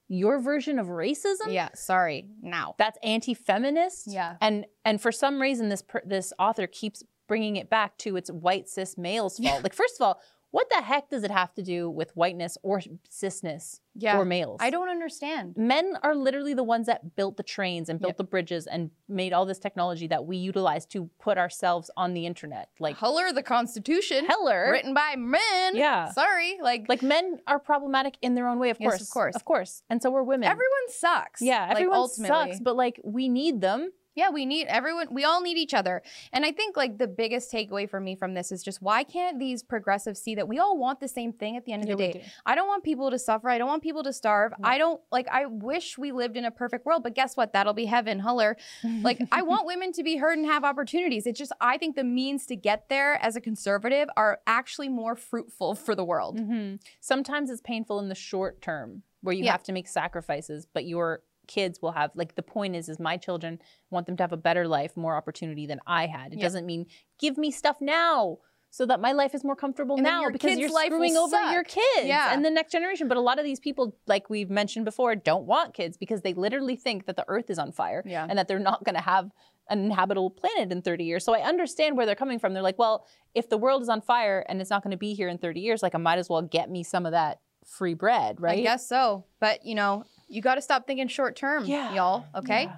your 0.07 0.39
version 0.39 0.77
of 0.79 0.87
racism? 0.87 1.49
Yeah, 1.51 1.69
sorry. 1.73 2.27
Now. 2.41 2.75
That's 2.77 2.97
anti-feminist. 3.03 4.07
Yeah. 4.07 4.35
And 4.41 4.65
and 4.85 5.01
for 5.01 5.11
some 5.11 5.41
reason, 5.41 5.69
this 5.69 5.81
per, 5.81 6.01
this 6.05 6.33
author 6.39 6.67
keeps 6.67 7.03
bringing 7.27 7.55
it 7.55 7.69
back 7.69 7.97
to 7.99 8.15
it's 8.17 8.29
white 8.31 8.67
cis 8.67 8.97
males' 8.97 9.37
fault. 9.37 9.63
Like, 9.63 9.73
first 9.73 9.95
of 9.99 10.05
all, 10.05 10.21
what 10.51 10.69
the 10.69 10.81
heck 10.81 11.09
does 11.09 11.23
it 11.23 11.31
have 11.31 11.53
to 11.55 11.63
do 11.63 11.89
with 11.89 12.11
whiteness 12.11 12.57
or 12.61 12.81
cisness 13.09 13.79
Yeah. 13.95 14.17
or 14.17 14.25
males? 14.25 14.57
I 14.61 14.69
don't 14.69 14.89
understand. 14.89 15.55
Men 15.57 15.97
are 16.03 16.13
literally 16.15 16.53
the 16.53 16.63
ones 16.63 16.87
that 16.87 17.15
built 17.15 17.37
the 17.37 17.43
trains 17.43 17.89
and 17.89 17.99
built 17.99 18.11
Yep. 18.11 18.17
the 18.17 18.23
bridges 18.25 18.67
and 18.67 18.91
made 19.07 19.33
all 19.33 19.45
this 19.45 19.59
technology 19.59 20.07
that 20.07 20.25
we 20.25 20.37
utilize 20.37 20.85
to 20.87 21.09
put 21.19 21.37
ourselves 21.37 21.89
on 21.97 22.13
the 22.13 22.25
internet. 22.25 22.69
Like 22.79 22.97
Heller, 22.97 23.31
the 23.33 23.43
Constitution, 23.43 24.25
Heller, 24.25 24.71
written 24.71 24.93
by 24.93 25.15
men. 25.17 25.75
Yeah. 25.75 26.11
Sorry. 26.11 26.57
Like, 26.61 26.85
like 26.89 27.01
men 27.01 27.39
are 27.47 27.59
problematic 27.59 28.17
in 28.21 28.35
their 28.35 28.47
own 28.47 28.59
way, 28.59 28.69
of 28.69 28.77
Yes, 28.79 28.89
course, 28.89 29.01
of 29.01 29.09
course. 29.09 29.35
of 29.35 29.45
course, 29.45 29.83
and 29.89 30.01
so 30.01 30.11
we're 30.11 30.23
women. 30.23 30.47
everyone 30.49 30.87
sucks. 30.89 31.41
yeah, 31.41 31.67
everyone 31.71 31.97
ultimately. 31.97 32.27
sucks, 32.51 32.59
but 32.59 32.75
like 32.75 32.99
we 33.03 33.29
need 33.29 33.61
them. 33.61 33.91
Yeah, 34.15 34.30
we 34.30 34.45
need 34.45 34.67
everyone. 34.67 35.08
We 35.12 35.24
all 35.24 35.41
need 35.41 35.58
each 35.58 35.74
other. 35.74 36.02
And 36.34 36.45
I 36.45 36.52
think 36.52 36.76
like 36.76 36.97
the 36.97 37.08
biggest 37.08 37.52
takeaway 37.52 37.89
for 37.89 38.00
me 38.00 38.15
from 38.15 38.34
this 38.34 38.52
is 38.52 38.62
just 38.62 38.82
why 38.82 39.04
can't 39.04 39.39
these 39.39 39.63
progressives 39.63 40.21
see 40.21 40.36
that 40.36 40.47
we 40.47 40.60
all 40.60 40.78
want 40.78 41.00
the 41.00 41.08
same 41.08 41.32
thing 41.32 41.56
at 41.56 41.65
the 41.65 41.71
end 41.71 41.84
of 41.84 41.89
Yeah, 41.89 41.95
the 41.95 42.13
day? 42.13 42.19
do. 42.19 42.26
I 42.45 42.56
don't 42.56 42.67
want 42.67 42.84
people 42.84 43.10
to 43.12 43.17
suffer. 43.17 43.50
I 43.50 43.58
don't 43.58 43.67
want 43.69 43.84
people 43.84 44.04
to 44.04 44.12
starve. 44.13 44.52
Yeah. 44.60 44.67
I 44.67 44.78
don't 44.78 45.00
like 45.12 45.28
I 45.32 45.45
wish 45.45 45.97
we 45.97 46.12
lived 46.12 46.36
in 46.36 46.43
a 46.45 46.52
perfect 46.52 46.86
world, 46.86 47.04
but 47.04 47.15
guess 47.15 47.38
what? 47.38 47.54
That'll 47.54 47.74
be 47.74 47.86
heaven. 47.86 48.19
Huller. 48.21 48.56
Like 48.84 49.21
I 49.32 49.41
want 49.52 49.65
women 49.65 49.93
to 49.93 50.04
be 50.04 50.17
heard 50.17 50.38
and 50.38 50.45
have 50.45 50.63
opportunities. 50.65 51.26
It's 51.26 51.39
just 51.39 51.54
I 51.62 51.78
think 51.78 51.95
the 51.95 52.04
means 52.04 52.45
to 52.47 52.56
get 52.58 52.89
there 52.89 53.15
as 53.24 53.36
a 53.38 53.41
conservative 53.41 54.10
are 54.17 54.39
actually 54.45 54.89
more 54.89 55.15
fruitful 55.15 55.76
for 55.76 55.95
the 55.95 56.04
world. 56.04 56.38
hmm 56.39 56.76
Sometimes 57.00 57.50
it's 57.50 57.62
painful 57.62 58.00
in 58.00 58.10
the 58.10 58.15
short 58.15 58.62
term 58.62 59.04
where 59.21 59.34
you 59.34 59.45
Yeah. 59.45 59.52
have 59.54 59.63
to 59.63 59.71
make 59.71 59.88
sacrifices, 59.88 60.67
but 60.74 60.86
your 60.86 61.21
kids 61.55 61.81
will 61.81 61.91
have 61.91 62.11
like 62.15 62.35
the 62.35 62.41
point 62.55 62.75
is 62.75 62.87
is 62.89 62.99
my 62.99 63.17
children 63.17 63.59
want 63.89 64.05
them 64.05 64.15
to 64.17 64.23
have 64.23 64.31
a 64.33 64.37
better 64.37 64.67
life, 64.67 64.95
more 64.95 65.15
opportunity 65.15 65.65
than 65.65 65.79
I 65.85 66.07
had. 66.07 66.33
It 66.33 66.37
Yeah. 66.39 66.43
doesn't 66.47 66.65
mean 66.65 66.85
give 67.19 67.37
me 67.37 67.51
stuff 67.51 67.77
now 67.81 68.37
so 68.73 68.85
that 68.85 69.01
my 69.01 69.11
life 69.11 69.35
is 69.35 69.43
more 69.43 69.55
comfortable 69.55 69.95
And 69.97 70.03
now 70.03 70.21
your 70.21 70.31
because 70.31 70.51
kid's 70.51 70.61
you're 70.61 70.71
life 70.71 70.85
screwing 70.87 71.17
over 71.17 71.35
your 71.51 71.63
kids 71.65 72.05
Yeah. 72.05 72.33
and 72.33 72.45
the 72.45 72.49
next 72.49 72.71
generation. 72.71 73.09
But 73.09 73.17
a 73.17 73.21
lot 73.29 73.37
of 73.37 73.43
these 73.43 73.59
people, 73.59 73.97
like 74.07 74.29
we've 74.29 74.49
mentioned 74.49 74.85
before, 74.85 75.13
don't 75.15 75.45
want 75.45 75.73
kids 75.73 75.97
because 75.97 76.21
they 76.21 76.33
literally 76.33 76.77
think 76.77 77.05
that 77.07 77.17
the 77.17 77.25
earth 77.27 77.49
is 77.49 77.59
on 77.59 77.73
fire 77.73 78.01
Yeah. 78.05 78.25
and 78.29 78.37
that 78.39 78.47
they're 78.47 78.59
not 78.71 78.85
going 78.85 78.95
to 78.95 79.01
have 79.01 79.29
an 79.69 79.79
inhabitable 79.83 80.29
planet 80.31 80.71
in 80.71 80.81
30 80.81 81.03
years. 81.03 81.25
So 81.25 81.33
I 81.35 81.41
understand 81.41 81.97
where 81.97 82.05
they're 82.05 82.15
coming 82.23 82.39
from. 82.39 82.53
They're 82.53 82.63
like, 82.63 82.79
well, 82.79 83.05
if 83.35 83.49
the 83.49 83.57
world 83.57 83.81
is 83.81 83.89
on 83.89 83.99
fire 84.01 84.45
and 84.47 84.61
it's 84.61 84.69
not 84.69 84.83
going 84.83 84.91
to 84.91 84.97
be 84.97 85.13
here 85.15 85.27
in 85.27 85.37
30 85.37 85.59
years, 85.59 85.83
like 85.83 85.93
I 85.95 85.97
might 85.97 86.19
as 86.19 86.29
well 86.29 86.41
get 86.41 86.69
me 86.69 86.81
some 86.83 87.05
of 87.05 87.11
that 87.11 87.39
free 87.65 87.93
bread, 87.93 88.39
right? 88.41 88.59
I 88.59 88.61
guess 88.61 88.87
so. 88.87 89.25
But 89.41 89.65
you 89.65 89.75
know, 89.75 90.03
you 90.31 90.41
got 90.41 90.55
to 90.55 90.61
stop 90.61 90.87
thinking 90.87 91.07
short 91.07 91.35
term, 91.35 91.65
Yeah. 91.65 91.93
y'all. 91.93 92.25
Okay. 92.35 92.63
Yeah. 92.63 92.75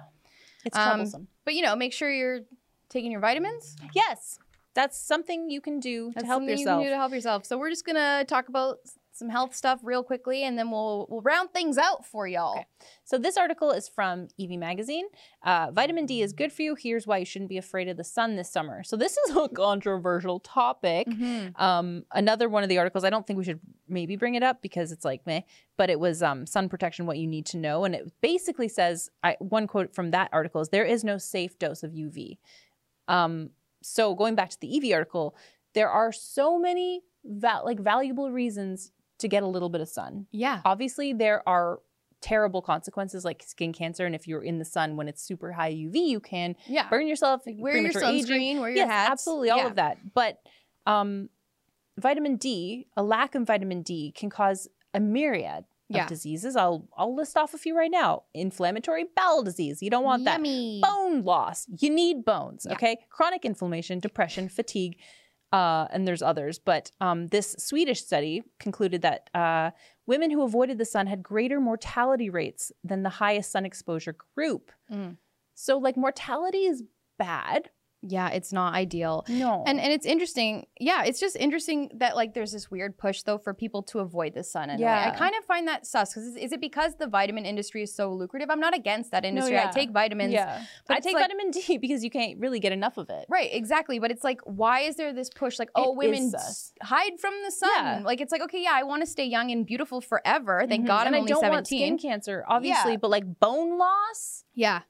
It's 0.64 0.76
Um, 0.76 0.84
troublesome. 0.84 1.28
But 1.44 1.54
you 1.54 1.62
know, 1.62 1.76
make 1.76 1.92
sure 1.92 2.10
you're 2.10 2.40
taking 2.88 3.10
your 3.12 3.20
vitamins. 3.20 3.76
Yes. 3.94 4.38
That's 4.74 4.98
something 4.98 5.50
you 5.50 5.60
can 5.60 5.78
do 5.78 6.10
That's 6.14 6.24
to 6.24 6.26
help 6.26 6.40
something 6.40 6.50
yourself. 6.58 6.80
You 6.80 6.84
can 6.84 6.86
do 6.86 6.90
to 6.90 6.96
help 6.96 7.12
yourself. 7.12 7.44
So 7.46 7.56
we're 7.58 7.70
just 7.70 7.86
gonna 7.86 8.24
talk 8.24 8.48
about 8.48 8.78
some 9.16 9.28
health 9.28 9.54
stuff 9.54 9.78
real 9.84 10.02
quickly, 10.02 10.42
and 10.42 10.58
then 10.58 10.72
we'll 10.72 11.06
we'll 11.08 11.20
round 11.20 11.50
things 11.52 11.78
out 11.78 12.04
for 12.04 12.26
y'all. 12.26 12.54
Okay. 12.56 12.66
So 13.04 13.16
this 13.16 13.36
article 13.36 13.70
is 13.70 13.88
from 13.88 14.26
Evie 14.36 14.56
Magazine. 14.56 15.04
Uh, 15.44 15.70
vitamin 15.72 16.04
D 16.04 16.20
is 16.20 16.32
good 16.32 16.52
for 16.52 16.62
you. 16.62 16.74
Here's 16.74 17.06
why 17.06 17.18
you 17.18 17.24
shouldn't 17.24 17.48
be 17.48 17.56
afraid 17.56 17.88
of 17.88 17.96
the 17.96 18.02
sun 18.02 18.34
this 18.34 18.50
summer. 18.50 18.82
So 18.82 18.96
this 18.96 19.16
is 19.16 19.36
a 19.36 19.48
controversial 19.54 20.40
topic. 20.40 21.06
Mhm. 21.06 21.58
Um, 21.60 22.04
another 22.12 22.48
one 22.48 22.64
of 22.64 22.68
the 22.68 22.78
articles, 22.78 23.04
I 23.04 23.10
don't 23.10 23.24
think 23.24 23.38
we 23.38 23.44
should 23.44 23.60
maybe 23.88 24.16
bring 24.16 24.34
it 24.34 24.42
up 24.42 24.60
because 24.60 24.90
it's 24.90 25.04
like 25.04 25.24
meh, 25.26 25.42
but 25.76 25.90
it 25.90 26.00
was 26.00 26.20
um, 26.20 26.44
sun 26.44 26.68
protection, 26.68 27.06
what 27.06 27.18
you 27.18 27.28
need 27.28 27.46
to 27.46 27.56
know. 27.56 27.84
And 27.84 27.94
it 27.94 28.12
basically 28.20 28.68
says, 28.68 29.10
I, 29.22 29.36
one 29.38 29.68
quote 29.68 29.94
from 29.94 30.10
that 30.10 30.28
article 30.32 30.60
is, 30.60 30.70
there 30.70 30.84
is 30.84 31.04
no 31.04 31.18
safe 31.18 31.56
dose 31.58 31.84
of 31.84 31.92
UV. 31.92 32.38
Um, 33.06 33.50
so 33.80 34.14
going 34.16 34.34
back 34.34 34.50
to 34.50 34.60
the 34.60 34.74
Evie 34.74 34.92
article, 34.92 35.36
there 35.74 35.90
are 35.90 36.10
so 36.10 36.58
many 36.58 37.02
val- 37.24 37.64
like 37.64 37.78
valuable 37.78 38.32
reasons 38.32 38.90
to 39.24 39.28
get 39.28 39.42
a 39.42 39.46
little 39.46 39.68
bit 39.68 39.80
of 39.80 39.88
sun. 39.88 40.26
Yeah. 40.30 40.60
Obviously, 40.64 41.12
there 41.12 41.42
are 41.48 41.80
terrible 42.20 42.62
consequences 42.62 43.24
like 43.24 43.42
skin 43.46 43.72
cancer. 43.72 44.06
And 44.06 44.14
if 44.14 44.26
you're 44.28 44.42
in 44.42 44.58
the 44.58 44.64
sun 44.64 44.96
when 44.96 45.08
it's 45.08 45.22
super 45.22 45.52
high 45.52 45.72
UV, 45.72 45.96
you 46.08 46.20
can 46.20 46.56
Yeah. 46.66 46.88
burn 46.88 47.06
yourself, 47.06 47.42
Wear 47.46 47.76
your 47.76 47.90
premature 47.92 48.04
aging. 48.04 48.26
sunscreen. 48.26 48.60
Wear 48.60 48.68
your 48.70 48.76
yes, 48.76 48.88
hats. 48.90 49.10
absolutely, 49.10 49.50
all 49.50 49.58
Yeah. 49.58 49.66
of 49.66 49.74
that. 49.76 49.98
But 50.14 50.40
um, 50.86 51.28
vitamin 51.98 52.36
D, 52.36 52.86
a 52.96 53.02
lack 53.02 53.34
of 53.34 53.46
vitamin 53.46 53.82
D, 53.82 54.12
can 54.12 54.30
cause 54.30 54.68
a 54.94 55.00
myriad 55.00 55.64
Yeah. 55.88 56.02
of 56.04 56.08
diseases. 56.08 56.56
I'll 56.56 56.88
I'll 56.96 57.14
list 57.14 57.36
off 57.36 57.52
a 57.54 57.58
few 57.58 57.76
right 57.76 57.90
now. 57.90 58.22
Inflammatory 58.32 59.04
bowel 59.16 59.42
disease. 59.42 59.82
You 59.82 59.90
don't 59.90 60.04
want 60.04 60.24
that. 60.24 60.42
Bone 60.42 61.22
loss. 61.24 61.66
You 61.78 61.90
need 61.90 62.24
bones. 62.24 62.66
Okay. 62.66 62.96
Chronic 63.10 63.44
inflammation, 63.44 63.98
depression, 64.00 64.48
fatigue, 64.48 64.96
uh, 65.54 65.86
and 65.92 66.06
there's 66.06 66.20
others. 66.20 66.58
But 66.58 66.90
um, 67.00 67.28
this 67.28 67.54
Swedish 67.58 68.02
study 68.02 68.42
concluded 68.58 69.02
that 69.02 69.30
uh, 69.34 69.70
women 70.04 70.32
who 70.32 70.42
avoided 70.42 70.78
the 70.78 70.84
sun 70.84 71.06
had 71.06 71.22
greater 71.22 71.60
mortality 71.60 72.28
rates 72.28 72.72
than 72.82 73.04
the 73.04 73.08
highest 73.08 73.52
sun 73.52 73.64
exposure 73.64 74.16
group. 74.34 74.72
Mm. 74.92 75.16
So 75.54 75.78
like 75.78 75.96
mortality 75.96 76.64
is 76.64 76.82
bad. 77.20 77.70
Yeah, 78.06 78.28
it's 78.28 78.52
not 78.52 78.74
ideal. 78.74 79.24
No. 79.28 79.64
And 79.66 79.80
and 79.80 79.92
it's 79.92 80.04
interesting. 80.06 80.66
Yeah, 80.78 81.04
it's 81.04 81.18
just 81.18 81.36
interesting 81.36 81.90
that 81.94 82.16
like 82.16 82.34
there's 82.34 82.52
this 82.52 82.70
weird 82.70 82.98
push 82.98 83.22
though 83.22 83.38
for 83.38 83.54
people 83.54 83.82
to 83.84 84.00
avoid 84.00 84.34
the 84.34 84.44
sun. 84.44 84.68
In 84.70 84.78
a 84.80 84.84
way. 84.84 84.92
I 84.92 85.10
kind 85.10 85.34
of 85.38 85.44
find 85.44 85.66
that 85.68 85.86
sus 85.86 86.10
because 86.12 86.24
is, 86.28 86.36
is 86.36 86.52
it 86.52 86.60
because 86.60 86.96
the 86.96 87.06
vitamin 87.06 87.46
industry 87.46 87.82
is 87.82 87.94
so 87.94 88.12
lucrative? 88.12 88.50
I'm 88.50 88.60
not 88.60 88.74
against 88.74 89.10
that 89.12 89.24
industry. 89.24 89.54
yeah. 89.54 89.68
I 89.68 89.72
take 89.72 89.90
vitamins. 89.90 90.32
yeah. 90.32 90.62
but 90.86 90.96
I 90.98 91.00
take 91.00 91.14
like- 91.14 91.24
vitamin 91.24 91.50
D 91.50 91.78
because 91.84 92.04
you 92.04 92.10
can't 92.10 92.38
really 92.38 92.60
get 92.60 92.72
enough 92.72 92.96
of 92.98 93.08
it. 93.10 93.26
Right, 93.28 93.48
exactly. 93.52 93.98
But 93.98 94.10
it's 94.10 94.24
like, 94.24 94.40
why 94.44 94.80
is 94.80 94.96
there 94.96 95.12
this 95.12 95.30
push? 95.30 95.58
Like, 95.58 95.70
oh, 95.74 95.92
is 95.92 95.96
women 95.98 96.32
hide 96.82 97.18
from 97.20 97.34
the 97.44 97.50
sun. 97.50 97.70
Yeah. 97.74 98.00
Like, 98.04 98.20
it's 98.20 98.32
like, 98.32 98.42
okay, 98.42 98.62
yeah, 98.62 98.72
I 98.74 98.82
want 98.82 99.02
to 99.02 99.06
stay 99.06 99.24
young 99.24 99.50
and 99.50 99.64
beautiful 99.66 100.00
forever. 100.00 100.64
Thank 100.68 100.84
Mhm. 100.84 100.88
God 100.88 101.06
and 101.06 101.14
I'm 101.14 101.14
I 101.14 101.18
only 101.20 101.32
don't 101.32 101.42
want 101.42 101.66
17. 101.66 101.98
skin 101.98 102.10
cancer, 102.10 102.44
obviously, 102.48 102.92
Yeah. 102.92 102.96
but 102.98 103.10
like 103.10 103.40
bone 103.40 103.78
loss, 103.78 104.44
yeah. 104.54 104.82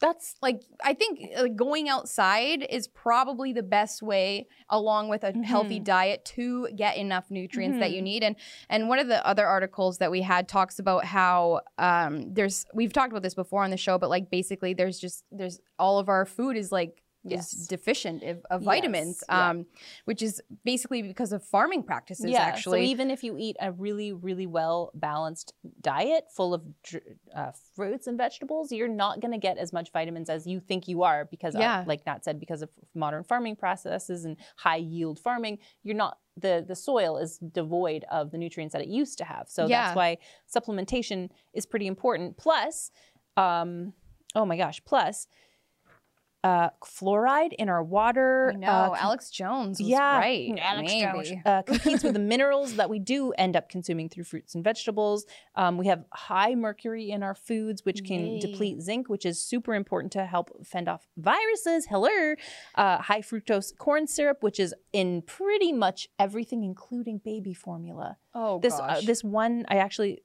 That's 0.00 0.34
Like, 0.42 0.62
I 0.82 0.94
think 0.94 1.20
like, 1.36 1.54
going 1.56 1.88
outside 1.88 2.66
is 2.68 2.88
probably 2.88 3.52
the 3.52 3.62
best 3.62 4.02
way, 4.02 4.48
along 4.68 5.08
with 5.08 5.22
a 5.24 5.32
healthy 5.44 5.78
Mhm. 5.80 5.84
diet, 5.84 6.24
to 6.36 6.68
get 6.74 6.96
enough 6.96 7.30
nutrients 7.30 7.78
that 7.78 7.86
Mm-hmm. 7.90 7.94
you 7.96 8.02
need. 8.02 8.22
And 8.24 8.36
and 8.68 8.88
one 8.88 8.98
of 8.98 9.08
the 9.08 9.24
other 9.26 9.46
articles 9.46 9.98
that 9.98 10.10
we 10.10 10.22
had 10.22 10.48
talks 10.48 10.78
about 10.78 11.04
how 11.04 11.60
um, 11.78 12.32
there's 12.34 12.66
we've 12.74 12.92
talked 12.92 13.12
about 13.12 13.22
this 13.22 13.34
before 13.34 13.62
on 13.62 13.70
the 13.70 13.76
show, 13.76 13.98
but 13.98 14.10
like 14.10 14.30
basically 14.30 14.74
there's 14.74 14.98
just 14.98 15.24
there's 15.30 15.60
all 15.78 15.98
of 15.98 16.08
our 16.08 16.24
food 16.24 16.56
is 16.56 16.72
like 16.72 17.02
Yes. 17.22 17.52
is 17.52 17.66
deficient 17.66 18.22
of, 18.22 18.38
of 18.50 18.62
Yes, 18.62 18.66
vitamins, 18.66 19.24
yeah. 19.28 19.50
um, 19.50 19.66
which 20.06 20.22
is 20.22 20.40
basically 20.64 21.02
because 21.02 21.32
of 21.32 21.44
farming 21.44 21.82
practices. 21.82 22.26
yeah. 22.30 22.40
actually, 22.40 22.86
So 22.86 22.90
even 22.90 23.10
if 23.10 23.22
you 23.22 23.36
eat 23.38 23.56
a 23.60 23.72
really, 23.72 24.12
really 24.12 24.46
well 24.46 24.90
balanced 24.94 25.52
diet 25.82 26.24
full 26.34 26.54
of 26.54 26.62
dr- 26.82 27.02
uh, 27.36 27.52
fruits 27.76 28.06
and 28.06 28.16
vegetables, 28.16 28.72
you're 28.72 28.88
not 28.88 29.20
going 29.20 29.32
to 29.32 29.38
get 29.38 29.58
as 29.58 29.70
much 29.72 29.92
vitamins 29.92 30.30
as 30.30 30.46
you 30.46 30.60
think 30.60 30.88
you 30.88 31.02
are 31.02 31.26
because, 31.26 31.54
Yeah. 31.54 31.82
of, 31.82 31.86
like 31.86 32.06
Nat 32.06 32.24
said, 32.24 32.40
because 32.40 32.62
of 32.62 32.70
modern 32.94 33.22
farming 33.24 33.56
processes 33.56 34.24
and 34.24 34.38
high 34.56 34.76
yield 34.76 35.18
farming, 35.18 35.58
you're 35.82 35.96
not. 35.96 36.18
The, 36.36 36.64
the 36.66 36.76
soil 36.76 37.18
is 37.18 37.36
devoid 37.38 38.04
of 38.10 38.30
the 38.30 38.38
nutrients 38.38 38.72
that 38.72 38.80
it 38.80 38.88
used 38.88 39.18
to 39.18 39.24
have. 39.24 39.48
So 39.50 39.66
Yeah. 39.66 39.82
that's 39.88 39.96
why 39.96 40.16
supplementation 40.50 41.28
is 41.52 41.66
pretty 41.66 41.86
important. 41.86 42.36
Plus, 42.38 42.90
um, 43.36 43.92
oh 44.34 44.44
my 44.46 44.56
gosh, 44.56 44.80
plus 44.84 45.26
uh, 46.42 46.70
fluoride 46.82 47.52
in 47.58 47.68
our 47.68 47.82
water. 47.82 48.54
No, 48.56 48.66
uh, 48.66 48.96
Alex 48.98 49.30
Jones 49.30 49.78
was 49.78 49.88
yeah, 49.88 50.18
right. 50.18 50.58
Alex. 50.58 50.92
Jones, 50.94 51.32
uh, 51.44 51.62
competes 51.66 52.02
with 52.02 52.14
the 52.14 52.18
minerals 52.18 52.76
that 52.76 52.88
we 52.88 52.98
do 52.98 53.32
end 53.32 53.56
up 53.56 53.68
consuming 53.68 54.08
through 54.08 54.24
fruits 54.24 54.54
and 54.54 54.64
vegetables. 54.64 55.26
Um, 55.54 55.76
we 55.76 55.86
have 55.88 56.04
high 56.12 56.54
mercury 56.54 57.10
in 57.10 57.22
our 57.22 57.34
foods, 57.34 57.84
which 57.84 58.04
can 58.04 58.26
Yay. 58.26 58.40
deplete 58.40 58.80
zinc, 58.80 59.08
which 59.08 59.26
is 59.26 59.40
super 59.40 59.74
important 59.74 60.12
to 60.12 60.24
help 60.24 60.50
fend 60.66 60.88
off 60.88 61.06
viruses. 61.18 61.86
Hello, 61.90 62.34
uh, 62.74 62.98
high 62.98 63.20
fructose 63.20 63.76
corn 63.76 64.06
syrup, 64.06 64.42
which 64.42 64.58
is 64.58 64.74
in 64.92 65.22
pretty 65.22 65.72
much 65.72 66.08
everything, 66.18 66.64
including 66.64 67.20
baby 67.22 67.52
formula. 67.52 68.16
Oh 68.34 68.60
This 68.60 68.74
gosh. 68.76 68.98
uh, 68.98 69.00
this 69.04 69.22
one, 69.22 69.66
I 69.68 69.76
actually, 69.76 70.22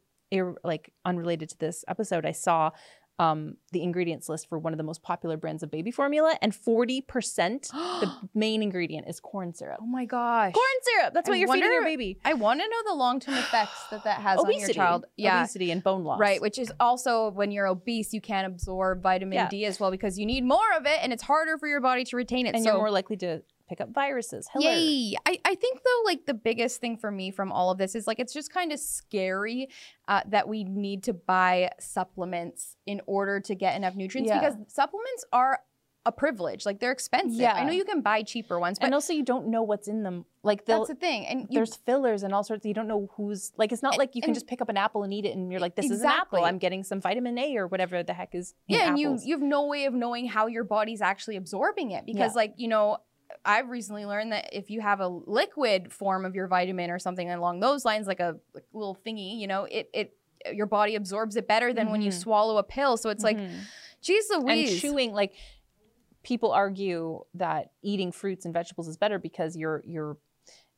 like 0.63 0.93
unrelated 1.03 1.49
to 1.49 1.57
this 1.57 1.83
episode, 1.87 2.25
I 2.25 2.31
saw. 2.31 2.71
Um, 3.17 3.55
the 3.71 3.81
ingredients 3.81 4.27
list 4.27 4.49
for 4.49 4.59
one 4.59 4.73
of 4.73 4.77
the 4.77 4.83
most 4.83 5.01
popular 5.01 5.37
brands 5.37 5.63
of 5.63 5.71
baby 5.71 5.89
formula, 5.89 6.37
and 6.41 6.51
40% 6.51 7.71
the 7.71 8.11
main 8.33 8.61
ingredient 8.61 9.07
is 9.07 9.21
corn 9.21 9.53
syrup. 9.53 9.79
oh 9.81 9.85
my 9.85 10.03
gosh. 10.05 10.53
Corn 10.53 10.65
syrup. 10.81 11.13
That's 11.13 11.29
I 11.29 11.31
what 11.31 11.39
you're 11.39 11.47
feeding 11.47 11.71
your 11.71 11.83
baby. 11.83 12.17
I 12.25 12.33
want 12.33 12.59
to 12.59 12.67
know 12.67 12.91
the 12.91 12.95
long 12.95 13.21
term 13.21 13.35
effects 13.35 13.85
that 13.91 14.03
that 14.03 14.19
has 14.19 14.39
on 14.39 14.51
your 14.51 14.67
child. 14.69 15.05
Yeah. 15.15 15.39
Obesity 15.39 15.71
and 15.71 15.81
bone 15.81 16.03
loss. 16.03 16.19
Right, 16.19 16.41
which 16.41 16.59
is 16.59 16.73
also 16.79 17.29
when 17.31 17.51
you're 17.51 17.67
obese, 17.67 18.13
you 18.13 18.19
can't 18.19 18.47
absorb 18.47 19.01
vitamin 19.01 19.33
Yeah. 19.33 19.49
D 19.49 19.65
as 19.65 19.79
well 19.79 19.91
because 19.91 20.19
you 20.19 20.25
need 20.25 20.43
more 20.43 20.73
of 20.75 20.85
it, 20.85 20.99
and 21.01 21.13
it's 21.13 21.23
harder 21.23 21.57
for 21.57 21.67
your 21.67 21.81
body 21.81 22.03
to 22.03 22.17
retain 22.17 22.47
it. 22.47 22.55
And 22.55 22.63
so, 22.63 22.71
you're 22.71 22.77
more 22.79 22.91
likely 22.91 23.15
to 23.17 23.41
pick 23.67 23.81
up 23.81 23.93
viruses. 23.93 24.47
Hello. 24.53 24.69
yay! 24.69 25.15
I, 25.25 25.39
I 25.45 25.55
think 25.55 25.79
though, 25.83 26.01
like 26.05 26.25
the 26.25 26.33
biggest 26.33 26.79
thing 26.81 26.97
for 26.97 27.11
me 27.11 27.31
from 27.31 27.51
all 27.51 27.71
of 27.71 27.77
this 27.77 27.95
is 27.95 28.07
like 28.07 28.19
it's 28.19 28.33
just 28.33 28.51
kind 28.53 28.71
of 28.71 28.79
scary 28.79 29.69
uh, 30.07 30.21
that 30.27 30.47
we 30.47 30.63
need 30.63 31.03
to 31.03 31.13
buy 31.13 31.69
supplements 31.79 32.75
in 32.85 33.01
order 33.07 33.39
to 33.39 33.55
get 33.55 33.75
enough 33.75 33.95
nutrients 33.95 34.29
Yeah. 34.29 34.39
because 34.39 34.55
supplements 34.67 35.25
are 35.33 35.59
a 36.07 36.11
privilege. 36.11 36.67
Like 36.67 36.79
they're 36.79 36.91
expensive. 36.91 37.39
Yeah. 37.39 37.53
I 37.55 37.63
know 37.63 37.71
you 37.71 37.83
can 37.83 38.01
buy 38.01 38.21
cheaper 38.21 38.59
ones, 38.59 38.77
but 38.77 38.85
And 38.85 38.93
also, 38.93 39.11
you 39.11 39.23
don't 39.23 39.47
know 39.47 39.63
what's 39.63 39.87
in 39.87 40.03
them. 40.03 40.25
Like 40.43 40.63
that's 40.63 40.87
the 40.87 40.93
thing. 40.93 41.25
And 41.25 41.41
you, 41.49 41.55
there's 41.57 41.75
fillers 41.77 42.21
and 42.21 42.31
all 42.31 42.43
sorts. 42.43 42.63
You 42.63 42.75
don't 42.75 42.87
know 42.87 43.09
who's 43.17 43.51
like. 43.57 43.71
It's 43.71 43.81
not 43.81 43.93
And- 43.93 43.99
like 43.99 44.13
you 44.15 44.21
can 44.21 44.35
just 44.35 44.45
pick 44.45 44.61
up 44.61 44.69
an 44.69 44.77
apple 44.77 45.01
and 45.01 45.11
eat 45.11 45.25
it, 45.25 45.35
and 45.35 45.51
you're 45.51 45.59
like, 45.59 45.75
"This 45.75 45.89
is 45.89 46.01
an 46.01 46.07
apple. 46.07 46.45
I'm 46.45 46.59
getting 46.59 46.83
some 46.83 47.01
vitamin 47.01 47.39
A 47.39 47.57
or 47.57 47.65
whatever 47.65 48.03
the 48.03 48.13
heck 48.13 48.35
is." 48.35 48.53
in 48.67 48.75
yeah 48.77 48.89
and 48.89 48.99
you 48.99 49.17
you 49.23 49.33
have 49.33 49.41
no 49.41 49.65
way 49.65 49.85
of 49.85 49.95
knowing 49.95 50.27
how 50.27 50.45
your 50.45 50.63
body's 50.63 51.01
actually 51.01 51.37
absorbing 51.37 51.89
it 51.89 52.05
because 52.05 52.33
Yeah. 52.33 52.41
like 52.41 52.53
you 52.57 52.67
know 52.67 52.97
i've 53.43 53.69
recently 53.69 54.05
learned 54.05 54.31
that 54.31 54.49
if 54.53 54.69
you 54.69 54.81
have 54.81 54.99
a 54.99 55.07
liquid 55.07 55.91
form 55.91 56.25
of 56.25 56.35
your 56.35 56.47
vitamin 56.47 56.89
or 56.89 56.99
something 56.99 57.29
along 57.31 57.59
those 57.59 57.83
lines 57.85 58.07
like 58.07 58.19
a 58.19 58.35
like, 58.53 58.65
little 58.73 58.97
thingy 59.05 59.39
you 59.39 59.47
know 59.47 59.63
it 59.65 59.89
it 59.93 60.15
your 60.53 60.67
body 60.67 60.95
absorbs 60.95 61.35
it 61.35 61.47
better 61.47 61.73
than 61.73 61.89
when 61.89 62.01
you 62.01 62.11
Mhm. 62.11 62.21
swallow 62.21 62.57
a 62.57 62.63
pill 62.63 62.97
so 62.97 63.09
it's 63.09 63.23
like 63.23 63.37
Mhm. 63.37 63.61
geez 64.01 64.29
and 64.29 64.43
louise 64.45 64.79
chewing 64.79 65.11
like 65.13 65.33
people 66.23 66.51
argue 66.51 67.23
that 67.35 67.71
eating 67.81 68.11
fruits 68.11 68.45
and 68.45 68.53
vegetables 68.53 68.87
is 68.87 68.97
better 68.97 69.19
because 69.19 69.55
you're 69.55 69.81
you're 69.85 70.17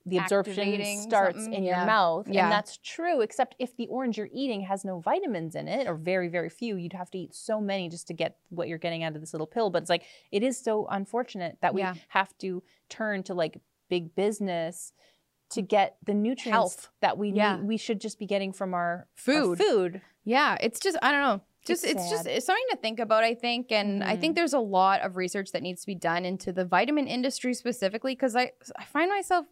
the 0.08 0.18
absorption 0.18 1.02
starts 1.02 1.38
something, 1.44 1.54
in 1.54 1.64
yeah. 1.64 1.78
your 1.78 1.86
mouth 1.86 2.28
Yeah. 2.28 2.44
and 2.46 2.52
that's 2.52 2.78
true 2.78 3.22
except 3.22 3.56
if 3.60 3.76
the 3.76 3.88
orange 3.88 4.18
you're 4.18 4.30
eating 4.32 4.62
has 4.62 4.84
no 4.86 5.00
vitamins 5.00 5.54
in 5.56 5.68
it 5.68 5.88
or 5.88 5.96
very 5.96 6.28
very 6.30 6.50
few 6.50 6.76
you'd 6.78 6.94
have 6.94 7.12
to 7.12 7.18
eat 7.18 7.36
so 7.36 7.60
many 7.62 7.90
just 7.90 8.08
to 8.08 8.14
get 8.14 8.38
what 8.50 8.68
you're 8.68 8.78
getting 8.78 9.04
out 9.04 9.16
of 9.16 9.22
this 9.22 9.34
little 9.34 9.46
pill 9.48 9.70
but 9.70 9.82
it's 9.82 9.90
like 9.90 10.04
it 10.32 10.44
is 10.44 10.58
so 10.58 10.88
unfortunate 10.90 11.58
that 11.62 11.74
we 11.74 11.82
Yeah. 11.82 11.96
have 12.10 12.36
to 12.40 12.64
turn 12.90 13.24
to 13.24 13.34
like 13.34 13.60
big 13.90 14.16
business 14.16 14.94
to 15.50 15.62
get 15.62 15.98
the 16.06 16.14
nutrients 16.14 16.52
Health. 16.52 16.90
that 17.02 17.18
we 17.18 17.30
Yeah. 17.30 17.58
need 17.58 17.66
we 17.68 17.78
should 17.78 18.02
just 18.02 18.18
be 18.20 18.26
getting 18.26 18.52
from 18.54 18.74
our 18.74 18.88
our 18.88 19.08
Food. 19.16 19.58
food 19.60 20.02
yeah 20.24 20.58
it's 20.62 20.80
just 20.80 20.98
i 21.02 21.12
don't 21.12 21.22
know 21.22 21.42
just 21.68 21.84
It's 21.84 21.94
it's, 21.94 22.10
just 22.10 22.26
it's 22.28 22.46
something 22.46 22.66
to 22.72 22.78
think 22.78 23.00
about 23.00 23.24
i 23.24 23.34
think 23.34 23.72
and 23.72 24.04
i 24.04 24.16
think 24.16 24.36
there's 24.36 24.54
a 24.54 24.60
lot 24.60 25.02
of 25.02 25.16
research 25.18 25.52
that 25.52 25.62
needs 25.62 25.82
to 25.82 25.88
be 25.88 25.96
done 25.96 26.26
into 26.26 26.52
the 26.52 26.66
vitamin 26.66 27.08
industry 27.08 27.54
specifically 27.54 28.14
because 28.14 28.36
i 28.36 28.52
i 28.78 28.86
find 28.86 29.10
myself 29.10 29.46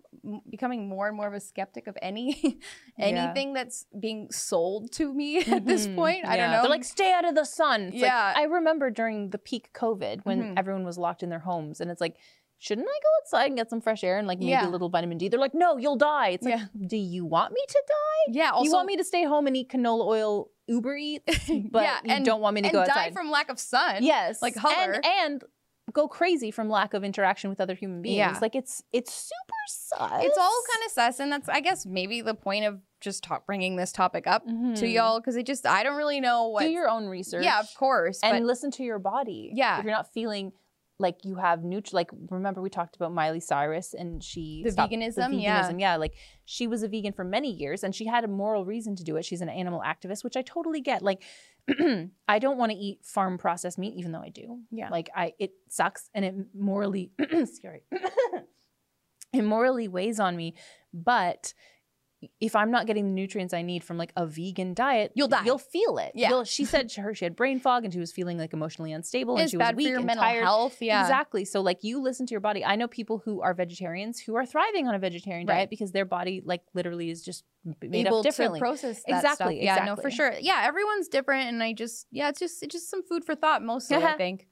becoming 0.50 0.88
more 0.90 1.08
and 1.08 1.16
more 1.18 1.28
of 1.28 1.34
a 1.34 1.40
skeptic 1.40 1.88
of 1.88 1.98
any 2.02 2.26
Yeah. 2.98 3.08
anything 3.26 3.54
that's 3.54 3.86
being 4.00 4.32
sold 4.32 4.92
to 4.94 5.14
me 5.14 5.38
at 5.56 5.66
this 5.66 5.88
Mhm. 5.88 5.96
point 5.96 6.26
i 6.26 6.38
don't 6.38 6.52
know 6.52 6.62
They're 6.62 6.70
like, 6.70 6.84
stay 6.86 7.12
out 7.14 7.26
of 7.26 7.36
the 7.36 7.46
sun. 7.46 7.82
It's 7.84 7.94
like, 7.96 8.04
Yeah. 8.04 8.34
I 8.36 8.44
remember 8.44 8.90
during 8.90 9.30
the 9.32 9.38
peak 9.38 9.70
COVID 9.74 10.22
when 10.24 10.40
Mhm. 10.42 10.54
everyone 10.60 10.86
was 10.86 10.98
locked 10.98 11.22
in 11.24 11.30
their 11.30 11.40
homes, 11.40 11.82
and 11.82 11.92
it's 11.92 12.02
like, 12.02 12.16
shouldn't 12.58 12.88
I 12.88 12.92
go 13.04 13.10
outside 13.22 13.48
and 13.48 13.58
get 13.58 13.70
some 13.70 13.82
fresh 13.82 14.04
air 14.04 14.18
and 14.18 14.28
like 14.28 14.40
maybe 14.40 14.52
Yeah. 14.52 14.68
a 14.68 14.70
little 14.70 14.90
vitamin 14.90 15.18
D? 15.18 15.28
They're 15.28 15.40
like, 15.40 15.54
no, 15.54 15.78
you'll 15.78 15.98
die. 15.98 16.30
It's 16.30 16.44
like, 16.46 16.56
Yeah. 16.60 16.66
do 16.88 16.98
you 16.98 17.26
want 17.26 17.54
me 17.54 17.62
to 17.68 17.84
die? 17.88 18.34
yeah 18.40 18.50
also 18.52 18.66
you 18.66 18.72
want 18.74 18.88
me 18.88 18.98
to 18.98 19.04
stay 19.04 19.24
home 19.24 19.46
and 19.46 19.56
eat 19.56 19.70
canola 19.70 20.06
oil 20.06 20.50
Uber 20.68 20.96
Eats, 20.98 21.48
but 21.72 21.84
Yeah, 21.84 22.18
you 22.18 22.26
don't 22.26 22.42
want 22.42 22.56
me 22.56 22.62
to 22.64 22.70
go 22.70 22.80
outside. 22.82 23.08
and 23.08 23.16
die 23.16 23.22
from 23.22 23.30
lack 23.30 23.50
of 23.52 23.60
sun 23.60 24.04
yes, 24.04 24.42
like 24.42 24.56
Huller. 24.56 24.96
and 24.96 25.06
and 25.06 25.44
go 25.94 26.08
crazy 26.08 26.50
from 26.50 26.68
lack 26.68 26.96
of 26.96 27.04
interaction 27.04 27.52
with 27.52 27.62
other 27.62 27.76
human 27.76 28.02
beings. 28.02 28.18
Yeah. 28.18 28.38
Like 28.42 28.56
it's 28.56 28.82
it's 28.92 29.14
super 29.14 29.64
sus. 29.68 30.24
it's 30.24 30.38
all 30.38 30.62
kind 30.74 30.86
of 30.88 30.92
sus 30.92 31.20
and 31.20 31.32
that's 31.32 31.48
i 31.50 31.60
guess 31.60 31.86
maybe 31.86 32.22
the 32.22 32.34
point 32.34 32.66
of 32.66 32.80
just 33.02 33.24
talk, 33.24 33.46
bringing 33.46 33.76
this 33.76 33.92
topic 33.92 34.26
up 34.26 34.44
to 34.46 34.52
Mhm. 34.52 34.94
y'all 34.94 35.20
because 35.20 35.36
it 35.36 35.46
just 35.46 35.66
i 35.68 35.84
don't 35.84 35.96
really 35.98 36.20
know 36.20 36.48
what 36.48 36.64
Do 36.64 36.70
your 36.70 36.90
own 36.90 37.06
research. 37.06 37.44
yeah 37.46 37.60
of 37.60 37.68
course 37.78 38.20
and 38.24 38.48
listen 38.48 38.72
to 38.72 38.84
your 38.84 38.98
body. 38.98 39.52
Yeah. 39.54 39.78
If 39.78 39.84
you're 39.86 39.94
not 39.94 40.12
feeling 40.12 40.52
like 40.98 41.26
you 41.26 41.36
have 41.36 41.60
nutri 41.60 41.94
like 41.94 42.10
remember 42.30 42.62
we 42.62 42.70
talked 42.70 42.96
about 42.96 43.12
Miley 43.14 43.40
Cyrus 43.42 43.94
and 43.94 44.24
she 44.24 44.62
The 44.64 44.72
stopped- 44.72 44.94
veganism? 44.94 45.42
Yeah. 45.42 45.70
yeah 45.78 45.96
like 45.98 46.14
she 46.46 46.68
was 46.68 46.84
a 46.84 46.88
vegan 46.88 47.12
for 47.14 47.24
many 47.26 47.52
years 47.52 47.84
and 47.84 47.94
she 47.94 48.06
had 48.06 48.24
a 48.24 48.28
moral 48.30 48.64
reason 48.66 48.96
to 48.96 49.04
do 49.04 49.18
it 49.18 49.26
she's 49.26 49.42
an 49.42 49.50
animal 49.50 49.82
activist 49.86 50.24
which 50.24 50.38
I 50.38 50.42
totally 50.42 50.80
get 50.82 51.02
like 51.02 51.22
I 52.28 52.40
don't 52.40 52.58
want 52.58 52.72
to 52.72 52.78
eat 52.78 53.00
farm 53.04 53.38
processed 53.38 53.78
meat 53.78 53.94
even 53.98 54.12
though 54.14 54.22
I 54.22 54.30
do 54.30 54.60
Yeah. 54.72 54.90
like 54.90 55.10
I 55.16 55.34
it 55.38 55.52
sucks 55.68 56.10
and 56.14 56.24
it 56.24 56.34
morally 56.54 57.12
scary 57.46 57.84
it 59.34 59.44
morally 59.44 59.88
weighs 59.88 60.20
on 60.20 60.36
me 60.36 60.54
but 60.94 61.54
if 62.40 62.56
I'm 62.56 62.72
not 62.72 62.88
getting 62.88 63.06
the 63.06 63.12
nutrients 63.12 63.54
I 63.54 63.62
need 63.62 63.84
from 63.84 63.98
like 63.98 64.12
a 64.16 64.26
vegan 64.26 64.74
diet, 64.74 65.12
You'll 65.16 65.28
die. 65.28 65.44
You'll 65.46 65.58
feel 65.60 65.98
it. 65.98 66.12
Yeah. 66.16 66.30
You'll- 66.30 66.44
she 66.46 66.66
said 66.66 66.90
she, 66.90 67.02
her 67.02 67.14
she 67.14 67.26
had 67.26 67.36
brain 67.36 67.60
fog 67.60 67.84
and 67.84 67.94
she 67.94 68.00
was 68.00 68.12
feeling 68.12 68.38
like 68.38 68.54
emotionally 68.54 68.92
unstable 68.94 69.38
and 69.38 69.50
she 69.50 69.58
was 69.58 69.74
weak 69.76 69.86
for 69.86 69.90
your 69.90 69.98
and 69.98 70.08
mental 70.08 70.24
tired. 70.24 70.44
health. 70.44 70.82
Yeah. 70.82 71.02
Exactly. 71.02 71.46
So 71.46 71.62
like 71.62 71.84
you 71.84 72.02
listen 72.02 72.26
to 72.26 72.32
your 72.32 72.40
body. 72.40 72.64
I 72.66 72.76
know 72.78 72.88
people 72.88 73.22
who 73.24 73.42
are 73.42 73.54
vegetarians 73.54 74.20
who 74.20 74.36
are 74.36 74.46
thriving 74.46 74.88
on 74.88 74.96
a 74.96 75.00
vegetarian 75.00 75.46
Right. 75.48 75.56
diet 75.56 75.70
because 75.70 75.92
their 75.92 76.06
body 76.06 76.42
like 76.44 76.62
literally 76.74 77.10
is 77.10 77.22
just 77.24 77.44
made 77.82 78.08
able 78.08 78.20
up 78.20 78.24
differently. 78.24 78.60
to 78.60 78.64
process 78.66 79.02
Exactly, 79.08 79.56
stuff. 79.58 79.78
Yeah, 79.80 79.86
no, 79.86 79.96
for 79.96 80.10
sure. 80.10 80.34
Yeah, 80.40 80.62
everyone's 80.66 81.08
different, 81.08 81.50
and 81.50 81.62
I 81.64 81.74
just 81.74 82.08
yeah, 82.12 82.30
it's 82.30 82.40
just 82.40 82.64
it's 82.64 82.74
just 82.74 82.90
some 82.90 83.04
food 83.04 83.26
for 83.26 83.36
thought 83.36 83.62
mostly. 83.64 83.98
I 83.98 84.14
think. 84.18 84.48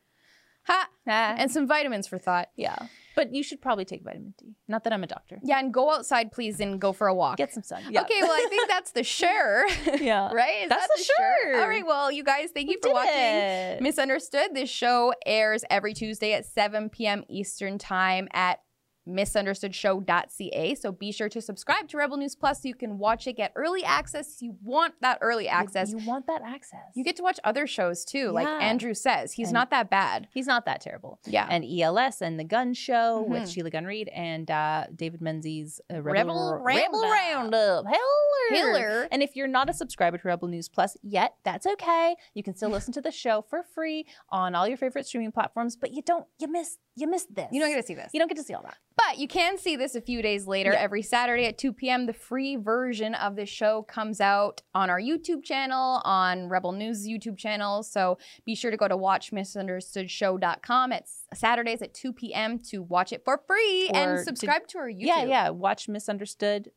Ha! 0.66 0.90
And 1.06 1.52
some 1.52 1.68
vitamins 1.68 2.08
for 2.08 2.18
thought. 2.18 2.50
yeah. 2.56 2.76
But 3.16 3.32
you 3.32 3.44
should 3.44 3.62
probably 3.62 3.86
take 3.86 4.04
vitamin 4.04 4.34
D. 4.40 4.56
Not 4.68 4.84
that 4.86 4.94
I'm 4.94 5.04
a 5.04 5.08
doctor. 5.08 5.40
Yeah, 5.44 5.60
and 5.60 5.72
go 5.72 5.92
outside, 5.94 6.32
please, 6.32 6.60
and 6.60 6.82
go 6.82 6.94
for 6.94 7.06
a 7.06 7.14
walk. 7.14 7.38
Get 7.38 7.54
some 7.54 7.62
sun. 7.62 7.84
Yeah. 7.88 8.02
Okay, 8.02 8.20
well, 8.22 8.32
I 8.32 8.48
think 8.50 8.68
that's 8.68 8.92
the 8.92 9.04
share, 9.04 9.68
Yeah. 10.02 10.32
right? 10.34 10.64
Is 10.64 10.70
That's 10.70 10.88
that 10.88 10.90
the 10.98 11.04
share. 11.04 11.62
All 11.62 11.68
right, 11.70 11.86
well, 11.86 12.12
you 12.12 12.24
guys, 12.24 12.50
thank 12.56 12.72
you 12.72 12.80
for 12.82 12.92
watching. 12.92 13.14
it. 13.14 13.82
Miss 13.84 14.00
Understood. 14.00 14.56
This 14.56 14.70
show 14.70 15.14
airs 15.28 15.64
every 15.70 15.94
Tuesday 15.94 16.34
at 16.34 16.46
7 16.48 16.90
p.m. 16.90 17.24
Eastern 17.30 17.78
Time 17.78 18.28
at 18.34 18.62
misunderstoodshow.ca. 19.08 20.76
So 20.76 20.92
be 20.92 21.12
sure 21.12 21.30
to 21.30 21.42
subscribe 21.42 21.88
to 21.90 21.98
Rebel 21.98 22.18
News 22.18 22.36
Plus 22.36 22.62
so 22.62 22.68
you 22.68 22.76
can 22.76 22.98
watch 22.98 23.28
it, 23.28 23.34
get 23.38 23.52
early 23.56 23.84
access. 23.84 24.42
You 24.42 24.56
want 24.64 24.96
that 25.02 25.18
early 25.22 25.48
access. 25.48 25.92
You, 25.92 26.00
you 26.00 26.08
want 26.08 26.28
that 26.28 26.42
access. 26.46 26.80
You 26.96 27.04
get 27.04 27.16
to 27.18 27.24
watch 27.24 27.40
other 27.44 27.68
shows 27.68 28.06
too, 28.06 28.32
like 28.32 28.48
Andrew 28.48 28.94
says. 28.94 29.34
He's 29.34 29.48
And- 29.50 29.54
not 29.54 29.70
that 29.72 29.90
bad. 29.90 30.28
He's 30.34 30.48
not 30.48 30.66
that 30.66 30.82
terrible. 30.82 31.20
Yeah. 31.26 31.48
And 31.50 31.64
ELS 31.66 32.22
and 32.22 32.40
the 32.40 32.44
Gunn 32.44 32.74
Show 32.74 33.26
with 33.28 33.44
Mhm. 33.44 33.54
Sheila 33.54 33.70
Gunn 33.70 33.86
Reid 33.86 34.10
and 34.10 34.50
uh, 34.50 34.86
David 34.96 35.22
Menzies 35.22 35.80
uh, 35.94 36.02
Rebel 36.02 36.60
Rebel 36.64 37.02
Roundup. 37.02 37.86
Roundup. 37.86 37.86
Hiller. 37.88 38.74
Hiller. 38.80 39.08
And 39.12 39.22
if 39.24 39.36
you're 39.36 39.48
not 39.48 39.70
a 39.70 39.74
subscriber 39.74 40.18
to 40.18 40.28
Rebel 40.28 40.48
News 40.48 40.70
Plus 40.70 40.98
yet, 41.02 41.36
that's 41.44 41.66
okay. 41.66 42.16
You 42.34 42.44
can 42.44 42.56
still 42.56 42.70
listen 42.78 42.94
to 42.94 43.02
the 43.02 43.12
show 43.12 43.42
for 43.50 43.64
free 43.64 44.06
on 44.30 44.56
all 44.56 44.68
your 44.68 44.78
favorite 44.78 45.06
streaming 45.08 45.32
platforms. 45.32 45.76
But 45.76 45.92
you 45.94 46.02
don't. 46.02 46.26
You 46.40 46.48
miss. 46.48 46.78
You 46.96 47.08
miss 47.08 47.26
this. 47.26 47.48
You 47.52 47.60
don't 47.60 47.70
get 47.72 47.78
to 47.78 47.84
see 47.88 47.96
this. 47.96 48.12
You 48.14 48.20
don't 48.20 48.28
get 48.28 48.38
to 48.38 48.44
see 48.44 48.54
all 48.54 48.62
that. 48.64 48.78
But 48.96 49.18
you 49.18 49.28
can 49.28 49.58
see 49.58 49.76
this 49.76 49.96
a 49.96 50.02
few 50.02 50.22
days 50.22 50.46
later. 50.48 50.72
Yeah. 50.72 50.80
Every 50.80 51.02
Saturday 51.02 51.46
at 51.46 51.58
2 51.58 51.74
p.m., 51.74 52.06
the 52.06 52.14
free 52.14 52.56
version 52.56 53.16
of 53.16 53.36
the 53.36 53.46
show 53.46 53.82
comes 53.84 54.22
out 54.22 54.62
on 54.76 54.90
our 54.90 55.00
YouTube 55.02 55.44
channel, 55.44 56.02
on 56.06 56.48
Rebel 56.50 56.72
News 56.74 57.08
YouTube 57.08 57.38
channel. 57.38 57.82
So 57.84 58.18
be 58.46 58.56
sure 58.56 58.72
to 58.72 58.78
go 58.78 58.88
to 58.88 58.96
watchmisunderstoodshow.com 58.98 60.92
at 60.92 61.04
s- 61.04 61.24
Saturdays 61.34 61.82
at 61.82 61.94
2 61.94 62.14
p.m. 62.14 62.60
to 62.70 62.82
watch 62.82 63.12
it 63.12 63.24
for 63.26 63.42
free 63.48 63.90
Or 63.94 64.16
and 64.16 64.24
subscribe 64.24 64.68
to, 64.70 64.78
our 64.78 64.88
YouTube 64.90 65.06
Yeah, 65.08 65.24
yeah. 65.26 65.50
Watch 65.50 65.88
Misunderstood 65.88 66.72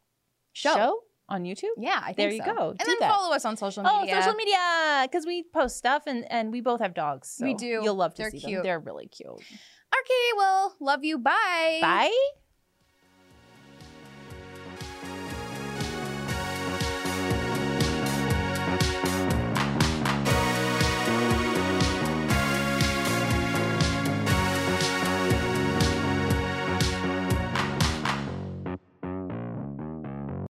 show. 0.52 1.00
on 1.28 1.44
YouTube. 1.44 1.64
Yeah, 1.76 1.98
I 2.00 2.06
think 2.12 2.16
There 2.16 2.30
you 2.30 2.42
so. 2.44 2.54
go. 2.54 2.68
And 2.70 2.78
Do 2.78 2.84
then 2.86 2.96
that. 3.00 3.12
follow 3.12 3.34
us 3.34 3.44
on 3.44 3.56
social 3.56 3.82
oh, 3.86 4.00
media. 4.00 4.16
Oh, 4.16 4.20
social 4.20 4.34
media, 4.34 5.02
because 5.10 5.26
we 5.26 5.42
post 5.42 5.76
stuff 5.76 6.04
and 6.06 6.24
and 6.30 6.52
we 6.52 6.60
both 6.60 6.80
have 6.80 6.94
dogs. 6.94 7.28
so 7.36 7.44
We 7.44 7.54
do. 7.54 7.80
You'll 7.82 7.94
love 7.96 8.14
to 8.14 8.22
They're 8.22 8.30
see 8.30 8.38
cute. 8.40 8.54
them. 8.58 8.62
They're 8.62 8.78
really 8.80 9.06
cute. 9.08 9.40
Okay, 10.02 10.26
well, 10.36 10.76
love 10.80 11.04
you. 11.04 11.18
Bye. 11.18 11.78
Bye. 11.80 12.45